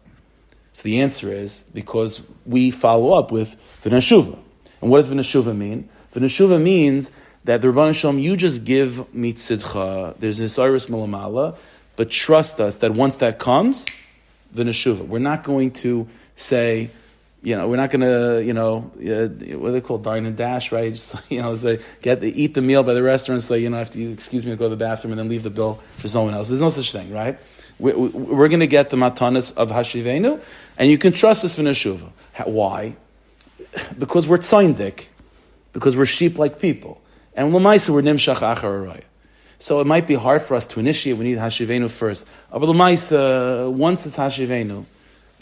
So 0.73 0.83
the 0.83 1.01
answer 1.01 1.31
is 1.33 1.65
because 1.73 2.21
we 2.45 2.71
follow 2.71 3.13
up 3.13 3.31
with 3.31 3.57
v'nashuva. 3.83 4.39
And 4.81 4.89
what 4.89 5.01
does 5.01 5.07
v'nashuva 5.07 5.55
mean? 5.55 5.89
V'nashuva 6.15 6.61
means 6.61 7.11
that 7.43 7.61
the 7.61 7.67
Rebbeinu 7.67 7.93
Shalom, 7.93 8.19
you 8.19 8.37
just 8.37 8.63
give 8.63 9.05
mitzidcha. 9.13 10.15
There's 10.17 10.37
this 10.37 10.57
iris 10.57 10.85
malamala 10.85 11.57
but 11.95 12.09
trust 12.09 12.59
us 12.59 12.77
that 12.77 12.93
once 12.93 13.17
that 13.17 13.39
comes, 13.39 13.85
the 14.53 14.63
neshuva. 14.63 15.05
We're 15.05 15.19
not 15.19 15.43
going 15.43 15.71
to 15.71 16.07
say, 16.35 16.89
you 17.43 17.55
know, 17.55 17.67
we're 17.67 17.77
not 17.77 17.89
going 17.89 18.01
to, 18.01 18.43
you 18.43 18.53
know, 18.53 18.91
uh, 18.99 19.27
what 19.57 19.69
are 19.69 19.71
they 19.71 19.81
called, 19.81 20.03
dine 20.03 20.25
and 20.25 20.37
dash, 20.37 20.71
right? 20.71 20.93
Just, 20.93 21.15
you 21.29 21.41
know, 21.41 21.55
say, 21.55 21.79
get 22.01 22.21
the, 22.21 22.41
eat 22.41 22.53
the 22.53 22.61
meal 22.61 22.83
by 22.83 22.93
the 22.93 23.03
restaurant, 23.03 23.41
say, 23.41 23.59
you 23.59 23.69
know, 23.69 23.77
have 23.77 23.89
to 23.91 24.11
excuse 24.11 24.45
me 24.45 24.51
to 24.51 24.57
go 24.57 24.65
to 24.65 24.69
the 24.69 24.75
bathroom 24.75 25.13
and 25.13 25.19
then 25.19 25.29
leave 25.29 25.43
the 25.43 25.49
bill 25.49 25.79
for 25.97 26.07
someone 26.07 26.33
else. 26.33 26.49
There's 26.49 26.61
no 26.61 26.69
such 26.69 26.91
thing, 26.91 27.11
right? 27.11 27.39
We, 27.79 27.93
we're 27.93 28.47
going 28.47 28.59
to 28.59 28.67
get 28.67 28.91
the 28.91 28.97
matanas 28.97 29.55
of 29.55 29.71
Hashivenu, 29.71 30.39
and 30.77 30.89
you 30.89 30.97
can 30.97 31.13
trust 31.13 31.43
us 31.43 31.55
for 31.55 31.63
neshuva. 31.63 32.11
Why? 32.45 32.95
Because 33.97 34.27
we're 34.27 34.37
tzaindik, 34.37 35.07
because 35.73 35.95
we're 35.95 36.05
sheep 36.05 36.37
like 36.37 36.59
people. 36.59 37.01
And 37.33 37.53
lemaisa, 37.53 37.89
we're 37.89 38.01
nimshach 38.01 38.37
achar 38.55 39.01
So 39.62 39.80
it 39.80 39.86
might 39.86 40.07
be 40.07 40.16
hard 40.16 40.41
for 40.41 40.55
us 40.55 40.66
to 40.68 40.80
initiate. 40.80 41.18
We 41.18 41.24
need 41.24 41.38
Hashivenu 41.38 41.89
first. 41.91 42.28
But 42.51 42.62
the 42.62 42.74
uh, 42.74 43.70
once 43.70 44.07
it's 44.07 44.18
Hashivenu, 44.18 44.86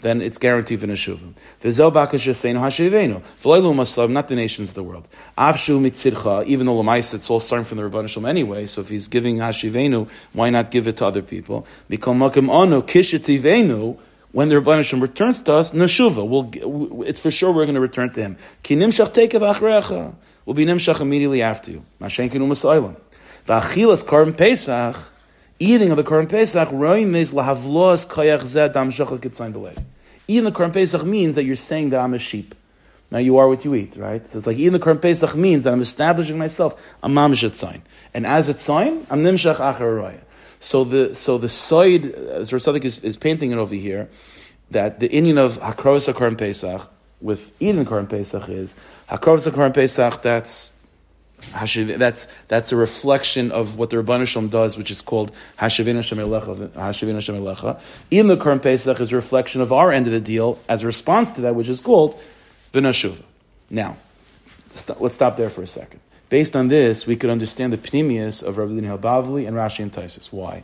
then 0.02 0.20
it's 0.20 0.36
guaranteed 0.36 0.80
for 0.80 0.86
Neshuva. 0.86 1.32
V'zel 1.62 1.90
bakash 1.90 2.26
yaseinu 2.26 2.60
hashivenu. 2.60 3.22
V'loilu 3.42 3.74
maslav, 3.74 4.10
not 4.10 4.28
the 4.28 4.36
nations 4.36 4.70
of 4.70 4.74
the 4.74 4.82
world. 4.82 5.08
Avshu 5.38 5.80
mitzircha, 5.80 6.44
even 6.44 6.66
though 6.66 6.82
Lamais, 6.82 7.14
it's 7.14 7.30
all 7.30 7.40
starting 7.40 7.64
from 7.64 7.78
the 7.78 7.84
Rabban 7.84 8.28
anyway, 8.28 8.66
so 8.66 8.82
if 8.82 8.90
he's 8.90 9.08
giving 9.08 9.36
hashivenu, 9.36 10.06
why 10.34 10.50
not 10.50 10.70
give 10.70 10.86
it 10.86 10.98
to 10.98 11.06
other 11.06 11.22
people? 11.22 11.66
Mikol 11.88 12.14
makim 12.14 12.50
anu 12.50 12.82
kishetivenu, 12.82 13.98
when 14.32 14.50
the 14.50 14.82
Shalom 14.82 15.02
returns 15.02 15.42
to 15.42 15.54
us, 15.54 15.72
Neshuva, 15.72 16.28
we'll, 16.28 17.02
it's 17.02 17.18
for 17.18 17.30
sure 17.30 17.52
we're 17.52 17.64
going 17.64 17.74
to 17.74 17.80
return 17.80 18.12
to 18.12 18.20
him. 18.20 18.36
Ki 18.62 18.76
nimshach 18.76 19.12
tekev 19.12 19.54
achrecha, 19.54 20.14
will 20.44 20.54
be 20.54 20.64
nimshach 20.64 21.00
immediately 21.00 21.42
after 21.42 21.72
you. 21.72 21.84
Mashenkinu 22.00 22.46
masaylam. 22.46 22.96
V'achilas 23.46 24.04
korban 24.04 24.36
pesach, 24.36 24.96
eating 25.60 25.90
of 25.90 25.96
the 25.98 26.02
Korban 26.02 26.28
Pesach, 26.28 26.70
roimes 26.70 27.32
lahavlos 27.34 28.06
koyach 28.06 28.44
zed 28.46 28.72
dam 28.72 28.90
shachal 28.90 29.18
kitzayin 29.18 29.52
delay. 29.52 29.74
Eating 30.26 30.44
the 30.44 30.52
Korban 30.52 30.72
Pesach 30.72 31.04
means 31.04 31.34
that 31.34 31.44
you're 31.44 31.54
saying 31.54 31.90
that 31.90 32.00
I'm 32.00 32.14
a 32.14 32.18
sheep. 32.18 32.54
Now 33.10 33.18
you 33.18 33.36
are 33.38 33.48
what 33.48 33.64
you 33.64 33.74
eat, 33.74 33.96
right? 33.96 34.26
So 34.26 34.38
it's 34.38 34.46
like 34.46 34.56
eating 34.56 34.72
the 34.72 34.78
Korban 34.78 35.02
Pesach 35.02 35.36
means 35.36 35.64
that 35.64 35.72
I'm 35.72 35.82
establishing 35.82 36.38
myself 36.38 36.80
a 37.02 37.08
mamshet 37.08 37.54
sign, 37.54 37.82
and 38.14 38.26
as 38.26 38.48
a 38.48 38.58
sign, 38.58 39.06
I'm 39.10 39.22
nimshach 39.22 39.56
achar 39.56 40.18
So 40.60 40.84
the 40.84 41.14
so 41.14 41.36
the 41.36 41.48
side 41.48 42.06
uh, 42.06 42.40
as 42.40 42.50
Rasadik 42.50 42.84
is, 42.84 42.98
is 43.00 43.16
painting 43.16 43.50
it 43.52 43.58
over 43.58 43.74
here, 43.74 44.08
that 44.70 45.00
the 45.00 45.10
Indian 45.12 45.36
of 45.38 45.60
hakros 45.60 46.12
Korban 46.14 46.38
Pesach 46.38 46.90
with 47.20 47.52
eating 47.60 47.84
the 47.84 47.90
Korban 47.90 48.08
Pesach 48.08 48.48
is 48.48 48.74
hakros 49.10 49.50
Korban 49.50 49.74
Pesach. 49.74 50.22
That's 50.22 50.72
Hashiv, 51.52 51.98
that's 51.98 52.28
that's 52.48 52.72
a 52.72 52.76
reflection 52.76 53.50
of 53.50 53.76
what 53.76 53.90
the 53.90 53.96
Rabban 53.96 54.26
Shalom 54.26 54.48
does, 54.48 54.78
which 54.78 54.90
is 54.90 55.02
called 55.02 55.32
Hashivin 55.58 55.96
Hashem 55.96 56.18
Elecha. 56.18 57.80
Even 58.10 58.28
the 58.28 58.36
current 58.36 58.62
Pesach 58.62 59.00
is 59.00 59.12
a 59.12 59.16
reflection 59.16 59.60
of 59.60 59.72
our 59.72 59.90
end 59.90 60.06
of 60.06 60.12
the 60.12 60.20
deal 60.20 60.58
as 60.68 60.82
a 60.82 60.86
response 60.86 61.30
to 61.32 61.40
that, 61.42 61.54
which 61.54 61.68
is 61.68 61.80
called 61.80 62.18
Vinashuva. 62.72 63.22
Now, 63.68 63.96
let's 64.98 65.14
stop 65.14 65.36
there 65.36 65.50
for 65.50 65.62
a 65.62 65.66
second. 65.66 66.00
Based 66.28 66.54
on 66.54 66.68
this, 66.68 67.06
we 67.06 67.16
could 67.16 67.30
understand 67.30 67.72
the 67.72 67.78
pnimius 67.78 68.42
of 68.42 68.56
Rabbi 68.56 68.74
Daniel 68.74 68.98
Bavli 68.98 69.48
and 69.48 69.56
Rashi 69.56 69.80
and 69.80 69.92
Taisus. 69.92 70.32
Why? 70.32 70.62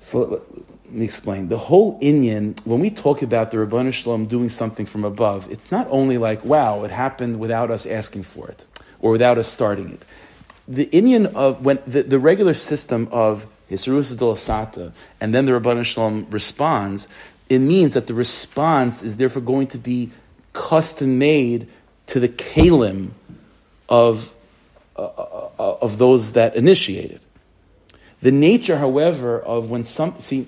So 0.00 0.20
let, 0.20 0.30
let, 0.30 0.92
me 0.92 1.04
explain. 1.04 1.48
The 1.48 1.58
whole 1.58 2.00
Inyan, 2.00 2.58
when 2.64 2.80
we 2.80 2.88
talk 2.88 3.20
about 3.20 3.50
the 3.50 3.58
Rabban 3.58 3.92
Shalom 3.92 4.26
doing 4.26 4.48
something 4.48 4.86
from 4.86 5.04
above, 5.04 5.50
it's 5.50 5.70
not 5.70 5.86
only 5.90 6.16
like, 6.16 6.42
wow, 6.44 6.84
it 6.84 6.90
happened 6.90 7.38
without 7.38 7.70
us 7.70 7.84
asking 7.84 8.22
for 8.22 8.48
it 8.48 8.66
or 9.00 9.12
without 9.12 9.38
us 9.38 9.48
starting 9.48 9.92
it. 9.92 10.04
The 10.68 10.84
Indian 10.84 11.26
of 11.26 11.64
when 11.64 11.78
the, 11.86 12.02
the 12.02 12.18
regular 12.18 12.54
system 12.54 13.08
of 13.12 13.46
Hisrusa 13.70 14.16
Sata 14.16 14.92
and 15.20 15.34
then 15.34 15.44
the 15.44 15.52
Rabban 15.52 15.84
Shalom 15.84 16.26
responds, 16.30 17.08
it 17.48 17.58
means 17.58 17.94
that 17.94 18.06
the 18.06 18.14
response 18.14 19.02
is 19.02 19.16
therefore 19.16 19.42
going 19.42 19.68
to 19.68 19.78
be 19.78 20.10
custom 20.52 21.18
made 21.18 21.68
to 22.06 22.20
the 22.20 22.28
kalim 22.28 23.10
of, 23.88 24.32
uh, 24.96 25.02
uh, 25.02 25.48
uh 25.58 25.76
of 25.80 25.98
those 25.98 26.32
that 26.32 26.56
initiated. 26.56 27.20
The 28.22 28.32
nature, 28.32 28.78
however, 28.78 29.40
of 29.40 29.70
when 29.70 29.84
some 29.84 30.18
see, 30.18 30.46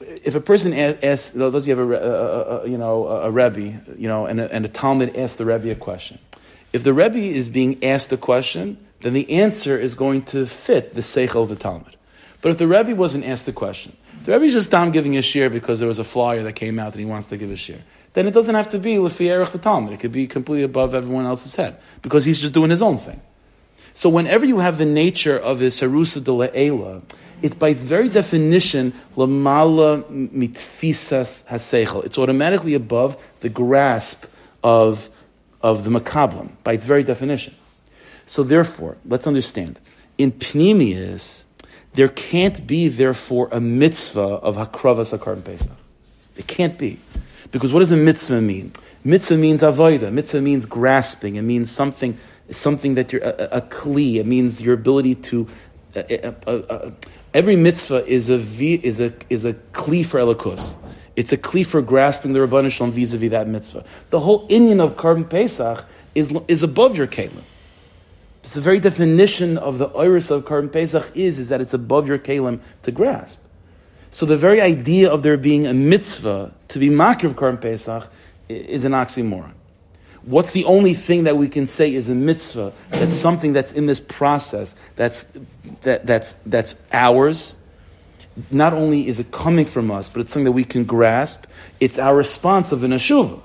if 0.00 0.34
a 0.34 0.40
person 0.40 0.74
asks, 0.74 1.32
does 1.32 1.64
he 1.64 1.70
have 1.70 1.78
a, 1.78 1.92
a, 1.92 2.64
a 2.64 2.68
you 2.68 2.78
know 2.78 3.06
a 3.06 3.30
rebbe, 3.30 3.80
you 3.96 4.08
know, 4.08 4.26
and 4.26 4.40
a, 4.40 4.52
and 4.52 4.64
a 4.64 4.68
Talmud 4.68 5.16
asks 5.16 5.36
the 5.36 5.44
rebbe 5.44 5.70
a 5.70 5.74
question, 5.74 6.18
if 6.72 6.84
the 6.84 6.92
Rebbe 6.92 7.18
is 7.18 7.48
being 7.48 7.82
asked 7.84 8.12
a 8.12 8.16
question, 8.16 8.78
then 9.02 9.12
the 9.12 9.30
answer 9.32 9.78
is 9.78 9.94
going 9.94 10.22
to 10.22 10.46
fit 10.46 10.94
the 10.94 11.00
Seichel 11.00 11.42
of 11.42 11.48
the 11.48 11.56
Talmud. 11.56 11.96
But 12.42 12.52
if 12.52 12.58
the 12.58 12.68
Rebbe 12.68 12.94
wasn't 12.94 13.24
asked 13.24 13.46
the 13.46 13.52
question, 13.52 13.96
the 14.24 14.32
Rebbe 14.32 14.44
is 14.44 14.52
just 14.52 14.70
down 14.70 14.90
giving 14.90 15.16
a 15.16 15.22
share 15.22 15.50
because 15.50 15.80
there 15.80 15.88
was 15.88 15.98
a 15.98 16.04
flyer 16.04 16.42
that 16.42 16.52
came 16.54 16.78
out 16.78 16.92
and 16.92 17.00
he 17.00 17.06
wants 17.06 17.26
to 17.28 17.36
give 17.36 17.50
a 17.50 17.56
share, 17.56 17.82
then 18.12 18.26
it 18.26 18.32
doesn't 18.32 18.54
have 18.54 18.68
to 18.70 18.78
be 18.78 18.96
Lefierach 18.96 19.50
the 19.50 19.58
Talmud. 19.58 19.92
It 19.92 20.00
could 20.00 20.12
be 20.12 20.26
completely 20.26 20.64
above 20.64 20.94
everyone 20.94 21.26
else's 21.26 21.54
head 21.54 21.78
because 22.02 22.24
he's 22.24 22.40
just 22.40 22.52
doing 22.52 22.70
his 22.70 22.82
own 22.82 22.98
thing. 22.98 23.20
So 23.94 24.08
whenever 24.08 24.46
you 24.46 24.58
have 24.58 24.78
the 24.78 24.86
nature 24.86 25.38
of 25.38 25.60
a 25.62 25.66
Sarusa 25.66 26.22
de 26.22 26.30
Le'ela, 26.30 27.02
it's 27.42 27.54
by 27.54 27.70
its 27.70 27.84
very 27.84 28.08
definition, 28.08 28.92
Lamala 29.16 30.04
mitfisas 30.30 31.46
haseichel. 31.46 32.04
It's 32.04 32.18
automatically 32.18 32.74
above 32.74 33.16
the 33.40 33.48
grasp 33.48 34.24
of 34.62 35.08
of 35.62 35.84
the 35.84 35.90
makablam 35.90 36.50
by 36.64 36.72
its 36.72 36.86
very 36.86 37.02
definition. 37.02 37.54
So 38.26 38.42
therefore, 38.42 38.96
let's 39.04 39.26
understand. 39.26 39.80
In 40.16 40.32
Pnimius, 40.32 41.44
there 41.94 42.08
can't 42.08 42.66
be, 42.66 42.88
therefore, 42.88 43.48
a 43.50 43.60
mitzvah 43.60 44.20
of 44.20 44.56
Hakravas 44.56 45.16
Hakar 45.16 45.42
Pesach. 45.44 45.70
It 46.36 46.46
can't 46.46 46.78
be. 46.78 47.00
Because 47.50 47.72
what 47.72 47.80
does 47.80 47.90
a 47.90 47.96
mitzvah 47.96 48.40
mean? 48.40 48.72
Mitzvah 49.02 49.36
means 49.36 49.62
avoida. 49.62 50.12
Mitzvah 50.12 50.40
means 50.40 50.66
grasping. 50.66 51.36
It 51.36 51.42
means 51.42 51.70
something, 51.70 52.16
something 52.50 52.94
that 52.94 53.12
you're, 53.12 53.22
a, 53.22 53.56
a, 53.56 53.60
kli. 53.62 54.16
It 54.16 54.26
means 54.26 54.62
your 54.62 54.74
ability 54.74 55.16
to, 55.16 55.48
a, 55.96 56.34
a, 56.46 56.92
every 57.34 57.56
mitzvah 57.56 58.06
is 58.06 58.30
a, 58.30 58.34
is 58.34 59.00
a, 59.00 59.12
is 59.28 59.44
a 59.44 59.54
kli 59.54 60.06
for 60.06 60.20
elikus. 60.20 60.76
It's 61.16 61.32
a 61.32 61.36
kli 61.36 61.66
for 61.66 61.82
grasping 61.82 62.32
the 62.32 62.38
Rabbanah 62.40 62.70
Shalom 62.70 62.92
vis-a-vis 62.92 63.30
that 63.30 63.48
mitzvah. 63.48 63.84
The 64.10 64.20
whole 64.20 64.46
Indian 64.48 64.80
of 64.80 64.96
Korban 64.96 65.28
Pesach 65.28 65.84
is, 66.14 66.32
is 66.48 66.62
above 66.62 66.96
your 66.96 67.06
kalim. 67.06 67.42
It's 68.42 68.54
the 68.54 68.60
very 68.60 68.80
definition 68.80 69.58
of 69.58 69.78
the 69.78 69.88
iris 69.88 70.30
of 70.30 70.44
Korban 70.44 70.72
Pesach 70.72 71.10
is, 71.14 71.38
is 71.38 71.48
that 71.48 71.60
it's 71.60 71.74
above 71.74 72.08
your 72.08 72.18
kalim 72.18 72.60
to 72.84 72.92
grasp. 72.92 73.40
So 74.12 74.26
the 74.26 74.36
very 74.36 74.60
idea 74.60 75.10
of 75.10 75.22
there 75.22 75.36
being 75.36 75.66
a 75.66 75.74
mitzvah 75.74 76.52
to 76.68 76.78
be 76.78 76.88
makir 76.88 77.24
of 77.24 77.34
Korban 77.36 77.60
Pesach 77.60 78.10
is 78.48 78.84
an 78.84 78.92
oxymoron. 78.92 79.52
What's 80.22 80.52
the 80.52 80.64
only 80.64 80.94
thing 80.94 81.24
that 81.24 81.36
we 81.36 81.48
can 81.48 81.66
say 81.66 81.94
is 81.94 82.08
a 82.08 82.14
mitzvah? 82.14 82.72
That's 82.90 83.16
something 83.16 83.52
that's 83.52 83.72
in 83.72 83.86
this 83.86 84.00
process. 84.00 84.74
That's 84.96 85.26
that, 85.82 86.06
that's 86.06 86.34
that's 86.44 86.74
ours 86.92 87.56
not 88.50 88.72
only 88.72 89.06
is 89.06 89.18
it 89.18 89.30
coming 89.30 89.66
from 89.66 89.90
us, 89.90 90.08
but 90.08 90.20
it's 90.20 90.32
something 90.32 90.44
that 90.44 90.52
we 90.52 90.64
can 90.64 90.84
grasp. 90.84 91.46
It's 91.80 91.98
our 91.98 92.16
response 92.16 92.72
of 92.72 92.84
an 92.84 92.92
ashuva, 92.92 93.40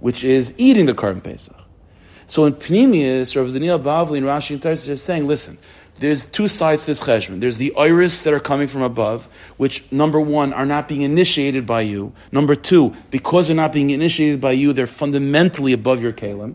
which 0.00 0.24
is 0.24 0.54
eating 0.58 0.86
the 0.86 0.94
Korban 0.94 1.22
Pesach. 1.22 1.56
So 2.26 2.44
in 2.44 2.54
Pnimius, 2.54 3.34
Rabbi 3.34 3.52
Daniel 3.52 3.80
Bavli 3.80 4.18
and 4.18 4.26
Rashi 4.26 4.52
and 4.52 4.62
Tarsus 4.62 4.88
are 4.88 4.96
saying, 4.96 5.26
listen, 5.26 5.58
there's 5.98 6.26
two 6.26 6.48
sides 6.48 6.84
to 6.84 6.92
this 6.92 7.02
cheshbon. 7.02 7.40
There's 7.40 7.58
the 7.58 7.74
iris 7.76 8.22
that 8.22 8.32
are 8.32 8.40
coming 8.40 8.68
from 8.68 8.82
above, 8.82 9.28
which 9.56 9.90
number 9.90 10.20
one 10.20 10.52
are 10.52 10.64
not 10.64 10.86
being 10.86 11.02
initiated 11.02 11.66
by 11.66 11.80
you. 11.80 12.12
Number 12.30 12.54
two, 12.54 12.94
because 13.10 13.48
they're 13.48 13.56
not 13.56 13.72
being 13.72 13.90
initiated 13.90 14.40
by 14.40 14.52
you, 14.52 14.72
they're 14.72 14.86
fundamentally 14.86 15.72
above 15.72 16.02
your 16.02 16.12
kalim, 16.12 16.54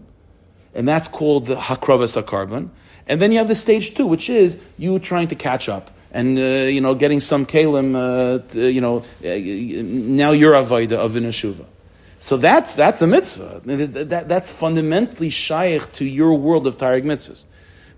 and 0.73 0.87
that's 0.87 1.07
called 1.07 1.45
the 1.45 1.55
hakravas 1.55 2.21
hakarbon. 2.21 2.69
And 3.07 3.21
then 3.21 3.31
you 3.31 3.37
have 3.37 3.47
the 3.47 3.55
stage 3.55 3.93
two, 3.93 4.07
which 4.07 4.29
is 4.29 4.57
you 4.77 4.97
trying 4.97 5.27
to 5.27 5.35
catch 5.35 5.69
up 5.69 5.91
and 6.15 6.39
uh, 6.39 6.41
you 6.41 6.79
know 6.79 6.95
getting 6.95 7.19
some 7.19 7.45
kalim, 7.45 7.93
uh, 7.93 8.57
you 8.57 8.79
know, 8.79 8.99
uh, 8.99 9.83
now 10.17 10.31
you're 10.31 10.53
avoida 10.53 10.93
of 10.93 11.11
inashuva. 11.11 11.65
So 12.19 12.37
that's 12.37 12.73
that's 12.73 13.01
a 13.01 13.07
mitzvah. 13.07 13.61
That, 13.65 14.29
that's 14.29 14.49
fundamentally 14.49 15.29
shaykh 15.29 15.91
to 15.93 16.05
your 16.05 16.33
world 16.35 16.67
of 16.67 16.77
Taryag 16.77 17.03
mitzvahs. 17.03 17.43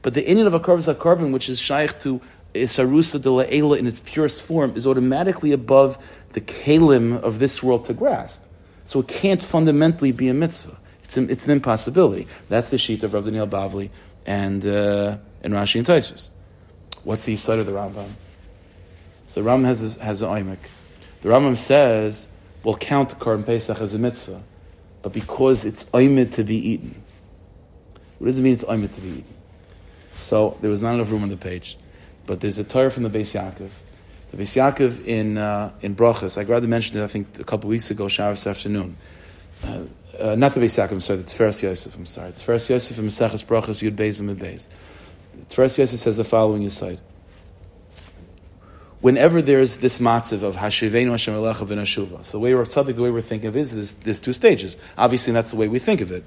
But 0.02 0.16
the 0.16 0.24
inyan 0.24 0.48
of 0.48 0.56
a 0.56 0.60
korban 0.60 1.00
carbon, 1.00 1.32
which 1.32 1.48
is 1.48 1.60
shaykh 1.60 2.00
to 2.00 2.20
isarusa 2.56 3.22
de 3.22 3.30
la'ela 3.30 3.78
in 3.78 3.86
its 3.86 4.00
purest 4.00 4.42
form, 4.42 4.76
is 4.76 4.88
automatically 4.88 5.52
above 5.52 6.00
the 6.34 6.42
kalim 6.42 7.22
of 7.22 7.38
this 7.38 7.62
world 7.62 7.86
to 7.86 7.94
grasp. 7.94 8.40
So 8.86 9.02
it 9.02 9.08
can't 9.08 9.44
fundamentally 9.44 10.12
be 10.12 10.28
a 10.28 10.34
mitzvah. 10.34 10.78
It's, 11.04 11.18
it's 11.18 11.46
an 11.46 11.52
impossibility. 11.52 12.28
That's 12.50 12.70
the 12.70 12.80
sheet 12.80 13.04
of 13.04 13.14
Rav 13.14 13.26
Daniel 13.26 13.48
Bavli 13.48 13.92
and 14.26 14.66
uh, 14.66 15.18
and 15.44 15.54
Rashi 15.54 15.78
and 15.78 15.86
Taisvis. 15.86 16.32
What's 17.08 17.24
the 17.24 17.38
side 17.38 17.60
of 17.60 17.66
the 17.66 17.72
Rambam? 17.72 18.10
So 19.28 19.42
the 19.42 19.50
Rambam 19.50 19.64
has 19.64 19.96
has 19.96 20.22
an 20.22 20.28
oimik. 20.28 20.58
The 21.22 21.30
Rambam 21.30 21.56
says 21.56 22.28
we'll 22.66 22.76
count 22.76 23.18
Korban 23.18 23.46
Pesach 23.46 23.80
as 23.80 23.94
a 23.94 23.98
mitzvah, 23.98 24.44
but 25.04 25.14
because 25.14 25.64
it's 25.64 25.86
oimid 25.86 26.34
to 26.34 26.44
be 26.44 26.58
eaten. 26.58 27.02
What 28.20 28.28
does 28.28 28.40
it 28.40 28.42
mean? 28.42 28.56
It's 28.56 28.66
oimid 28.66 28.94
to 28.96 29.00
be 29.00 29.08
eaten. 29.08 29.34
So 30.18 30.58
there 30.60 30.70
was 30.70 30.82
not 30.82 30.96
enough 30.96 31.10
room 31.10 31.24
on 31.24 31.30
the 31.30 31.38
page, 31.38 31.78
but 32.26 32.42
there's 32.42 32.58
a 32.58 32.66
Torah 32.66 32.92
from 32.92 33.04
the 33.04 33.10
Beis 33.10 33.34
Yaakov. 33.40 33.70
The 34.32 34.38
Beis 34.44 34.58
Yaakov 34.58 35.06
in 35.06 35.38
uh, 35.38 35.72
in 35.80 35.96
Brachas. 35.96 36.38
I'd 36.38 36.50
rather 36.50 36.68
mentioned 36.68 37.00
it. 37.00 37.06
I 37.06 37.08
think 37.08 37.40
a 37.40 37.46
couple 37.46 37.70
weeks 37.70 37.90
ago, 37.90 38.10
Shabbos 38.10 38.46
afternoon. 38.46 38.98
Uh, 39.64 39.84
uh, 40.20 40.36
not 40.36 40.54
the 40.54 40.60
Beis 40.60 40.78
Yaakov. 40.78 40.92
I'm 40.92 41.00
sorry. 41.00 41.20
The 41.20 41.32
Tiferes 41.32 41.64
Yosef. 41.64 41.96
I'm 41.96 42.06
sorry. 42.06 42.34
Tiferes 42.34 42.70
Yosef 42.70 43.00
in 43.00 43.06
Maseches 43.06 43.46
Brachas 43.46 43.82
Yud 43.82 43.96
Beis 43.96 44.20
and 44.20 44.28
Mid 44.28 44.40
Beis. 44.40 44.68
Yosef 45.56 45.88
says 46.00 46.18
the 46.18 46.24
following 46.24 46.66
aside. 46.66 47.00
Whenever 49.00 49.42
there's 49.42 49.78
this 49.78 50.00
matziv 50.00 50.42
of 50.42 50.56
Hashivenu 50.56 51.12
Hashem 51.12 51.34
Elecha 51.34 51.68
V'Nashuva, 51.68 52.26
so 52.26 52.38
the 52.38 52.40
way 52.40 52.56
we're 52.56 52.66
the 52.66 53.02
way 53.02 53.12
we're 53.12 53.22
thinking 53.22 53.48
of 53.48 53.56
is 53.56 53.74
there's, 53.74 53.94
there's 53.94 54.20
two 54.20 54.34
stages. 54.34 54.76
Obviously, 54.98 55.34
that's 55.34 55.52
the 55.52 55.56
way 55.56 55.68
we 55.68 55.80
think 55.80 56.02
of 56.02 56.12
it. 56.12 56.24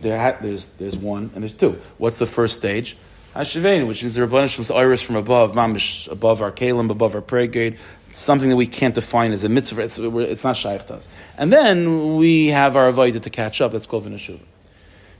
There 0.00 0.38
there's, 0.42 0.68
there's 0.70 0.96
one 0.96 1.30
and 1.34 1.42
there's 1.42 1.54
two. 1.54 1.80
What's 1.98 2.18
the 2.18 2.26
first 2.26 2.56
stage? 2.56 2.96
Hashivenu, 3.34 3.86
which 3.86 4.02
means 4.02 4.14
the 4.14 4.22
Rabbanah 4.22 4.48
Shem's 4.48 4.70
iris 4.70 5.02
from 5.02 5.16
above, 5.16 5.52
mamish, 5.52 6.10
above 6.10 6.42
our 6.42 6.52
kalim, 6.52 6.90
above 6.90 7.14
our 7.14 7.20
prayer 7.20 7.46
grade. 7.46 7.78
Something 8.12 8.48
that 8.48 8.56
we 8.56 8.68
can't 8.68 8.94
define 8.94 9.32
as 9.32 9.42
a 9.42 9.48
mitzvah. 9.48 9.82
It's, 9.82 9.98
it's 9.98 10.44
not 10.44 10.56
shaykh 10.56 10.86
to 10.86 10.94
us. 10.94 11.08
And 11.36 11.52
then 11.52 12.16
we 12.16 12.48
have 12.48 12.76
our 12.76 12.90
avodah 12.90 13.20
to 13.22 13.30
catch 13.30 13.60
up. 13.60 13.72
That's 13.72 13.86
called 13.86 14.04
v'neshuva. 14.04 14.40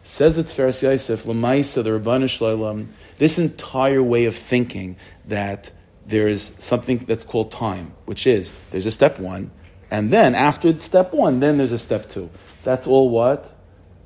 Says 0.04 0.36
the 0.36 0.44
Tiferes 0.44 0.82
Yosef, 0.82 1.24
Lamaisa, 1.24 1.82
the 1.82 1.98
Rabbanah 1.98 2.28
Shloim, 2.28 2.88
this 3.18 3.38
entire 3.38 4.02
way 4.02 4.26
of 4.26 4.36
thinking 4.36 4.96
that 5.26 5.72
there 6.06 6.28
is 6.28 6.52
something 6.58 6.98
that's 7.06 7.24
called 7.24 7.50
time, 7.50 7.92
which 8.04 8.26
is 8.26 8.52
there's 8.70 8.84
a 8.84 8.90
step 8.90 9.18
one, 9.18 9.50
and 9.90 10.10
then 10.10 10.34
after 10.34 10.78
step 10.80 11.14
one, 11.14 11.40
then 11.40 11.56
there's 11.56 11.72
a 11.72 11.78
step 11.78 12.10
two. 12.10 12.28
That's 12.64 12.86
all 12.86 13.08
what? 13.08 13.50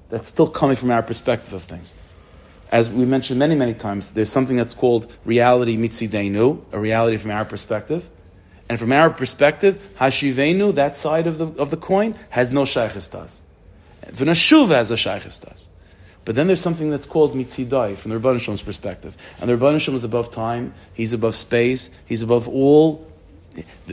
That's 0.08 0.28
still 0.28 0.48
coming 0.48 0.76
from 0.76 0.90
our 0.90 1.02
perspective 1.02 1.52
of 1.52 1.62
things. 1.62 1.96
As 2.70 2.90
we 2.90 3.04
mentioned 3.04 3.38
many, 3.38 3.54
many 3.54 3.74
times, 3.74 4.10
there's 4.12 4.30
something 4.30 4.56
that's 4.56 4.74
called 4.74 5.12
reality 5.24 5.76
mitzidenu, 5.76 6.62
a 6.72 6.78
reality 6.78 7.16
from 7.16 7.30
our 7.30 7.44
perspective. 7.44 8.08
And 8.68 8.78
from 8.78 8.92
our 8.92 9.08
perspective, 9.08 9.82
hashivenu, 9.98 10.74
that 10.74 10.96
side 10.96 11.26
of 11.26 11.38
the, 11.38 11.46
of 11.60 11.70
the 11.70 11.78
coin, 11.78 12.14
has 12.30 12.52
no 12.52 12.64
shaykhis 12.64 13.10
tas. 13.10 13.40
V'nashuva 14.06 14.74
has 14.76 14.90
a 14.90 14.96
shaykhis 14.96 15.42
tas. 15.44 15.70
But 16.28 16.34
then 16.34 16.46
there's 16.46 16.60
something 16.60 16.90
that's 16.90 17.06
called 17.06 17.32
mitzidai 17.32 17.96
from 17.96 18.10
the 18.10 18.18
Rebbeinu 18.18 18.38
Shalom's 18.38 18.60
perspective. 18.60 19.16
And 19.40 19.48
the 19.48 19.56
Rebbeinu 19.56 19.80
Shalom 19.80 19.96
is 19.96 20.04
above 20.04 20.30
time, 20.30 20.74
he's 20.92 21.14
above 21.14 21.34
space, 21.34 21.88
he's 22.04 22.20
above 22.22 22.46
all. 22.46 23.10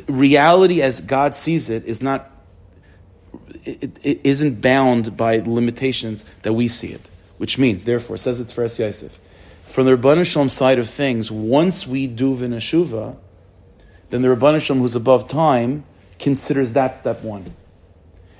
Reality 0.07 0.81
as 0.81 0.99
God 0.99 1.33
sees 1.33 1.69
it 1.69 1.85
is 1.85 2.01
not, 2.01 2.29
it, 3.63 3.97
it 4.03 4.19
isn't 4.25 4.59
bound 4.59 5.15
by 5.15 5.37
limitations 5.37 6.25
that 6.41 6.51
we 6.51 6.67
see 6.67 6.89
it. 6.89 7.09
Which 7.37 7.57
means, 7.57 7.85
therefore, 7.85 8.17
says 8.17 8.41
it's 8.41 8.51
for 8.51 8.63
Yosef. 8.63 9.17
From 9.63 9.85
the 9.85 9.95
Rebbeinu 9.95 10.25
Shalom 10.25 10.49
side 10.49 10.77
of 10.77 10.89
things, 10.89 11.31
once 11.31 11.87
we 11.87 12.05
do 12.05 12.35
Vinashuva, 12.35 13.15
then 14.09 14.23
the 14.23 14.27
Rebbeinu 14.27 14.59
Shalom 14.59 14.81
who's 14.81 14.95
above 14.95 15.29
time 15.29 15.85
considers 16.19 16.73
that 16.73 16.97
step 16.97 17.23
one. 17.23 17.55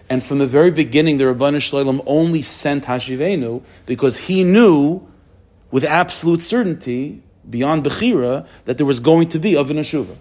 And 0.09 0.23
from 0.23 0.37
the 0.37 0.45
very 0.45 0.71
beginning, 0.71 1.17
the 1.17 1.25
Rabbanu 1.25 1.61
Shalom 1.61 2.01
only 2.05 2.41
sent 2.41 2.85
Hashivenu 2.85 3.63
because 3.85 4.17
he 4.17 4.43
knew 4.43 5.01
with 5.71 5.83
absolute 5.83 6.41
certainty, 6.41 7.21
beyond 7.49 7.83
Bechira, 7.83 8.47
that 8.65 8.77
there 8.77 8.85
was 8.85 8.99
going 8.99 9.29
to 9.29 9.39
be 9.39 9.55
a 9.55 9.63
Vinashuva. 9.63 10.15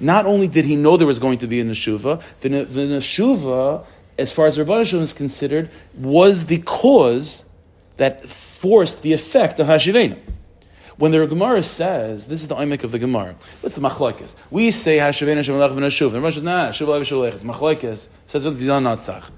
Not 0.00 0.26
only 0.26 0.48
did 0.48 0.64
he 0.64 0.76
know 0.76 0.96
there 0.96 1.06
was 1.06 1.18
going 1.18 1.38
to 1.38 1.46
be 1.46 1.60
a 1.60 1.64
Neshuva, 1.64 2.22
the 2.40 2.48
Neshuva, 2.48 3.84
as 4.16 4.32
far 4.32 4.46
as 4.46 4.58
Rabbanu 4.58 4.86
Shalom 4.86 5.04
is 5.04 5.12
considered, 5.12 5.70
was 5.96 6.46
the 6.46 6.58
cause 6.58 7.44
that 7.96 8.24
forced 8.24 9.02
the 9.02 9.12
effect 9.12 9.58
of 9.58 9.66
Hashivenu. 9.66 10.18
When 10.98 11.12
the 11.12 11.24
Gemara 11.26 11.62
says, 11.62 12.26
this 12.26 12.42
is 12.42 12.48
the 12.48 12.56
imik 12.56 12.82
of 12.82 12.90
the 12.90 12.98
Gemara, 12.98 13.36
what's 13.60 13.76
the 13.76 13.80
machlokes? 13.80 14.34
We 14.50 14.72
say 14.72 14.98
Hashavena 14.98 15.38
Shemalach 15.38 15.70
V'Nashuv. 15.70 16.10
The 16.10 16.18
Gemara 16.18 16.32
says, 16.32 16.42
nah, 16.42 16.70
Shuv 16.70 16.88
Lev 16.88 17.34
It's 17.34 17.44
machlokes. 17.44 18.08
Says 18.26 18.44
what 18.44 18.54
Didan 18.56 18.82
Natzach. 18.82 19.30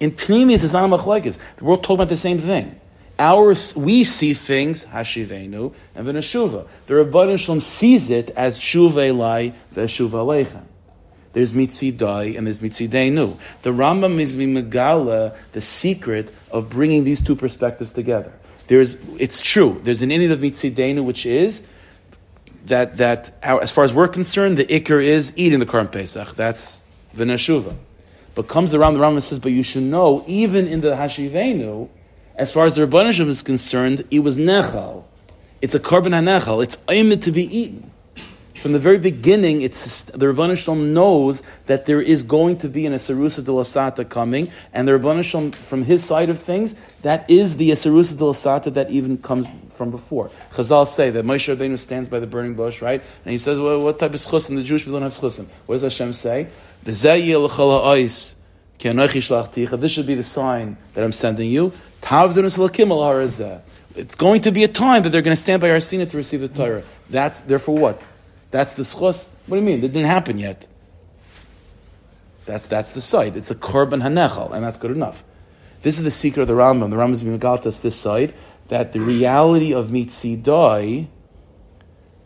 In 0.00 0.10
Pnimis, 0.10 0.64
it's 0.64 0.72
not 0.72 0.84
a 0.84 0.88
machlokes. 0.88 1.38
We're 1.60 1.70
all 1.70 1.78
talking 1.78 1.94
about 1.94 2.08
the 2.08 2.16
same 2.16 2.40
thing. 2.40 2.80
Our, 3.20 3.54
we 3.76 4.02
see 4.02 4.34
things, 4.34 4.84
Hashivenu, 4.86 5.72
and 5.94 6.06
V'Nashuva. 6.08 6.66
The 6.86 6.94
Rabban 6.94 7.38
Shalom 7.38 7.60
sees 7.60 8.10
it 8.10 8.30
as 8.30 8.58
Shuv 8.58 8.90
Elai 8.94 9.54
V'Shuv 9.72 10.10
Aleichem. 10.10 10.64
There's 11.34 11.52
mitzidai 11.52 12.36
and 12.36 12.48
there's 12.48 12.58
mitzideinu. 12.58 13.38
The 13.62 13.70
Rambam 13.70 14.20
is 14.20 14.34
megala 14.34 15.36
the 15.52 15.60
secret 15.60 16.32
of 16.50 16.68
bringing 16.68 17.04
these 17.04 17.22
two 17.22 17.36
perspectives 17.36 17.92
together. 17.92 18.32
There's, 18.70 18.98
it's 19.18 19.40
true. 19.40 19.80
There's 19.82 20.00
an 20.00 20.10
inyan 20.10 20.30
of 20.30 20.38
mitzidenu, 20.38 21.04
which 21.04 21.26
is 21.26 21.66
that 22.66 22.98
that 22.98 23.36
our, 23.42 23.60
as 23.60 23.72
far 23.72 23.82
as 23.82 23.92
we're 23.92 24.06
concerned, 24.06 24.58
the 24.58 24.64
ikr 24.64 25.02
is 25.02 25.32
eating 25.34 25.58
the 25.58 25.66
Korban 25.66 25.90
Pesach. 25.90 26.36
That's 26.36 26.78
v'nashuva. 27.16 27.74
But 28.36 28.46
comes 28.46 28.72
around 28.72 28.94
the 28.94 29.00
Rambam 29.00 29.20
says, 29.24 29.40
but 29.40 29.50
you 29.50 29.64
should 29.64 29.82
know, 29.82 30.22
even 30.28 30.68
in 30.68 30.82
the 30.82 30.90
hashivenu, 30.90 31.88
as 32.36 32.52
far 32.52 32.64
as 32.64 32.76
the 32.76 32.86
Rabbanishim 32.86 33.26
is 33.26 33.42
concerned, 33.42 34.04
it 34.12 34.20
was 34.20 34.36
nechal. 34.36 35.02
It's 35.60 35.74
a 35.74 35.80
korban 35.80 36.14
hanechal. 36.14 36.62
It's 36.62 36.78
aimed 36.88 37.24
to 37.24 37.32
be 37.32 37.42
eaten. 37.52 37.90
From 38.60 38.72
the 38.72 38.78
very 38.78 38.98
beginning, 38.98 39.62
it's 39.62 40.02
the 40.02 40.26
Rabbanah 40.26 40.62
Shalom 40.62 40.92
knows 40.92 41.42
that 41.64 41.86
there 41.86 42.02
is 42.02 42.22
going 42.22 42.58
to 42.58 42.68
be 42.68 42.84
an 42.84 42.92
Esarusa 42.92 43.42
de 43.42 43.50
Lasata 43.50 44.06
coming, 44.06 44.52
and 44.74 44.86
the 44.86 44.92
Rabbanah 44.92 45.24
Shalom, 45.24 45.52
from 45.52 45.82
his 45.82 46.04
side 46.04 46.28
of 46.28 46.42
things, 46.42 46.74
that 47.00 47.30
is 47.30 47.56
the 47.56 47.70
Esarusa 47.70 48.18
de 48.18 48.24
Lasata 48.24 48.74
that 48.74 48.90
even 48.90 49.16
comes 49.16 49.46
from 49.70 49.90
before. 49.90 50.30
Chazal 50.52 50.86
say 50.86 51.08
that 51.08 51.24
Moshe 51.24 51.56
Rabbeinu 51.56 51.78
stands 51.80 52.06
by 52.06 52.18
the 52.18 52.26
burning 52.26 52.52
bush, 52.52 52.82
right? 52.82 53.02
And 53.24 53.32
he 53.32 53.38
says, 53.38 53.58
well, 53.58 53.80
what 53.80 53.98
type 53.98 54.12
of 54.12 54.20
schusim? 54.20 54.56
The 54.56 54.62
Jewish 54.62 54.82
people 54.82 55.00
don't 55.00 55.10
have 55.10 55.14
schusim. 55.14 55.46
What 55.64 55.76
does 55.76 55.82
Hashem 55.84 56.12
say? 56.12 56.48
This 56.82 57.00
should 57.00 57.22
be 60.06 60.14
the 60.16 60.24
sign 60.24 60.76
that 60.92 61.02
I'm 61.02 61.12
sending 61.12 61.50
you. 61.50 61.72
It's 63.96 64.14
going 64.16 64.40
to 64.42 64.52
be 64.52 64.64
a 64.64 64.68
time 64.68 65.02
that 65.04 65.08
they're 65.08 65.22
going 65.22 65.34
to 65.34 65.40
stand 65.40 65.62
by 65.62 65.70
our 65.70 65.80
Sina 65.80 66.04
to 66.04 66.16
receive 66.18 66.42
the 66.42 66.48
Torah. 66.48 66.82
That's 67.08 67.40
therefore 67.40 67.78
what? 67.78 68.02
That's 68.50 68.74
the 68.74 68.82
schos. 68.82 69.28
What 69.46 69.56
do 69.56 69.60
you 69.60 69.66
mean? 69.66 69.78
It 69.78 69.92
didn't 69.92 70.06
happen 70.06 70.38
yet. 70.38 70.66
That's, 72.46 72.66
that's 72.66 72.94
the 72.94 73.00
side. 73.00 73.36
It's 73.36 73.50
a 73.50 73.54
korban 73.54 74.02
hanechal, 74.02 74.52
and 74.52 74.64
that's 74.64 74.78
good 74.78 74.90
enough. 74.90 75.22
This 75.82 75.98
is 75.98 76.04
the 76.04 76.10
secret 76.10 76.42
of 76.42 76.48
the 76.48 76.54
Rambam. 76.54 76.90
The 76.90 76.96
Rambam 76.96 77.12
is 77.12 77.22
being 77.22 77.38
this 77.82 77.96
side 77.96 78.34
that 78.68 78.92
the 78.92 79.00
reality 79.00 79.74
of 79.74 79.88
mitzidai 79.88 81.06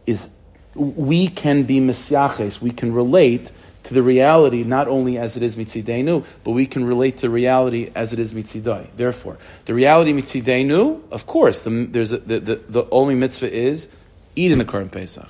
is 0.07 0.31
we 0.75 1.29
can 1.29 1.63
be 1.65 1.81
misyaches, 1.81 2.61
we 2.61 2.71
can 2.71 2.93
relate 2.93 3.53
to 3.85 3.95
the 3.95 4.03
reality 4.03 4.65
not 4.65 4.89
only 4.89 5.19
as 5.19 5.37
it 5.37 5.43
is 5.43 5.57
mitzidenu, 5.57 6.25
but 6.43 6.53
we 6.53 6.67
can 6.67 6.85
relate 6.85 7.17
to 7.17 7.23
the 7.23 7.31
reality 7.31 7.91
as 7.95 8.13
it 8.13 8.19
is 8.19 8.33
mitzidai. 8.33 8.89
Therefore, 8.97 9.39
the 9.67 9.75
reality 9.75 10.13
mitzidenu, 10.13 11.03
of 11.11 11.27
course, 11.27 11.61
the, 11.61 11.87
there's 11.91 12.13
a, 12.13 12.19
the, 12.19 12.41
the, 12.41 12.57
the 12.69 12.91
only 12.91 13.15
mitzvah 13.15 13.53
is 13.53 13.89
eating 14.37 14.59
the 14.59 14.65
Korban 14.65 14.91
Pesach. 14.91 15.29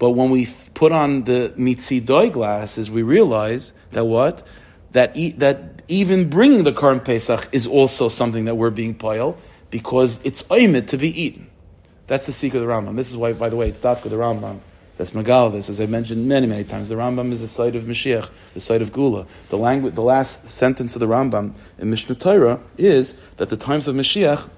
But 0.00 0.12
when 0.12 0.30
we 0.30 0.48
put 0.72 0.92
on 0.92 1.24
the 1.24 1.52
mitzidoi 1.58 2.32
glasses, 2.32 2.90
we 2.90 3.02
realize 3.02 3.74
that 3.92 4.06
what? 4.06 4.42
That, 4.92 5.14
e- 5.14 5.32
that 5.32 5.82
even 5.88 6.30
bringing 6.30 6.64
the 6.64 6.72
Korban 6.72 7.04
Pesach 7.04 7.48
is 7.52 7.66
also 7.66 8.08
something 8.08 8.46
that 8.46 8.56
we're 8.56 8.70
being 8.70 8.94
pile 8.94 9.36
because 9.70 10.18
it's 10.24 10.42
oimid 10.44 10.86
to 10.88 10.96
be 10.96 11.22
eaten. 11.22 11.50
That's 12.06 12.24
the 12.24 12.32
secret 12.32 12.60
of 12.60 12.66
the 12.66 12.72
Rambam. 12.72 12.96
This 12.96 13.10
is 13.10 13.16
why, 13.16 13.34
by 13.34 13.50
the 13.50 13.56
way, 13.56 13.68
it's 13.68 13.80
Dafka 13.80 14.04
the 14.04 14.16
Rambam. 14.16 14.60
That's 14.96 15.10
Magal. 15.10 15.52
This, 15.52 15.68
as 15.68 15.82
I 15.82 15.86
mentioned 15.86 16.26
many, 16.26 16.46
many 16.46 16.64
times. 16.64 16.88
The 16.88 16.94
Rambam 16.94 17.30
is 17.30 17.42
the 17.42 17.46
site 17.46 17.76
of 17.76 17.84
Mashiach, 17.84 18.30
the 18.54 18.60
site 18.60 18.80
of 18.80 18.94
Gula. 18.94 19.26
The 19.50 19.58
language, 19.58 19.94
the 19.94 20.02
last 20.02 20.48
sentence 20.48 20.96
of 20.96 21.00
the 21.00 21.08
Rambam 21.08 21.52
in 21.78 21.90
Mishneh 21.90 22.18
Torah 22.18 22.58
is 22.78 23.14
that 23.36 23.50
the 23.50 23.56
times 23.58 23.86
of 23.86 23.94
Mashiach 23.96 24.48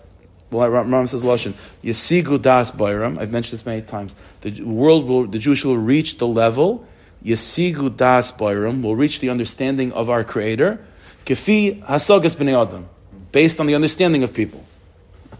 well, 0.52 1.06
says 1.06 1.24
Lashon, 1.24 1.54
Yasigu 1.82 2.40
das 2.40 2.70
Bayram. 2.70 3.18
I've 3.18 3.32
mentioned 3.32 3.54
this 3.54 3.66
many 3.66 3.82
times. 3.82 4.14
The 4.42 4.62
world 4.62 5.06
will, 5.06 5.26
the 5.26 5.38
Jewish 5.38 5.64
will 5.64 5.78
reach 5.78 6.18
the 6.18 6.26
level, 6.26 6.86
Yasigu 7.24 7.96
das 7.96 8.32
Bayram, 8.32 8.82
will 8.82 8.96
reach 8.96 9.20
the 9.20 9.30
understanding 9.30 9.92
of 9.92 10.10
our 10.10 10.24
Creator, 10.24 10.84
Kefi 11.24 11.82
Hasagas 11.82 12.36
B'nei 12.36 12.60
Adam, 12.60 12.88
based 13.32 13.60
on 13.60 13.66
the 13.66 13.74
understanding 13.74 14.22
of 14.22 14.34
people. 14.34 14.64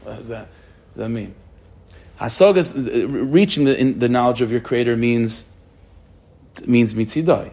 What 0.03 0.17
does 0.17 0.29
that, 0.29 0.49
what 0.49 0.97
does 0.97 1.03
that 1.05 1.09
mean? 1.09 1.35
Hasagas, 2.21 3.05
uh, 3.05 3.09
reaching 3.09 3.65
the, 3.65 3.93
the 3.93 4.09
knowledge 4.09 4.41
of 4.41 4.51
your 4.51 4.61
Creator 4.61 4.97
means, 4.97 5.47
means 6.67 6.95
mitzidai. 6.95 7.53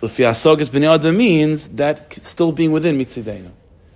Lefi 0.00 0.24
Hasagas 0.24 0.70
B'nei 0.70 0.94
Adam 0.94 1.16
means 1.16 1.68
that 1.70 2.12
still 2.12 2.52
being 2.52 2.70
within 2.70 2.98
mitzidayna. 2.98 3.50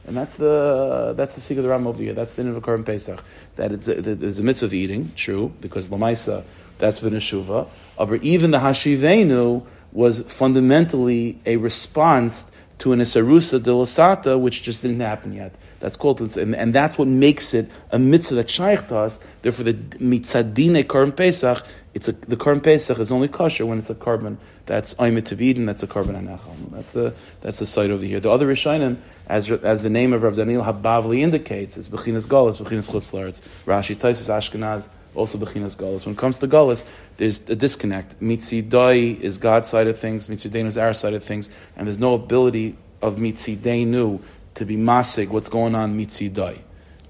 And 0.07 0.17
that's 0.17 0.35
the 0.35 1.15
that's 1.17 1.35
the 1.37 1.41
secret 1.41 1.61
of 1.61 1.65
the 1.65 1.71
Ram 1.71 1.87
over 1.87 2.03
here. 2.03 2.13
That's 2.13 2.35
the 2.35 2.45
name 2.45 2.57
of 2.57 2.85
Pesach. 2.85 3.23
That 3.57 3.73
it's, 3.73 3.87
there's 3.87 4.41
a 4.41 4.43
mitzvah 4.43 4.67
of 4.67 4.75
eating, 4.75 5.13
true, 5.15 5.53
because 5.61 5.89
Lamaisa, 5.91 6.45
that's 6.79 7.01
V'neshuva. 7.01 7.69
But 7.97 8.23
even 8.25 8.51
the 8.51 8.59
Hashivenu 8.59 9.65
was 9.93 10.21
fundamentally 10.23 11.39
a 11.47 11.57
response 11.57 12.51
to 12.79 12.93
an 12.93 12.99
Isarusa 12.99 13.63
de 13.63 13.71
Lasata, 13.71 14.41
which 14.41 14.63
just 14.63 14.83
didn't 14.83 15.01
happen 15.01 15.35
yet. 15.35 15.55
That's 15.79 15.97
called, 15.97 16.21
and, 16.37 16.57
and 16.57 16.75
that's 16.75 16.99
what 16.99 17.07
makes 17.07 17.55
it 17.55 17.71
a 17.91 17.99
mitzvah 17.99 18.37
that 18.37 18.51
shaykh 18.51 18.89
to 18.89 18.97
us. 18.97 19.21
Therefore, 19.43 19.65
the 19.65 19.75
mitzadine 19.75 20.83
Korban 20.85 21.15
Pesach, 21.15 21.65
it's 21.95 22.09
a, 22.09 22.13
the 22.13 22.37
Korban 22.37 22.63
Pesach 22.63 22.99
is 22.99 23.13
only 23.13 23.29
kosher 23.29 23.67
when 23.67 23.79
it's 23.79 23.91
a 23.91 23.95
korban 23.95 24.39
that's 24.67 24.95
Aymet 24.95 25.25
to 25.27 25.51
and 25.59 25.69
that's 25.69 25.83
a 25.83 25.87
korban 25.87 26.15
anachal. 26.15 26.55
That's 26.71 26.93
the 26.93 27.15
that's 27.41 27.59
the 27.59 27.67
side 27.67 27.91
over 27.91 28.05
here. 28.05 28.21
The 28.21 28.31
other 28.31 28.47
Rishonim, 28.47 28.97
as 29.33 29.51
as 29.51 29.83
the 29.83 29.89
name 29.89 30.13
of 30.13 30.23
Rav 30.23 30.37
Daniel 30.37 30.63
Habavli 30.63 31.21
indicates, 31.21 31.79
is 31.79 31.89
Bechinas 31.89 32.29
Galus, 32.29 32.61
Bechinas 32.61 32.91
Chutzlaritz. 32.91 33.41
Rashi 33.65 33.97
Taisus 33.97 34.29
Ashkenaz, 34.29 34.89
also 35.15 35.39
Bechinas 35.39 35.75
Galus. 35.75 36.05
When 36.05 36.15
it 36.15 36.19
comes 36.19 36.39
to 36.41 36.47
Galus, 36.47 36.85
there's 37.17 37.41
a 37.49 37.57
disconnect. 37.57 38.21
Mitzidai 38.21 39.19
is 39.19 39.39
God's 39.39 39.71
side 39.71 39.87
of 39.87 39.99
things, 39.99 40.29
Mitzidenu 40.29 40.67
is 40.67 40.77
our 40.77 40.93
side 40.93 41.15
of 41.15 41.25
things, 41.25 41.49
and 41.77 41.87
there's 41.87 41.99
no 41.99 42.13
ability 42.13 42.77
of 43.01 43.17
Mitzidenu 43.17 44.21
to 44.57 44.67
be 44.67 44.77
masig 44.77 45.29
what's 45.29 45.49
going 45.49 45.75
on 45.75 45.99
Mitzidai. 45.99 46.59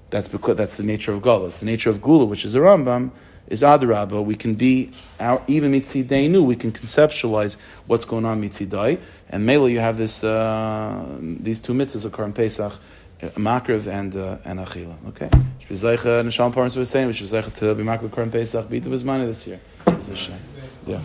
That's 0.09 0.29
because 0.29 0.55
that's 0.55 0.75
the 0.75 0.83
nature 0.83 1.11
of 1.11 1.21
Galus. 1.21 1.59
The 1.59 1.65
nature 1.65 1.89
of 1.89 2.01
Gula, 2.01 2.23
which 2.23 2.45
is 2.45 2.55
a 2.55 2.59
Rambam, 2.59 3.11
is 3.47 3.63
Adarabba. 3.63 4.23
We 4.23 4.35
can 4.35 4.53
be 4.53 4.91
our, 5.19 5.43
even 5.47 5.73
Mitzidainu. 5.73 6.45
We 6.45 6.55
can 6.55 6.71
conceptualize 6.71 7.57
what's 7.87 8.05
going 8.05 8.23
on 8.23 8.41
Mitzidai, 8.41 8.99
and 9.33 9.45
Mela, 9.45 9.69
you 9.69 9.79
have 9.79 9.97
this 9.97 10.23
uh, 10.23 11.17
these 11.19 11.59
two 11.59 11.73
mitzvahs 11.73 12.05
occur 12.05 12.25
in 12.25 12.33
Pesach. 12.33 12.73
uh, 13.23 13.29
Makriv 13.29 13.87
and 13.87 14.15
uh, 14.15 14.37
and 14.45 14.59
Achila. 14.59 14.95
Okay. 15.09 15.29
Shvizaycha 15.67 16.23
Nishal 16.23 16.53
Parnas 16.53 16.77
was 16.77 16.89
saying 16.89 17.07
we 17.07 17.13
should 17.13 17.29
to 17.29 17.75
be 17.75 17.83
Makriv 17.83 18.09
Korban 18.09 18.31
Pesach 18.31 18.69
beat 18.69 18.83
the 18.83 18.89
Bismani 18.89 19.25
this 19.27 19.47
year. 19.47 19.59
Yeah. 20.85 20.99